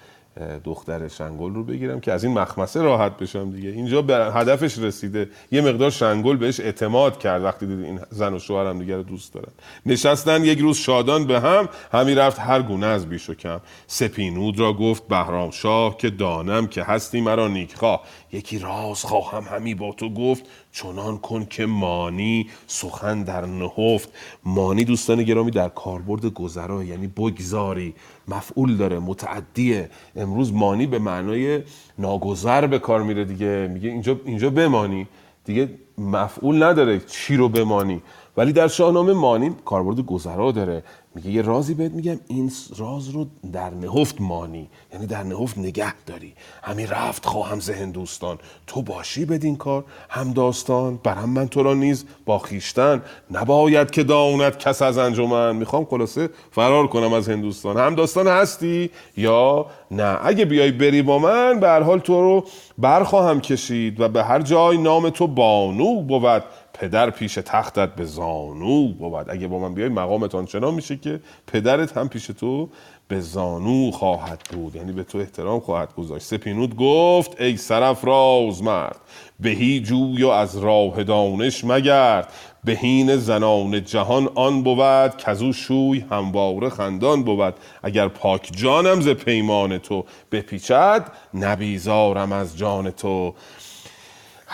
[0.64, 3.68] دختر شنگل رو بگیرم که از این مخمسه راحت بشم دیگه.
[3.68, 5.28] اینجا به هدفش رسیده.
[5.52, 9.02] یه مقدار شنگل بهش اعتماد کرد وقتی دید این زن و شوهر هم دیگه رو
[9.02, 9.52] دوست دارن.
[9.86, 13.60] نشستن یک روز شادان به هم همی رفت هر گونه از بیش و کم.
[13.86, 18.02] سپینود را گفت بهرام شاه که دانم که هستی مرا نیکخواه.
[18.32, 20.44] یکی راز خواهم همی با تو گفت
[20.74, 24.08] چنان کن که مانی سخن در نهفت.
[24.44, 27.94] مانی دوستان گرامی در کاربرد گذرا یعنی بگذاری.
[28.28, 29.90] مفعول داره متعدیه.
[30.16, 31.62] امروز مانی به معنای
[31.98, 33.70] ناگذر به کار میره دیگه.
[33.72, 35.06] میگه اینجا اینجا بمانی.
[35.44, 38.02] دیگه مفعول نداره چی رو بمانی.
[38.36, 40.84] ولی در شاهنامه مانی کاربرد گذرا داره.
[41.14, 45.94] میگه یه رازی بهت میگم این راز رو در نهفت مانی یعنی در نهفت نگه
[46.06, 46.34] داری.
[46.62, 51.74] همین رفت خواهم ز هندوستان تو باشی بدین کار هم داستان برم من تو را
[51.74, 55.56] نیز با خیشتن نباید که داند کس از انجمن.
[55.56, 57.76] می‌خوام خلاصه فرار کنم از هندوستان.
[57.76, 62.44] هم داستان هستی یا نه؟ اگه بیای بری با من به هر حال تو رو
[62.78, 66.44] برخواهم کشید و به هر جای نام تو بانو بود.
[66.74, 69.30] پدر پیش تختت به زانو بود.
[69.30, 72.68] اگه با من بیای مقامت آنچنان میشه که پدرت هم پیش تو
[73.08, 74.76] به زانو خواهد بود.
[74.76, 76.24] یعنی به تو احترام خواهد گذاشت.
[76.26, 78.96] سپینود گفت ای سرفراز مرد
[79.40, 82.32] بهی جوی و از راه دانش مگرد.
[82.64, 87.54] بهین زنان جهان آن بود کزو شوی همواره خندان بود.
[87.82, 93.34] اگر پاک جانم ز پیمان تو بپیچد نبیزارم از جان تو.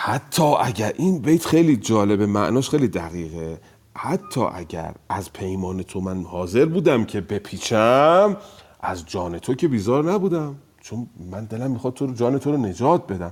[0.03, 3.59] حتی اگر این بیت خیلی جالبه معناش خیلی دقیقه.
[3.97, 8.37] حتی اگر از پیمان تو من حاضر بودم که بپیچم
[8.81, 10.55] از جان تو که بیزار نبودم.
[10.81, 13.31] چون من دلم می‌خواد تو رو جان تو رو نجات بدم.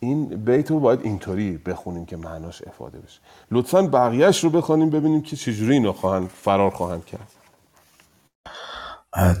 [0.00, 3.20] این بیت رو باید اینطوری بخونیم که معناش افاده بشه.
[3.50, 7.32] لطفا بقیهش رو بخونیم ببینیم که چجوری اینو خواهند فرار خواهند کرد.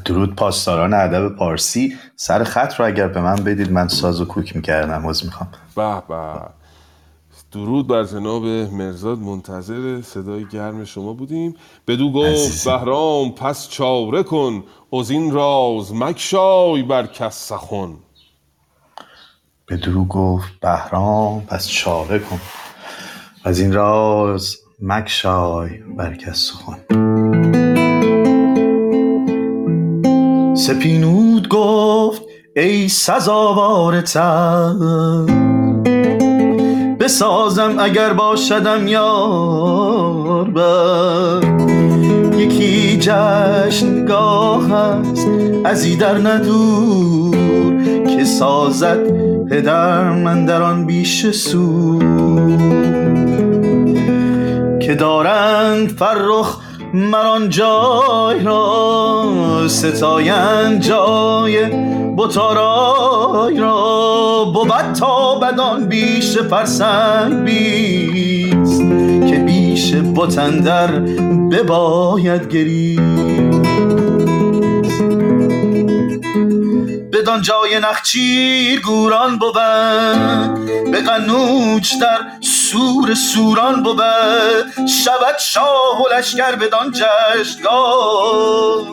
[0.04, 1.96] درود پاسداران ادب پارسی.
[2.16, 5.50] سر خط رو اگر به من بدید من ساز و کوک می‌کردم عوض می‌خوام.
[5.76, 6.57] به به.
[7.52, 11.54] درود بر جناب مرزاد منتظر صدای گرم شما بودیم.
[11.86, 12.64] بدو گفت.
[12.64, 14.64] بهرام پس چاره کن.
[14.92, 17.96] از این راز مکشای بر کس سخن.
[19.66, 22.40] به درو گفت بهرام پس چاره کن.
[23.44, 26.78] از این راز مکشای بر کس سخن.
[30.54, 32.22] سپینود گفت
[32.56, 35.57] ای سزاوار تر
[37.08, 41.40] بسازم اگر باشدم یار بر.
[42.36, 45.28] یکی جشنگاه است
[45.64, 47.36] از در ندور
[48.06, 48.98] که بسازد
[49.50, 51.98] پدر من در آن بیش سو
[54.80, 56.56] که دارند فرخ
[56.94, 59.24] مران جای را
[59.68, 61.66] ستایند جای
[62.18, 68.80] بتارای را بود تا بدان بیش فرسنگ بیست
[69.28, 70.86] که بیش بتندر
[71.52, 73.02] بباید گریست.
[77.12, 79.54] بدان جای نخچیر گوران بود
[80.92, 84.00] به قنوج در سور سوران بود.
[85.04, 88.84] شود شاه و لشکر بدان جشنگاه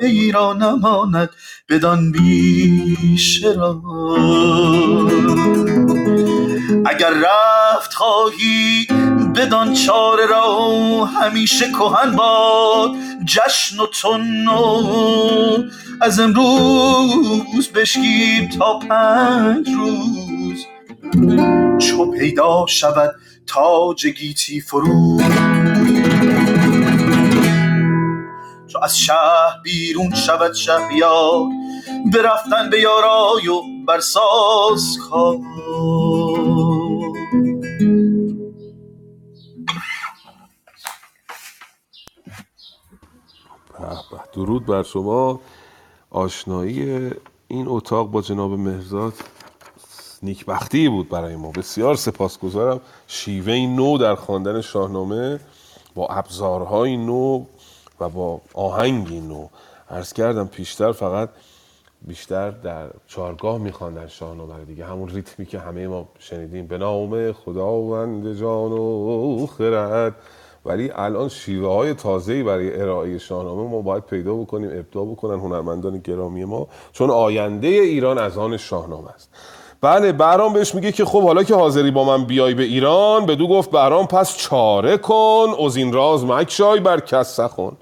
[0.00, 1.30] پی را نماند
[1.68, 3.82] بدان بیشه را.
[6.86, 8.86] اگر رفت خواهی
[9.34, 12.90] بدان چاره را همیشه کهن باد
[13.24, 14.48] جشن و تن
[16.00, 20.66] از امروز بشکیب تا پنج روز.
[21.78, 23.14] چو پیدا شود
[23.46, 25.22] تاج گیتی فروز
[28.76, 31.44] چو از شهر بیرون شود شهریار
[32.14, 35.36] برفتن به یارای و برساز کار.
[44.32, 45.40] درود بر شما.
[46.10, 47.10] آشنایی
[47.48, 49.14] این اتاق با جناب مهرزاد
[50.22, 51.50] نیکبختی بود برای ما.
[51.50, 52.80] بسیار سپاسگزارم.
[53.06, 55.40] شیوه نو در خواندن شاهنامه
[55.94, 57.44] با ابزارهای نو
[58.00, 59.48] و با آهنگی نو.
[59.90, 61.28] عرض کردم پیشتر فقط
[62.02, 64.84] بیشتر در چارگاه میخواندن شاهنامه رو دیگه.
[64.84, 66.66] همون ریتمی که همه ما شنیدیم.
[66.66, 70.14] به نام خداوند جان و خرد.
[70.64, 75.98] ولی الان شیوه های تازه‌ای برای ارائه شاهنامه ما باید پیدا بکنیم ابداع بکنن هنرمندان
[75.98, 76.68] گرامی ما.
[76.92, 79.30] چون آینده ایران از آن شاهنامه است.
[79.80, 83.48] بله بهرام بهش میگه که خب حالا که حاضری با من بیای به ایران بدو
[83.48, 87.72] گفت بهرام پس چاره کن از این راز مکشای بر کس سخن.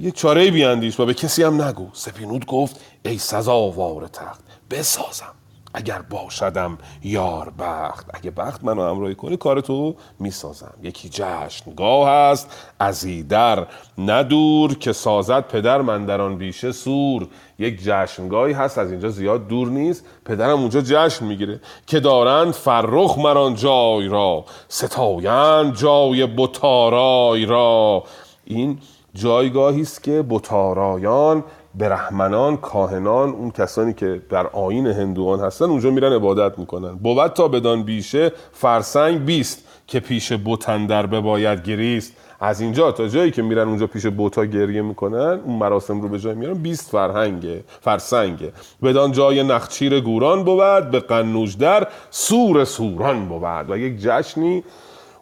[0.00, 1.86] یه چاره بیاندیش و به کسی هم نگو.
[1.92, 4.40] سپینود گفت ای سزاوار تخت
[4.70, 5.34] بسازم.
[5.74, 8.06] اگر باشدم یار بخت.
[8.14, 10.74] اگه بخت منو همراهی کنی کار تو می‌سازم.
[10.82, 13.66] یکی جشنگاه است از ایدر
[13.98, 17.28] ندور که سازد پدر من در آن بیشه سور.
[17.58, 20.04] یک جشنگاهی هست از اینجا زیاد دور نیست.
[20.24, 24.44] پدرم اونجا جشن می‌گیره که دارند فرخ مران جای را.
[24.68, 28.04] ستایند جای بتارای را.
[28.44, 28.78] این
[29.14, 31.44] جایگاهی است که بتارایان
[31.74, 36.94] برهمنان کاهنان اون کسانی که در آین هندوان هستن اونجا میرن عبادت می‌کنن.
[36.94, 42.12] بود تا بدان بیشه فرسنگ بیست که پیش بتن در بباید گریست.
[42.40, 46.18] از اینجا تا جایی که میرن اونجا پیش بوتا گریه می‌کنن اون مراسم رو به
[46.18, 48.52] جای میارن 20 فرهنگه فرسنگه.
[48.82, 53.70] بدان جای نخچیر گوران بود به قنوج در سور سوران بود.
[53.70, 54.64] و یک جشنی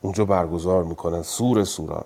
[0.01, 2.05] اونجا برگزار می‌کنن سور سوران.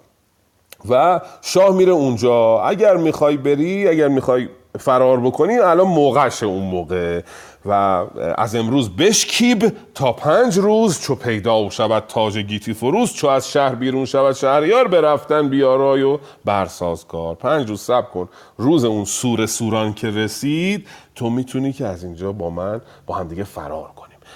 [0.89, 2.61] و شاه میره اونجا.
[2.61, 4.49] اگر می‌خوای بری اگر می‌خوای
[4.79, 7.21] فرار بکنی الان موقعش اون موقع.
[7.67, 8.03] و
[8.39, 13.75] از امروز بشکیب تا پنج روز چو پیدا شود تاج گیتی فروز چو از شهر
[13.75, 17.35] بیرون شود شهریار برفتن بیارای و برساز کار.
[17.35, 18.29] پنج روز سب کن.
[18.57, 23.29] روز اون سور سوران که رسید تو می‌تونی که از اینجا با من با هم
[23.29, 23.91] دیگه فرار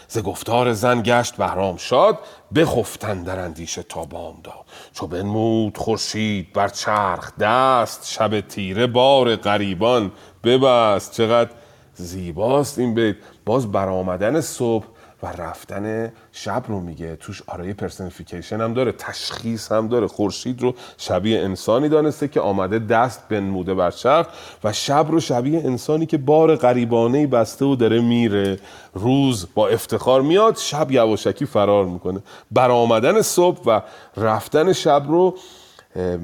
[0.08, 2.18] ز گفتار زن گشت بهرام شاد
[2.54, 10.12] بخفتن در اندیشه تا بامداد چو بنمود خورشید بر چرخ دست شب تیره بار غریبان
[10.44, 11.12] ببست.
[11.12, 11.50] چقدر
[11.94, 13.16] زیباست این بیت.
[13.44, 14.86] باز برآمدن صبح
[15.22, 17.16] و رفتن شب رو میگه.
[17.16, 20.06] توش آرای پرسنیفیکیشن هم داره تشخیص هم داره.
[20.06, 24.26] خورشید رو شبیه انسانی دانسته که آمده دست بنموده بر چرخ
[24.64, 28.58] و شب رو شبیه انسانی که بار غریبانه بسته و داره میره.
[28.94, 32.20] روز با افتخار میاد شب یواشکی فرار می‌کنه.
[32.50, 33.80] برآمدن صبح و
[34.16, 35.34] رفتن شب رو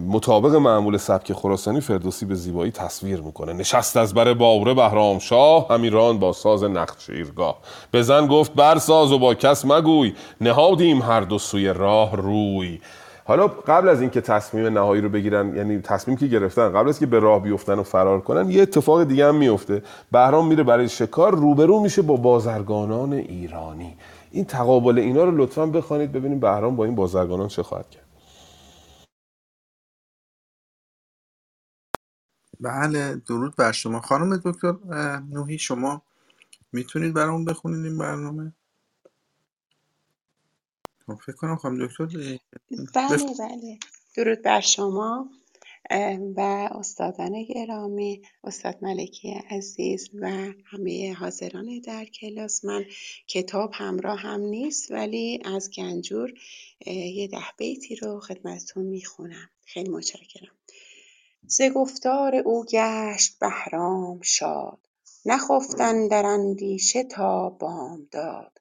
[0.08, 3.52] مطابق معمول سبک خراسانی فردوسی به زیبایی تصویر می‌کنه.
[3.52, 7.58] نشست از بر باوره بهرام شاه همیران با ساز نخچیرگاه
[7.92, 12.80] بزن گفت برساز و با کس مگوی نهادیم هر دو سوی راه روی.
[13.26, 17.06] حالا قبل از اینکه تصمیم نهایی رو بگیرن یعنی تصمیم که گرفتن قبل از که
[17.06, 19.82] به راه بیفتن و فرار کنن یه اتفاق دیگه هم میفته
[20.12, 23.96] بهرام میره برای شکار روبرو میشه با بازرگانان ایرانی.
[24.30, 28.03] این تقابل اینا رو لطفا بخوانید ببینیم بهرام با این بازرگانان چه خواهد کرد.
[32.64, 34.00] بله درود بر شما.
[34.00, 34.72] خانم دکتر
[35.30, 36.02] نوحی شما
[36.72, 38.52] می‌تونید برامون بخونید این برنامه؟
[41.06, 42.06] خب، فکر کنم خانم دکتر
[42.94, 43.78] بله بله.
[44.16, 45.30] درود بر شما.
[46.36, 46.40] و
[46.74, 50.28] استادان گرامی استاد ملکی عزیز و
[50.64, 52.64] همه حاضران در کلاس.
[52.64, 52.84] من
[53.26, 56.32] کتاب همراه هم نیست ولی از گنجور
[56.86, 59.50] یه ده بیتی رو خدمتتون می‌خونم.
[59.64, 60.52] خیلی متشکرم.
[61.46, 64.78] ز گفتار او گشت بهرام شاد
[65.26, 68.60] نخفت اندر اندیشه تا بامداد.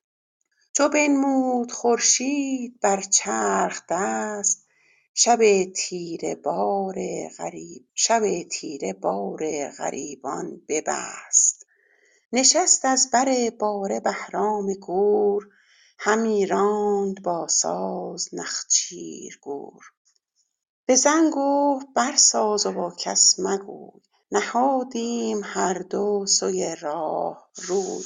[0.73, 4.67] چو بنمود خورشید بر چرخ دست
[5.13, 6.35] شب تیره
[8.93, 11.65] بار غریبان ببست.
[12.33, 15.47] نشست از بر باره بهرام گور
[15.99, 19.92] همی راند با ساز نخچیر گور.
[20.93, 24.01] به زن گفت برساز و با کس مگوی
[24.31, 28.03] نهادیم هر دو سوی راه روی.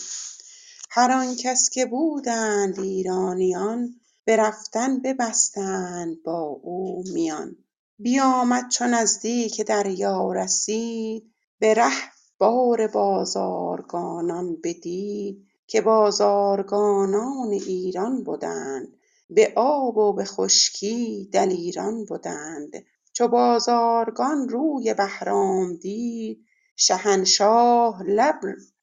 [0.90, 3.96] هر آن کس که بودند ایرانیان
[4.26, 7.56] به رفتن ببستند با او میان.
[8.00, 18.97] بیامد چو نزدیک دریا رسید به ره بار بازارگانان بدید که بازارگانان ایران بدند
[19.30, 22.86] به آب و به خشکی دلیران بدند.
[23.14, 26.45] چو بازارگان روی بهرام دید
[26.76, 28.04] شهنشاه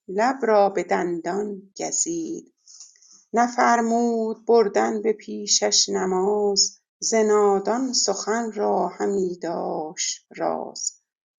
[0.08, 2.52] لب را به دندان گزید.
[3.32, 10.92] نفرمود بردن به پیشش نماز ز نادان سخن را همی داشت راز.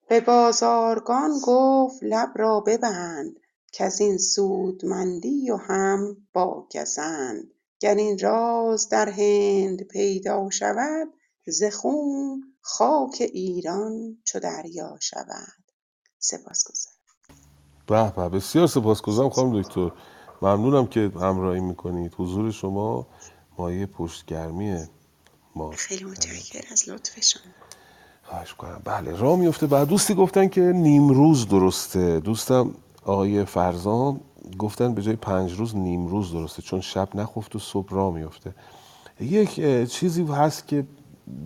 [0.07, 3.39] به بازارگان گفت لب را ببند
[3.73, 7.54] کزین سودمندی و هم با گزند.
[7.79, 11.07] گر این راز در هند پیدا شود
[11.47, 15.63] ز خون خاک ایران چو دریا شود.
[16.19, 16.95] سپاسگزارم.
[17.87, 19.91] به به بسیار سپاسگزارم خانم دکتر.
[20.41, 22.13] ممنونم که همراهی می‌کنید.
[22.17, 23.07] حضور شما
[23.57, 24.85] مایه پشتگرمی
[25.55, 27.51] ماست خیلی متشکر از لطف شما.
[28.23, 32.19] خواهش کنم بله راه میفته بعد دوستی گفتن که نیمروز درسته.
[32.19, 34.21] دوستم آقای فرزام
[34.59, 38.53] گفتن به جای پنج روز نیمروز درسته چون شب نخفت و صبح راه میفته
[39.19, 39.61] یک
[39.91, 40.85] چیزی هست که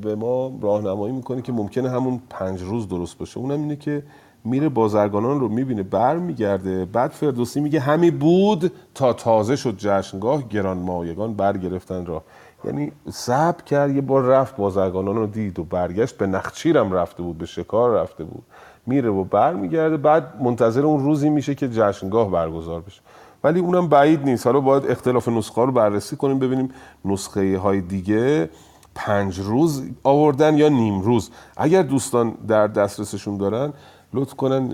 [0.02, 3.40] به ما راهنمایی می‌کنه که ممکنه همون پنج روز درست باشه.
[3.40, 4.04] اونم اینه که
[4.44, 10.48] میره بازرگانان رو می‌بینه بر میگرده بعد فردوسی میگه همی بود تا تازه شد جشنگاه.
[10.48, 12.24] گرانمایگان برگرفتن راه.
[12.66, 16.18] یعنی صبر کرد یه بار رفت بازرگانان رو دید و برگشت.
[16.18, 18.44] به نخچیرم رفته بود به شکار رفته بود.
[18.90, 23.02] میره و بر میگرده بعد منتظر اون روزی میشه که جشنگاه برگزار بشه.
[23.44, 24.46] ولی اونم بعید نیست.
[24.46, 26.70] حالا باید اختلاف نسخه رو بررسی کنیم ببینیم
[27.06, 28.50] نسخه های دیگه
[28.96, 31.30] پنج روز آوردن یا نیم روز.
[31.58, 33.74] اگر دوستان در دسترسشون دارن
[34.14, 34.68] لطف کنن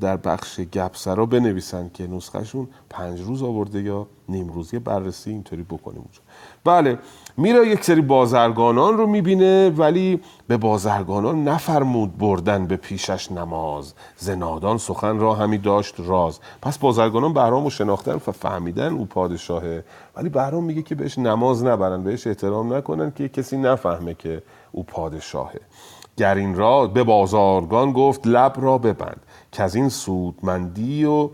[0.00, 4.74] در بخش گپسرا بنویسن که نسخهشون پنج روز آورده یا نیم روز.
[4.74, 6.20] یه بررسی اینطوری بکنیم اونجا.
[6.64, 6.98] بله.
[7.40, 13.94] میره یک سری بازرگانان رو می‌بینه ولی به بازرگانان نفرمود بردن به پیشش نماز.
[14.16, 16.40] زنادان سخن را همی داشت راز.
[16.62, 19.84] پس بازرگانان بهرام رو شناختن و فهمیدن او پادشاهه
[20.16, 24.42] ولی بهرام میگه که بهش نماز نبرن بهش احترام نکنن که کسی نفهمه که
[24.72, 25.60] او پادشاهه
[26.16, 29.20] گر این را به بازارگان گفت لب را ببند
[29.52, 31.30] که از این سودمندی و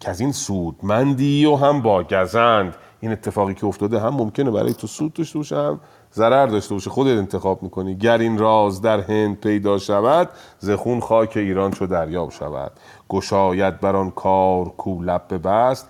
[0.00, 2.74] که از این سودمندی و هم با گزند.
[3.02, 5.80] این اتفاقی که افتاده هم ممکنه برای تو سود داشته باشه هم
[6.14, 6.90] ضرر داشته باشه.
[6.90, 7.94] خودت انتخاب می‌کنی.
[7.94, 12.72] گر این راز در هند پیدا شود ز خون خاک ایران چو دریاب شود.
[13.08, 15.88] گشاید بر آن کار کو لب ببست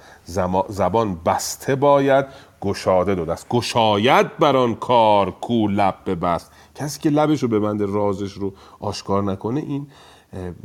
[0.69, 2.27] زبان بسته باید
[2.61, 3.49] گشاده دو دست.
[3.49, 9.23] گشاید بر آن کار کو لب ببست کسی که لبش رو ببنده رازش رو آشکار
[9.23, 9.87] نکنه این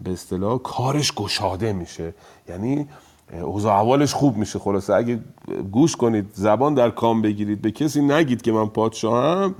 [0.03, 2.14] به اصطلاح کارش گشاده میشه.
[2.49, 2.88] یعنی
[3.34, 4.60] اوضاع احوالش خوب میشه.
[4.60, 5.20] خلاصه اگه
[5.72, 9.56] گوش کنید زبان در کام بگیرید به کسی نگید که من پادشاهم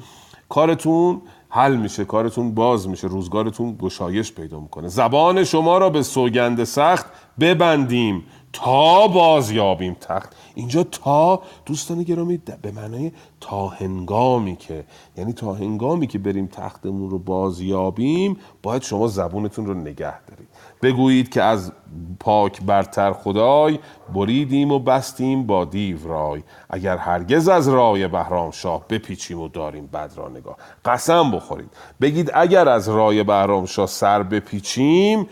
[0.49, 4.88] کارتون حل میشه کارتون باز میشه روزگارتون گشایش پیدا می‌کنه.
[4.88, 7.06] زبان شما را به سوگند سخت
[7.39, 8.23] ببندیم
[8.53, 10.35] تا باز یابیم تخت.
[10.56, 13.11] اینجا تا دوستان گرامی به معنای
[13.41, 14.84] تا هنگامی که
[15.18, 20.48] یعنی تا هنگامی که بریم تختمون رو باز یابیم باید شما زبونتون رو نگه دارید.
[20.81, 21.71] بگویید که از
[22.19, 23.79] پاک برتر خدای
[24.13, 26.43] بریدیم و بستیم با دیو رای.
[26.69, 30.57] اگر هرگز از رای بهرام شاه بپیچیم و داریم بد را نگاه.
[30.85, 31.69] قسم بخورید.
[32.01, 35.27] بگید اگر از رای بهرام شاه سر بپیچیم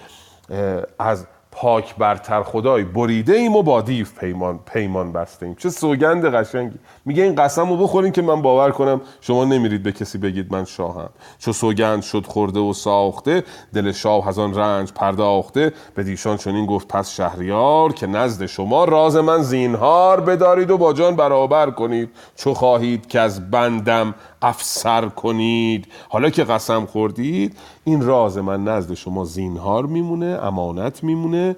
[0.99, 1.27] از
[1.57, 6.79] پاک برتر خدای بریده ایم و با دیو پیمان, پیمان بسته ایم چه سوگند قشنگی.
[7.05, 10.65] میگه این قسم رو بخورین که من باور کنم شما نمیرید به کسی بگید من
[10.65, 11.09] شاهم.
[11.39, 15.73] چو سوگند شد خورده و ساخته دل شاه از آن رنج پرداخته.
[15.95, 20.93] به دیشان چنین گفت پس شهریار که نزد شما راز من زینهار بدارید و با
[20.93, 22.09] جان برابر کنید.
[22.35, 24.15] چو خواهید که از بندم
[24.47, 25.87] افسر کنید.
[26.09, 31.55] حالا که قسم خوردید این راز من نزد شما زینهار میمونه امانت میمونه.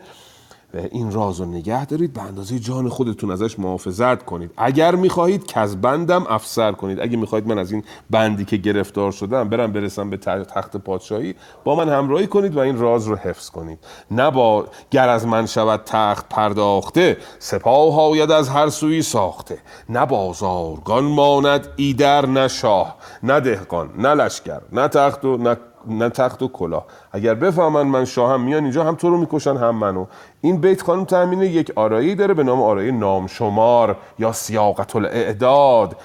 [0.92, 4.52] این راز رو نگه دارید به اندازه جان خودتون ازش محافظت کنید.
[4.58, 7.00] اگر می‌خواهید که از بندم افسر کنید.
[7.00, 11.76] اگه می‌خواهید من از این بندی که گرفتار شدم برم برسم به تخت پادشاهی با
[11.76, 13.80] من همراهی کنید و این راز رو حفظ کنید.
[14.12, 19.58] نه با گر از من شود تخت پرداخته سپاه هاید از هر سوی ساخته.
[19.90, 25.58] نه بازارگان ماند ایدر نه شاه نه دهقان نه لشکر نه تخت و نه
[25.90, 26.86] نه تخت و کلاه.
[27.12, 30.06] اگر بفهمن من شاهم میان اینجا هم تو رو می‌کشن هم منو.
[30.42, 35.98] این بیت خانم تامین یک آرایی داره به نام آرایی نامشمار یا سیاقت الاعداد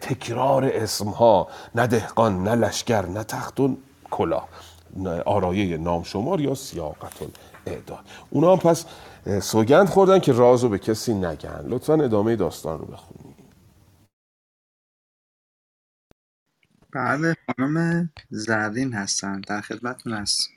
[0.00, 1.48] تکرار اسمها.
[1.74, 3.76] نه دهقان نه لشکر نه تخت و
[4.10, 4.48] کلاه.
[5.26, 7.12] آرایه نامشمار یا سیاقت
[7.66, 7.98] الاعداد
[8.30, 8.84] اونا هم پس
[9.40, 11.64] سوگند خوردن که رازو به کسی نگن.
[11.68, 13.17] لطفا ادامه داستان رو بخونید
[16.94, 19.40] بله خانم زرین هستن.
[19.40, 20.50] در خدمتتون هست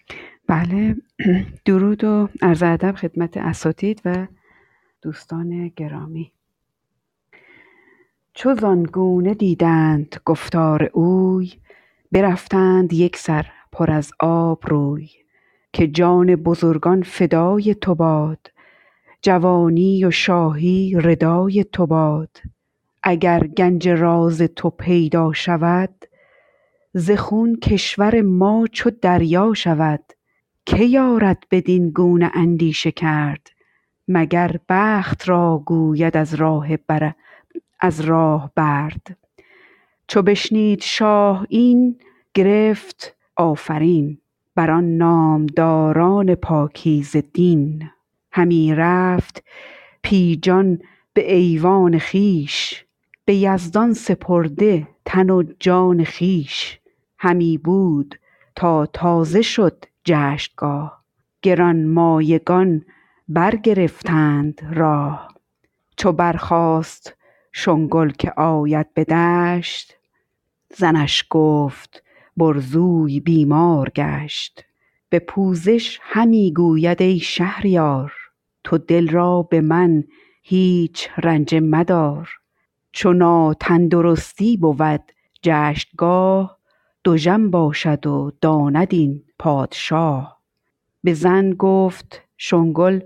[0.47, 0.95] بله
[1.65, 4.27] درود و عرض ادب خدمت اساتید و
[5.01, 6.31] دوستان گرامی.
[8.33, 11.53] چو زانگونه دیدند گفتار اوی
[12.11, 15.09] برفتند یک سر پر از آب روی
[15.73, 18.51] که جان بزرگان فدای تو باد
[19.21, 22.37] جوانی و شاهی ردای تو باد.
[23.03, 26.05] اگر گنج راز تو پیدا شود
[26.93, 30.03] ز خون کشور ما چو دریا شود
[30.65, 33.47] که یارد بدین گونه اندیشه کرد؟
[34.07, 37.13] مگر بخت را گوید از راه بر
[37.79, 39.17] از راه برد؟
[40.07, 41.99] چو بشنید شاه این
[42.33, 44.17] گرفت آفرین
[44.55, 47.89] بر آن نامداران پاکیزه دین.
[48.31, 49.43] همی رفت
[50.03, 50.79] پیجان
[51.13, 52.85] به ایوان خویش
[53.25, 56.80] به یزدان سپرده تن و جان خویش.
[57.23, 58.19] همی بود
[58.55, 61.03] تا تازه شد جشنگاه.
[61.41, 62.85] گرانمایگان
[63.27, 65.27] برگرفتند راه.
[65.97, 67.17] چو برخاست
[67.51, 69.97] شنگل که آید به دشت
[70.77, 72.03] زنش گفت
[72.37, 74.65] برزوی بیمار گشت.
[75.09, 78.13] به پوزش همی گوید ای شهریار
[78.63, 80.03] تو دل را به من
[80.43, 82.29] هیچ رنجه مدار.
[82.91, 85.01] چو ناتندرستی بود
[85.41, 86.60] جشنگاه
[87.05, 90.41] دژم باشد و داند این پادشاه.
[91.03, 92.99] به زن گفت شنگل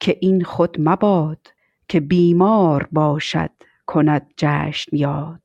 [0.00, 1.48] که این خود مباد
[1.88, 3.50] که بیمار باشد
[3.86, 5.42] کند جشن یاد.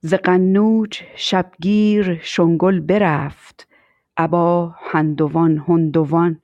[0.00, 3.68] ز قنوج شبگیر شنگل برفت
[4.16, 6.40] ابا هندوان هندوان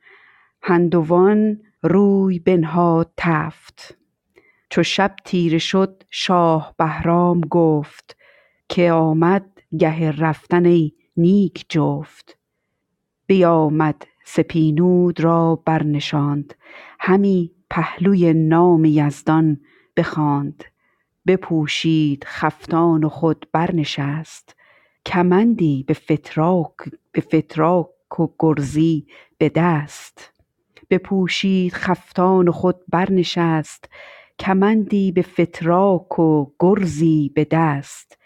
[0.63, 3.99] هندوان روی بنهاد تفت.
[4.71, 8.17] چو شب تیره شد شاه بهرام گفت
[8.69, 12.39] که آمد گه رفتن ای نیک جفت.
[13.27, 16.55] بیامد سپیدون را برنشاند
[17.01, 19.61] همی پهلوی نام یزدان
[19.97, 20.65] بخواند.
[21.27, 24.57] بپوشید خفتان و خود برنشست.
[25.07, 26.75] کمندی به فتراک
[28.21, 29.07] و گرزی
[29.39, 30.33] به دست.
[30.91, 33.89] بپوشید خفتان و خود برنشست
[34.39, 38.18] کمندی به فتراک و گرزی به دست.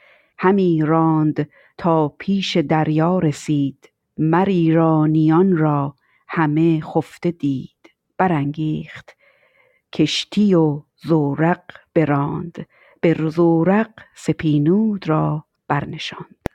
[0.42, 1.48] همی راند
[1.78, 3.90] تا پیش دریا رسید.
[4.18, 5.94] مر ایرانیان را
[6.28, 7.90] همه خفته دید.
[8.18, 9.10] برانگیخت.
[9.92, 11.62] کشتی و زورق
[11.94, 12.66] براند.
[13.00, 16.48] به زورق سپیدون را برنشاند.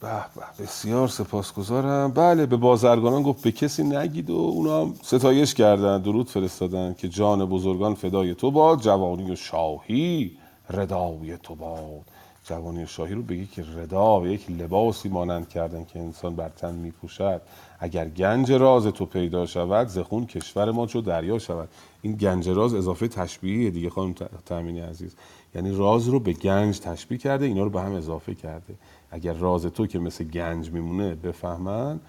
[0.00, 2.12] به به بسیار سپاسگزارم.
[2.12, 7.44] بله به بازرگانان گفت به کسی نگید و اونا ستایش کردن درود فرستادن که جان
[7.44, 10.38] بزرگان فدای تو باد جوانی و شاهی
[10.70, 12.19] ردای تو باد.
[12.50, 16.90] جوانی شاهی رو به یک ردا یک لباسی مانند کردن که انسان بر تن می
[16.90, 17.42] پوشد
[17.78, 21.68] اگر گنج راز تو پیدا شود زخون کشور ما چو دریا شود.
[22.02, 24.14] این گنج راز اضافه تشبیهیه دیگه خانم
[24.46, 25.16] تامینی عزیز.
[25.54, 28.74] یعنی راز رو به گنج تشبیه کرده اینا رو به هم اضافه کرده.
[29.10, 32.00] اگر راز تو که مثل گنج میمونه بفهمن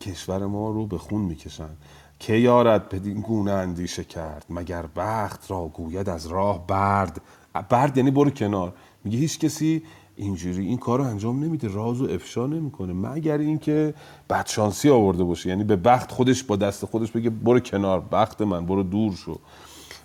[0.00, 1.70] کشور ما رو به خون می‌کشن.
[2.18, 7.20] که یارد بدین گونه اندیشه کرد؟ مگر بخت را گوید از راه برد؟
[7.68, 8.72] برد یعنی برو کنار.
[9.08, 9.82] میگه هیچ کسی
[10.16, 12.92] اینجوری این کار رو انجام نمیده راز و افشا نمی‌کنه.
[12.92, 13.94] مگر اینکه
[14.30, 15.48] بدشانسی آورده باشه.
[15.48, 19.38] یعنی به بخت خودش با دست خودش بگه برو کنار بخت من برو دور شو.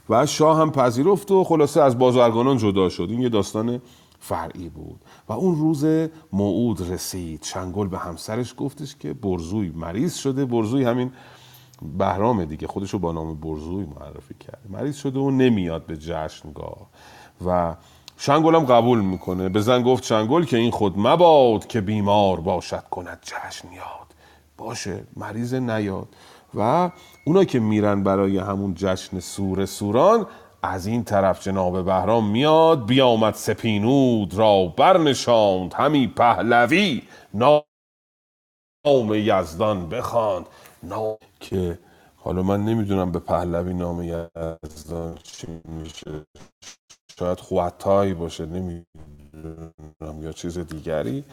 [0.09, 3.07] و شاه هم پذیرفت و خلاصه از بازرگانان جدا شد.
[3.09, 3.81] این یه داستان
[4.19, 4.99] فرعی بود.
[5.30, 5.85] و اون روز
[6.34, 7.43] موعود رسید.
[7.43, 10.45] شنگل به همسرش گفتش که برزوی مریض شده.
[10.45, 11.11] برزوی همین
[11.97, 12.67] بهرام دیگه.
[12.67, 14.61] خودشو با نام برزوی معرفی کرد.
[14.69, 16.89] مریض شده و نمیاد به جشنگاه.
[17.45, 17.75] و
[18.18, 19.49] شنگلم قبول می‌کنه.
[19.49, 24.14] به زن گفت شنگل که این خود مباد که بیمار باشد کند جشن یاد.
[24.57, 26.07] باشه مریض نیاد.
[26.56, 26.91] و
[27.26, 30.27] اونا که میرن برای همون جشن سور سوران
[30.64, 35.73] از این طرف جناب بهرام میاد بیامد سپینود را برنشاند.
[35.73, 37.02] همی پهلوی
[37.34, 37.64] نام
[39.14, 40.45] یزدان بخواند.
[40.84, 41.80] نام که
[42.18, 46.26] حالا من نمی‌دونم به پهلوی نام یزدان چی میشه.
[47.19, 49.73] شاید خواتایی باشه نمی‌دونم
[50.23, 51.26] یا چیز دیگری.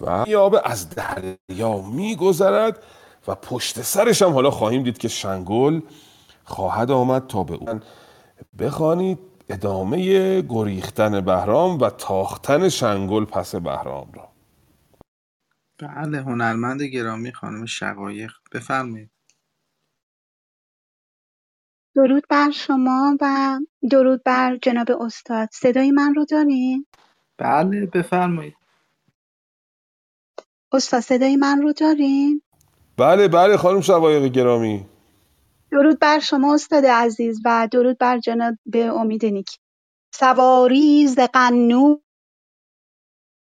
[0.00, 2.82] و یابه از دریا میگذرد
[3.28, 5.80] و پشت سرش هم حالا خواهیم دید که شنگل
[6.44, 7.82] خواهد آمد تا به اون
[8.58, 9.18] بخوانید
[9.48, 14.28] ادامه گریختن بهرام و تاختن شنگل پس بهرام را.
[15.78, 19.10] بله هنرمند گرامی خانم شقایق بفرمایید.
[21.96, 23.58] درود بر شما و
[23.90, 25.48] درود بر جناب استاد.
[25.52, 26.86] صدای من رو دارین؟
[27.38, 28.56] بله بفرمایید.
[30.72, 32.42] استاد صدای من رو دارین؟
[32.98, 34.86] بله بله خانم شقایق گرامی.
[35.72, 39.50] درود بر شما استاد عزیز و درود بر جناب امید نیک.
[40.14, 41.98] سواری ز قنو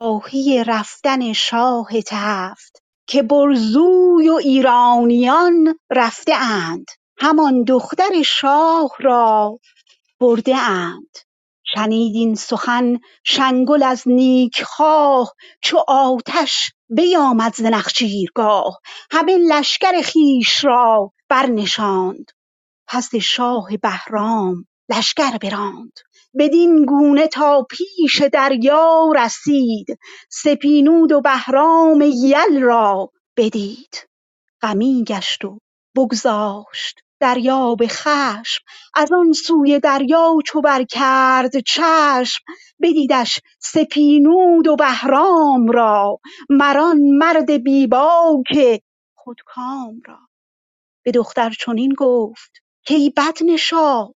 [0.02, 6.86] خواهی رفتن شاه تفت که برزوی و ایرانیان رفته اند.
[7.22, 9.60] همان دختر شاه را
[10.20, 11.18] برده اند.
[11.64, 18.80] شنید این سخن شنگل از نیک خواه چو آتش بیامد ز نخچیرگاه.
[19.12, 22.32] همه لشکر خویش را برنشاند.
[22.88, 25.94] پس شاه بهرام لشکر براند.
[26.40, 30.00] بدین گونه تا پیش دریا رسید.
[30.30, 34.08] سپیدون و بهرام یل را بدید.
[34.62, 35.60] غمی گشت و
[35.98, 37.02] بگذاشت.
[37.20, 38.64] دریا به خشم
[38.96, 42.44] از آن سوی دریا چو برکرد چشم.
[42.82, 46.20] بدیدش سپیدون و بهرام را
[46.50, 48.82] مر آن مرد بی باک
[49.16, 50.20] خودکام را.
[51.06, 52.52] به دختر چنین گفت
[52.90, 54.08] کای بدنشا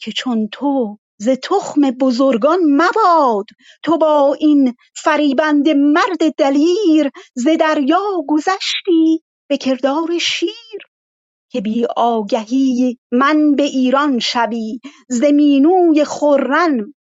[0.00, 3.46] که چون تو ز تخم بزرگان مباد
[3.84, 10.85] تو با این فریبنده مرد دلیر ز دریا گذشتی به کردار شیر.
[11.56, 16.04] که بی آگهی من به ایران شوی ز مینوی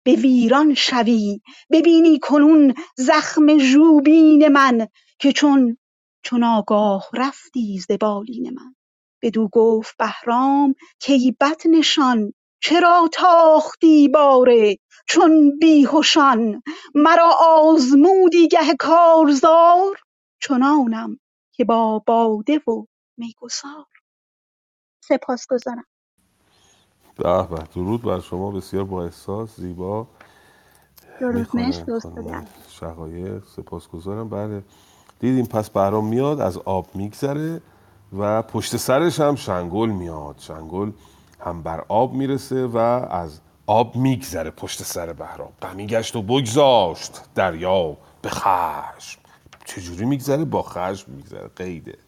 [0.05, 1.41] به ویران شوی.
[1.71, 4.89] ببینی کنون زخم ژوبین من
[5.19, 5.77] که چون
[6.25, 8.75] چون آگاه رفتی ز بالین من.
[9.23, 10.75] بدو گفت بهرام
[11.07, 14.77] کای بدنشان چرا تاختی باره
[15.09, 16.62] چون بیهشان؟
[16.95, 19.97] مرا آزمودی گه کارزار
[20.43, 21.19] چنانم
[21.55, 22.87] که با باده و
[23.19, 23.94] میگسار.
[25.09, 25.85] سپاسگزارم.
[27.16, 30.06] به به درود بر شما بسیار با احساس زیبا
[31.20, 31.85] درود عزیز.
[32.68, 33.44] شقایق.
[33.56, 34.28] سپاسگزارم.
[34.28, 34.62] بله
[35.20, 37.60] دیدیم پس بهرام میاد از آب میگذره
[38.18, 40.39] و پشت سرش هم شنگل میاد.
[40.39, 40.93] شنگل
[41.40, 42.76] هم بر آب می‌رسه و
[43.10, 45.52] از آب میگذره پشت سر بهرام.
[45.62, 49.20] غمی گشت و بگذاشت دریا به خشم.
[49.64, 51.48] چجوری میگذره؟ با خشم میگذره.
[51.56, 51.98] قیده.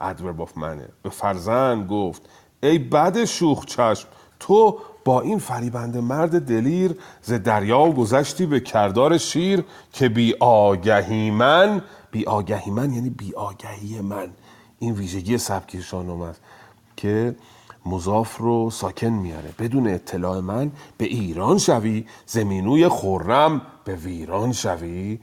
[0.00, 2.28] adverb of manner ه به فرزند گفت
[2.66, 4.08] ای بد شوخ چشم
[4.40, 11.30] تو با این فریبنده مرد دلیر ز دریا گذشتی به کردار شیر که بی آگهی
[11.30, 14.28] من بی آگهی من یعنی بی آگهی من.
[14.78, 16.40] این ویژگی سبکی شاهنامه است
[16.96, 17.36] که
[17.86, 19.54] مضاف رو ساکن میاره.
[19.58, 25.18] بدون اطلاع من به ایران شوی زمینوی خرم به ویران شوی.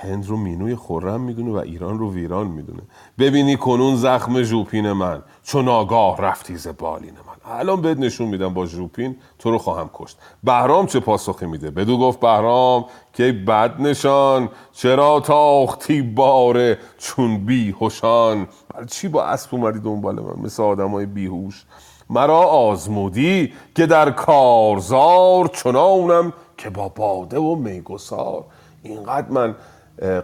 [0.00, 2.82] هند رو مینوی خرم می‌دونه و ایران رو ویران می‌دونه.
[3.18, 5.22] ببینی کنون زخم ژوپین من.
[5.42, 7.58] چون آگاه رفتی ز بالین من.
[7.58, 10.18] الان بهت نشون میدم با ژوپین تو رو خواهم کشت.
[10.44, 14.48] بهرام چه پاسخی میده؟ بدو گفت بهرام که بد نشان.
[14.72, 21.06] چرا تاختی باره چون بی هوشان برای چی با اسب اومدی دنبال من مثل آدمای
[21.06, 21.64] بیهوش؟
[22.10, 28.44] مرا آزمودی که در کارزار چنانم که با باده و میگسار.
[28.82, 29.54] اینقدر من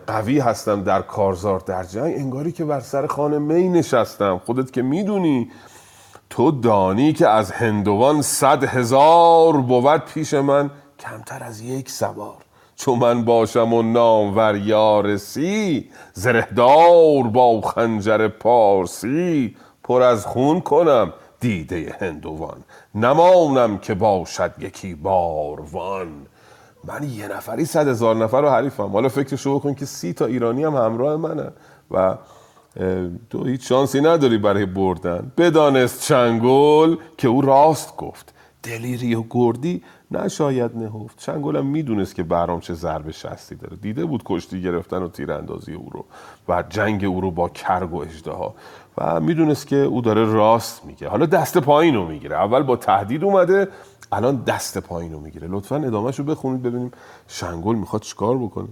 [0.07, 4.41] قوی هستم در کارزار در جنگ انگاری که بر سر خانه می نشستم.
[4.45, 5.51] خودت که می‌دونی
[6.31, 12.37] تو دانی که از هندوان صد هزار بود پیش من کمتر از یک سوار.
[12.77, 21.97] چون من باشم و نامور یارسی زرهدار با خنجر پارسی پر از خون کنم دیده
[22.01, 22.65] هندوان.
[22.95, 26.27] نمانم که باشد یکی باروان.
[26.89, 28.87] من یه نفری صد هزار نفر رو حریفم.
[28.87, 31.51] حالا فکرشو بکن که سی تا ایرانی هم همراه منن
[31.91, 32.17] و
[33.31, 35.33] تو هیچ شانسی نداری برای بردن.
[35.37, 38.35] بدانست چنگل که او راست گفت.
[38.63, 41.23] دلیری و گردی نشاید نهفت.
[41.23, 43.77] شنگولم می‌دونست که بهرام چه ضربه شستی داره.
[43.77, 46.05] دیده بود کشتی گرفتن و تیراندازی او رو
[46.49, 48.55] و جنگ او رو با کرگ و اژدها.
[48.99, 51.09] و می‌دونست که او داره راست میگه.
[51.09, 52.37] حالا دست پایین رو می‌گیره.
[52.37, 53.69] اول با تهدید اومده
[54.15, 55.49] الان دست پایین رو می‌گیره.
[55.49, 56.93] لطفا ادامهش رو بخونید ببینیم
[57.29, 58.69] شنگول می‌خواد چیکار بکنه.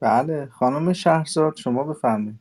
[0.00, 2.40] بله خانم شهرزاد شما بفرمایید.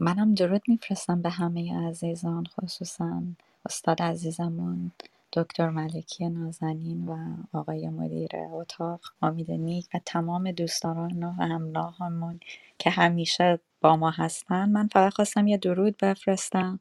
[0.00, 3.22] منم درود میفرستم به همه عزیزان خصوصا
[3.66, 4.90] استاد عزیزمون
[5.32, 7.18] دکتر ملکی نازنین و
[7.58, 12.40] آقای مدیر اتاق امید نیک و تمام دوستان و همراهمون
[12.78, 14.70] که همیشه با ما هستن.
[14.70, 16.80] من فقط خواستم یه درود بفرستم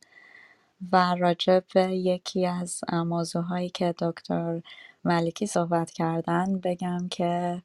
[0.91, 4.61] و راجع به یکی از موضوعهایی که دکتر
[5.05, 7.61] ملکی صحبت کردن بگم که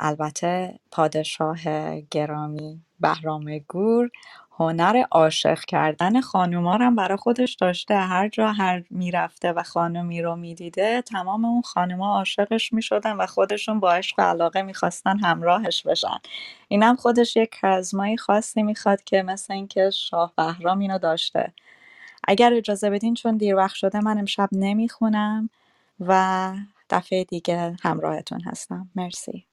[0.00, 1.58] البته پادشاه
[2.00, 4.10] گرامی بهرام گور
[4.60, 7.94] هنر عاشق کردن خانوما رو هم برای خودش داشته.
[7.94, 13.80] هر جا هر می‌رفته و خانمی رو می‌دیده تمام اون خانوما عاشقش می‌شدن و خودشون
[13.80, 16.18] با عشق و علاقه می‌خواستن همراهش بشن.
[16.68, 21.52] اینم خودش یک کرزمایی خاصی می‌خواد که مثل اینکه شاه بهرام اینو داشته.
[22.28, 25.50] اگر اجازه بدین چون دیر وقت شده من امشب نمی‌خونم
[26.00, 26.52] و
[26.90, 28.88] دفعه دیگه همراهتون هستم.
[28.96, 29.44] مرسی.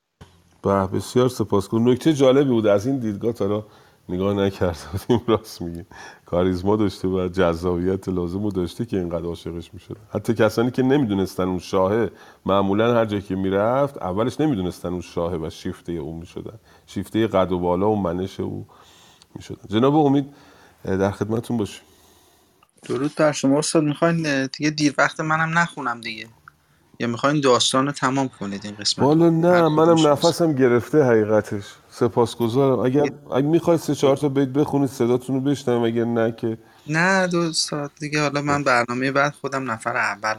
[0.64, 1.90] به بسیار سپاسگزارم.
[1.90, 3.66] نکته جالبی بود از این دیدگاه تا
[4.10, 5.86] نگاه نکرده بودیم راست میگه.
[6.26, 11.44] کاریزما داشته و جذابیت لازم رو داشته که اینقدر عاشقش می‌شد حتی کسانی که نمی‌دونستن
[11.44, 12.12] اون شاهه
[12.46, 16.60] معمولا هر جایی که می‌رفت اولش نمی‌دونستن اون شاهه و شیفته اون می‌شدن.
[16.88, 18.66] شیفته قد و بالا و منش او
[19.36, 19.62] می‌شدن.
[19.70, 20.26] جناب امید
[20.84, 21.84] در خدمتون باشیم.
[22.84, 23.84] درود بر شما استاد.
[23.84, 26.28] می‌خواین دیگه دیر وقت منم نخونم دیگه.
[27.00, 31.64] یا می‌خواین داستان رو تمام کنید این قسمت؟ والا نه منم نفسم گرفته حقیقتش.
[32.00, 32.80] سپاسگزارم.
[32.80, 33.04] اگر
[33.36, 36.58] اگه می‌خواید سه چهار تا بیت بخونید صداتون رو بشنوم اگر نه که
[36.88, 40.36] نه دو استاد دیگه حالا من برنامه بعد خودم نفر اول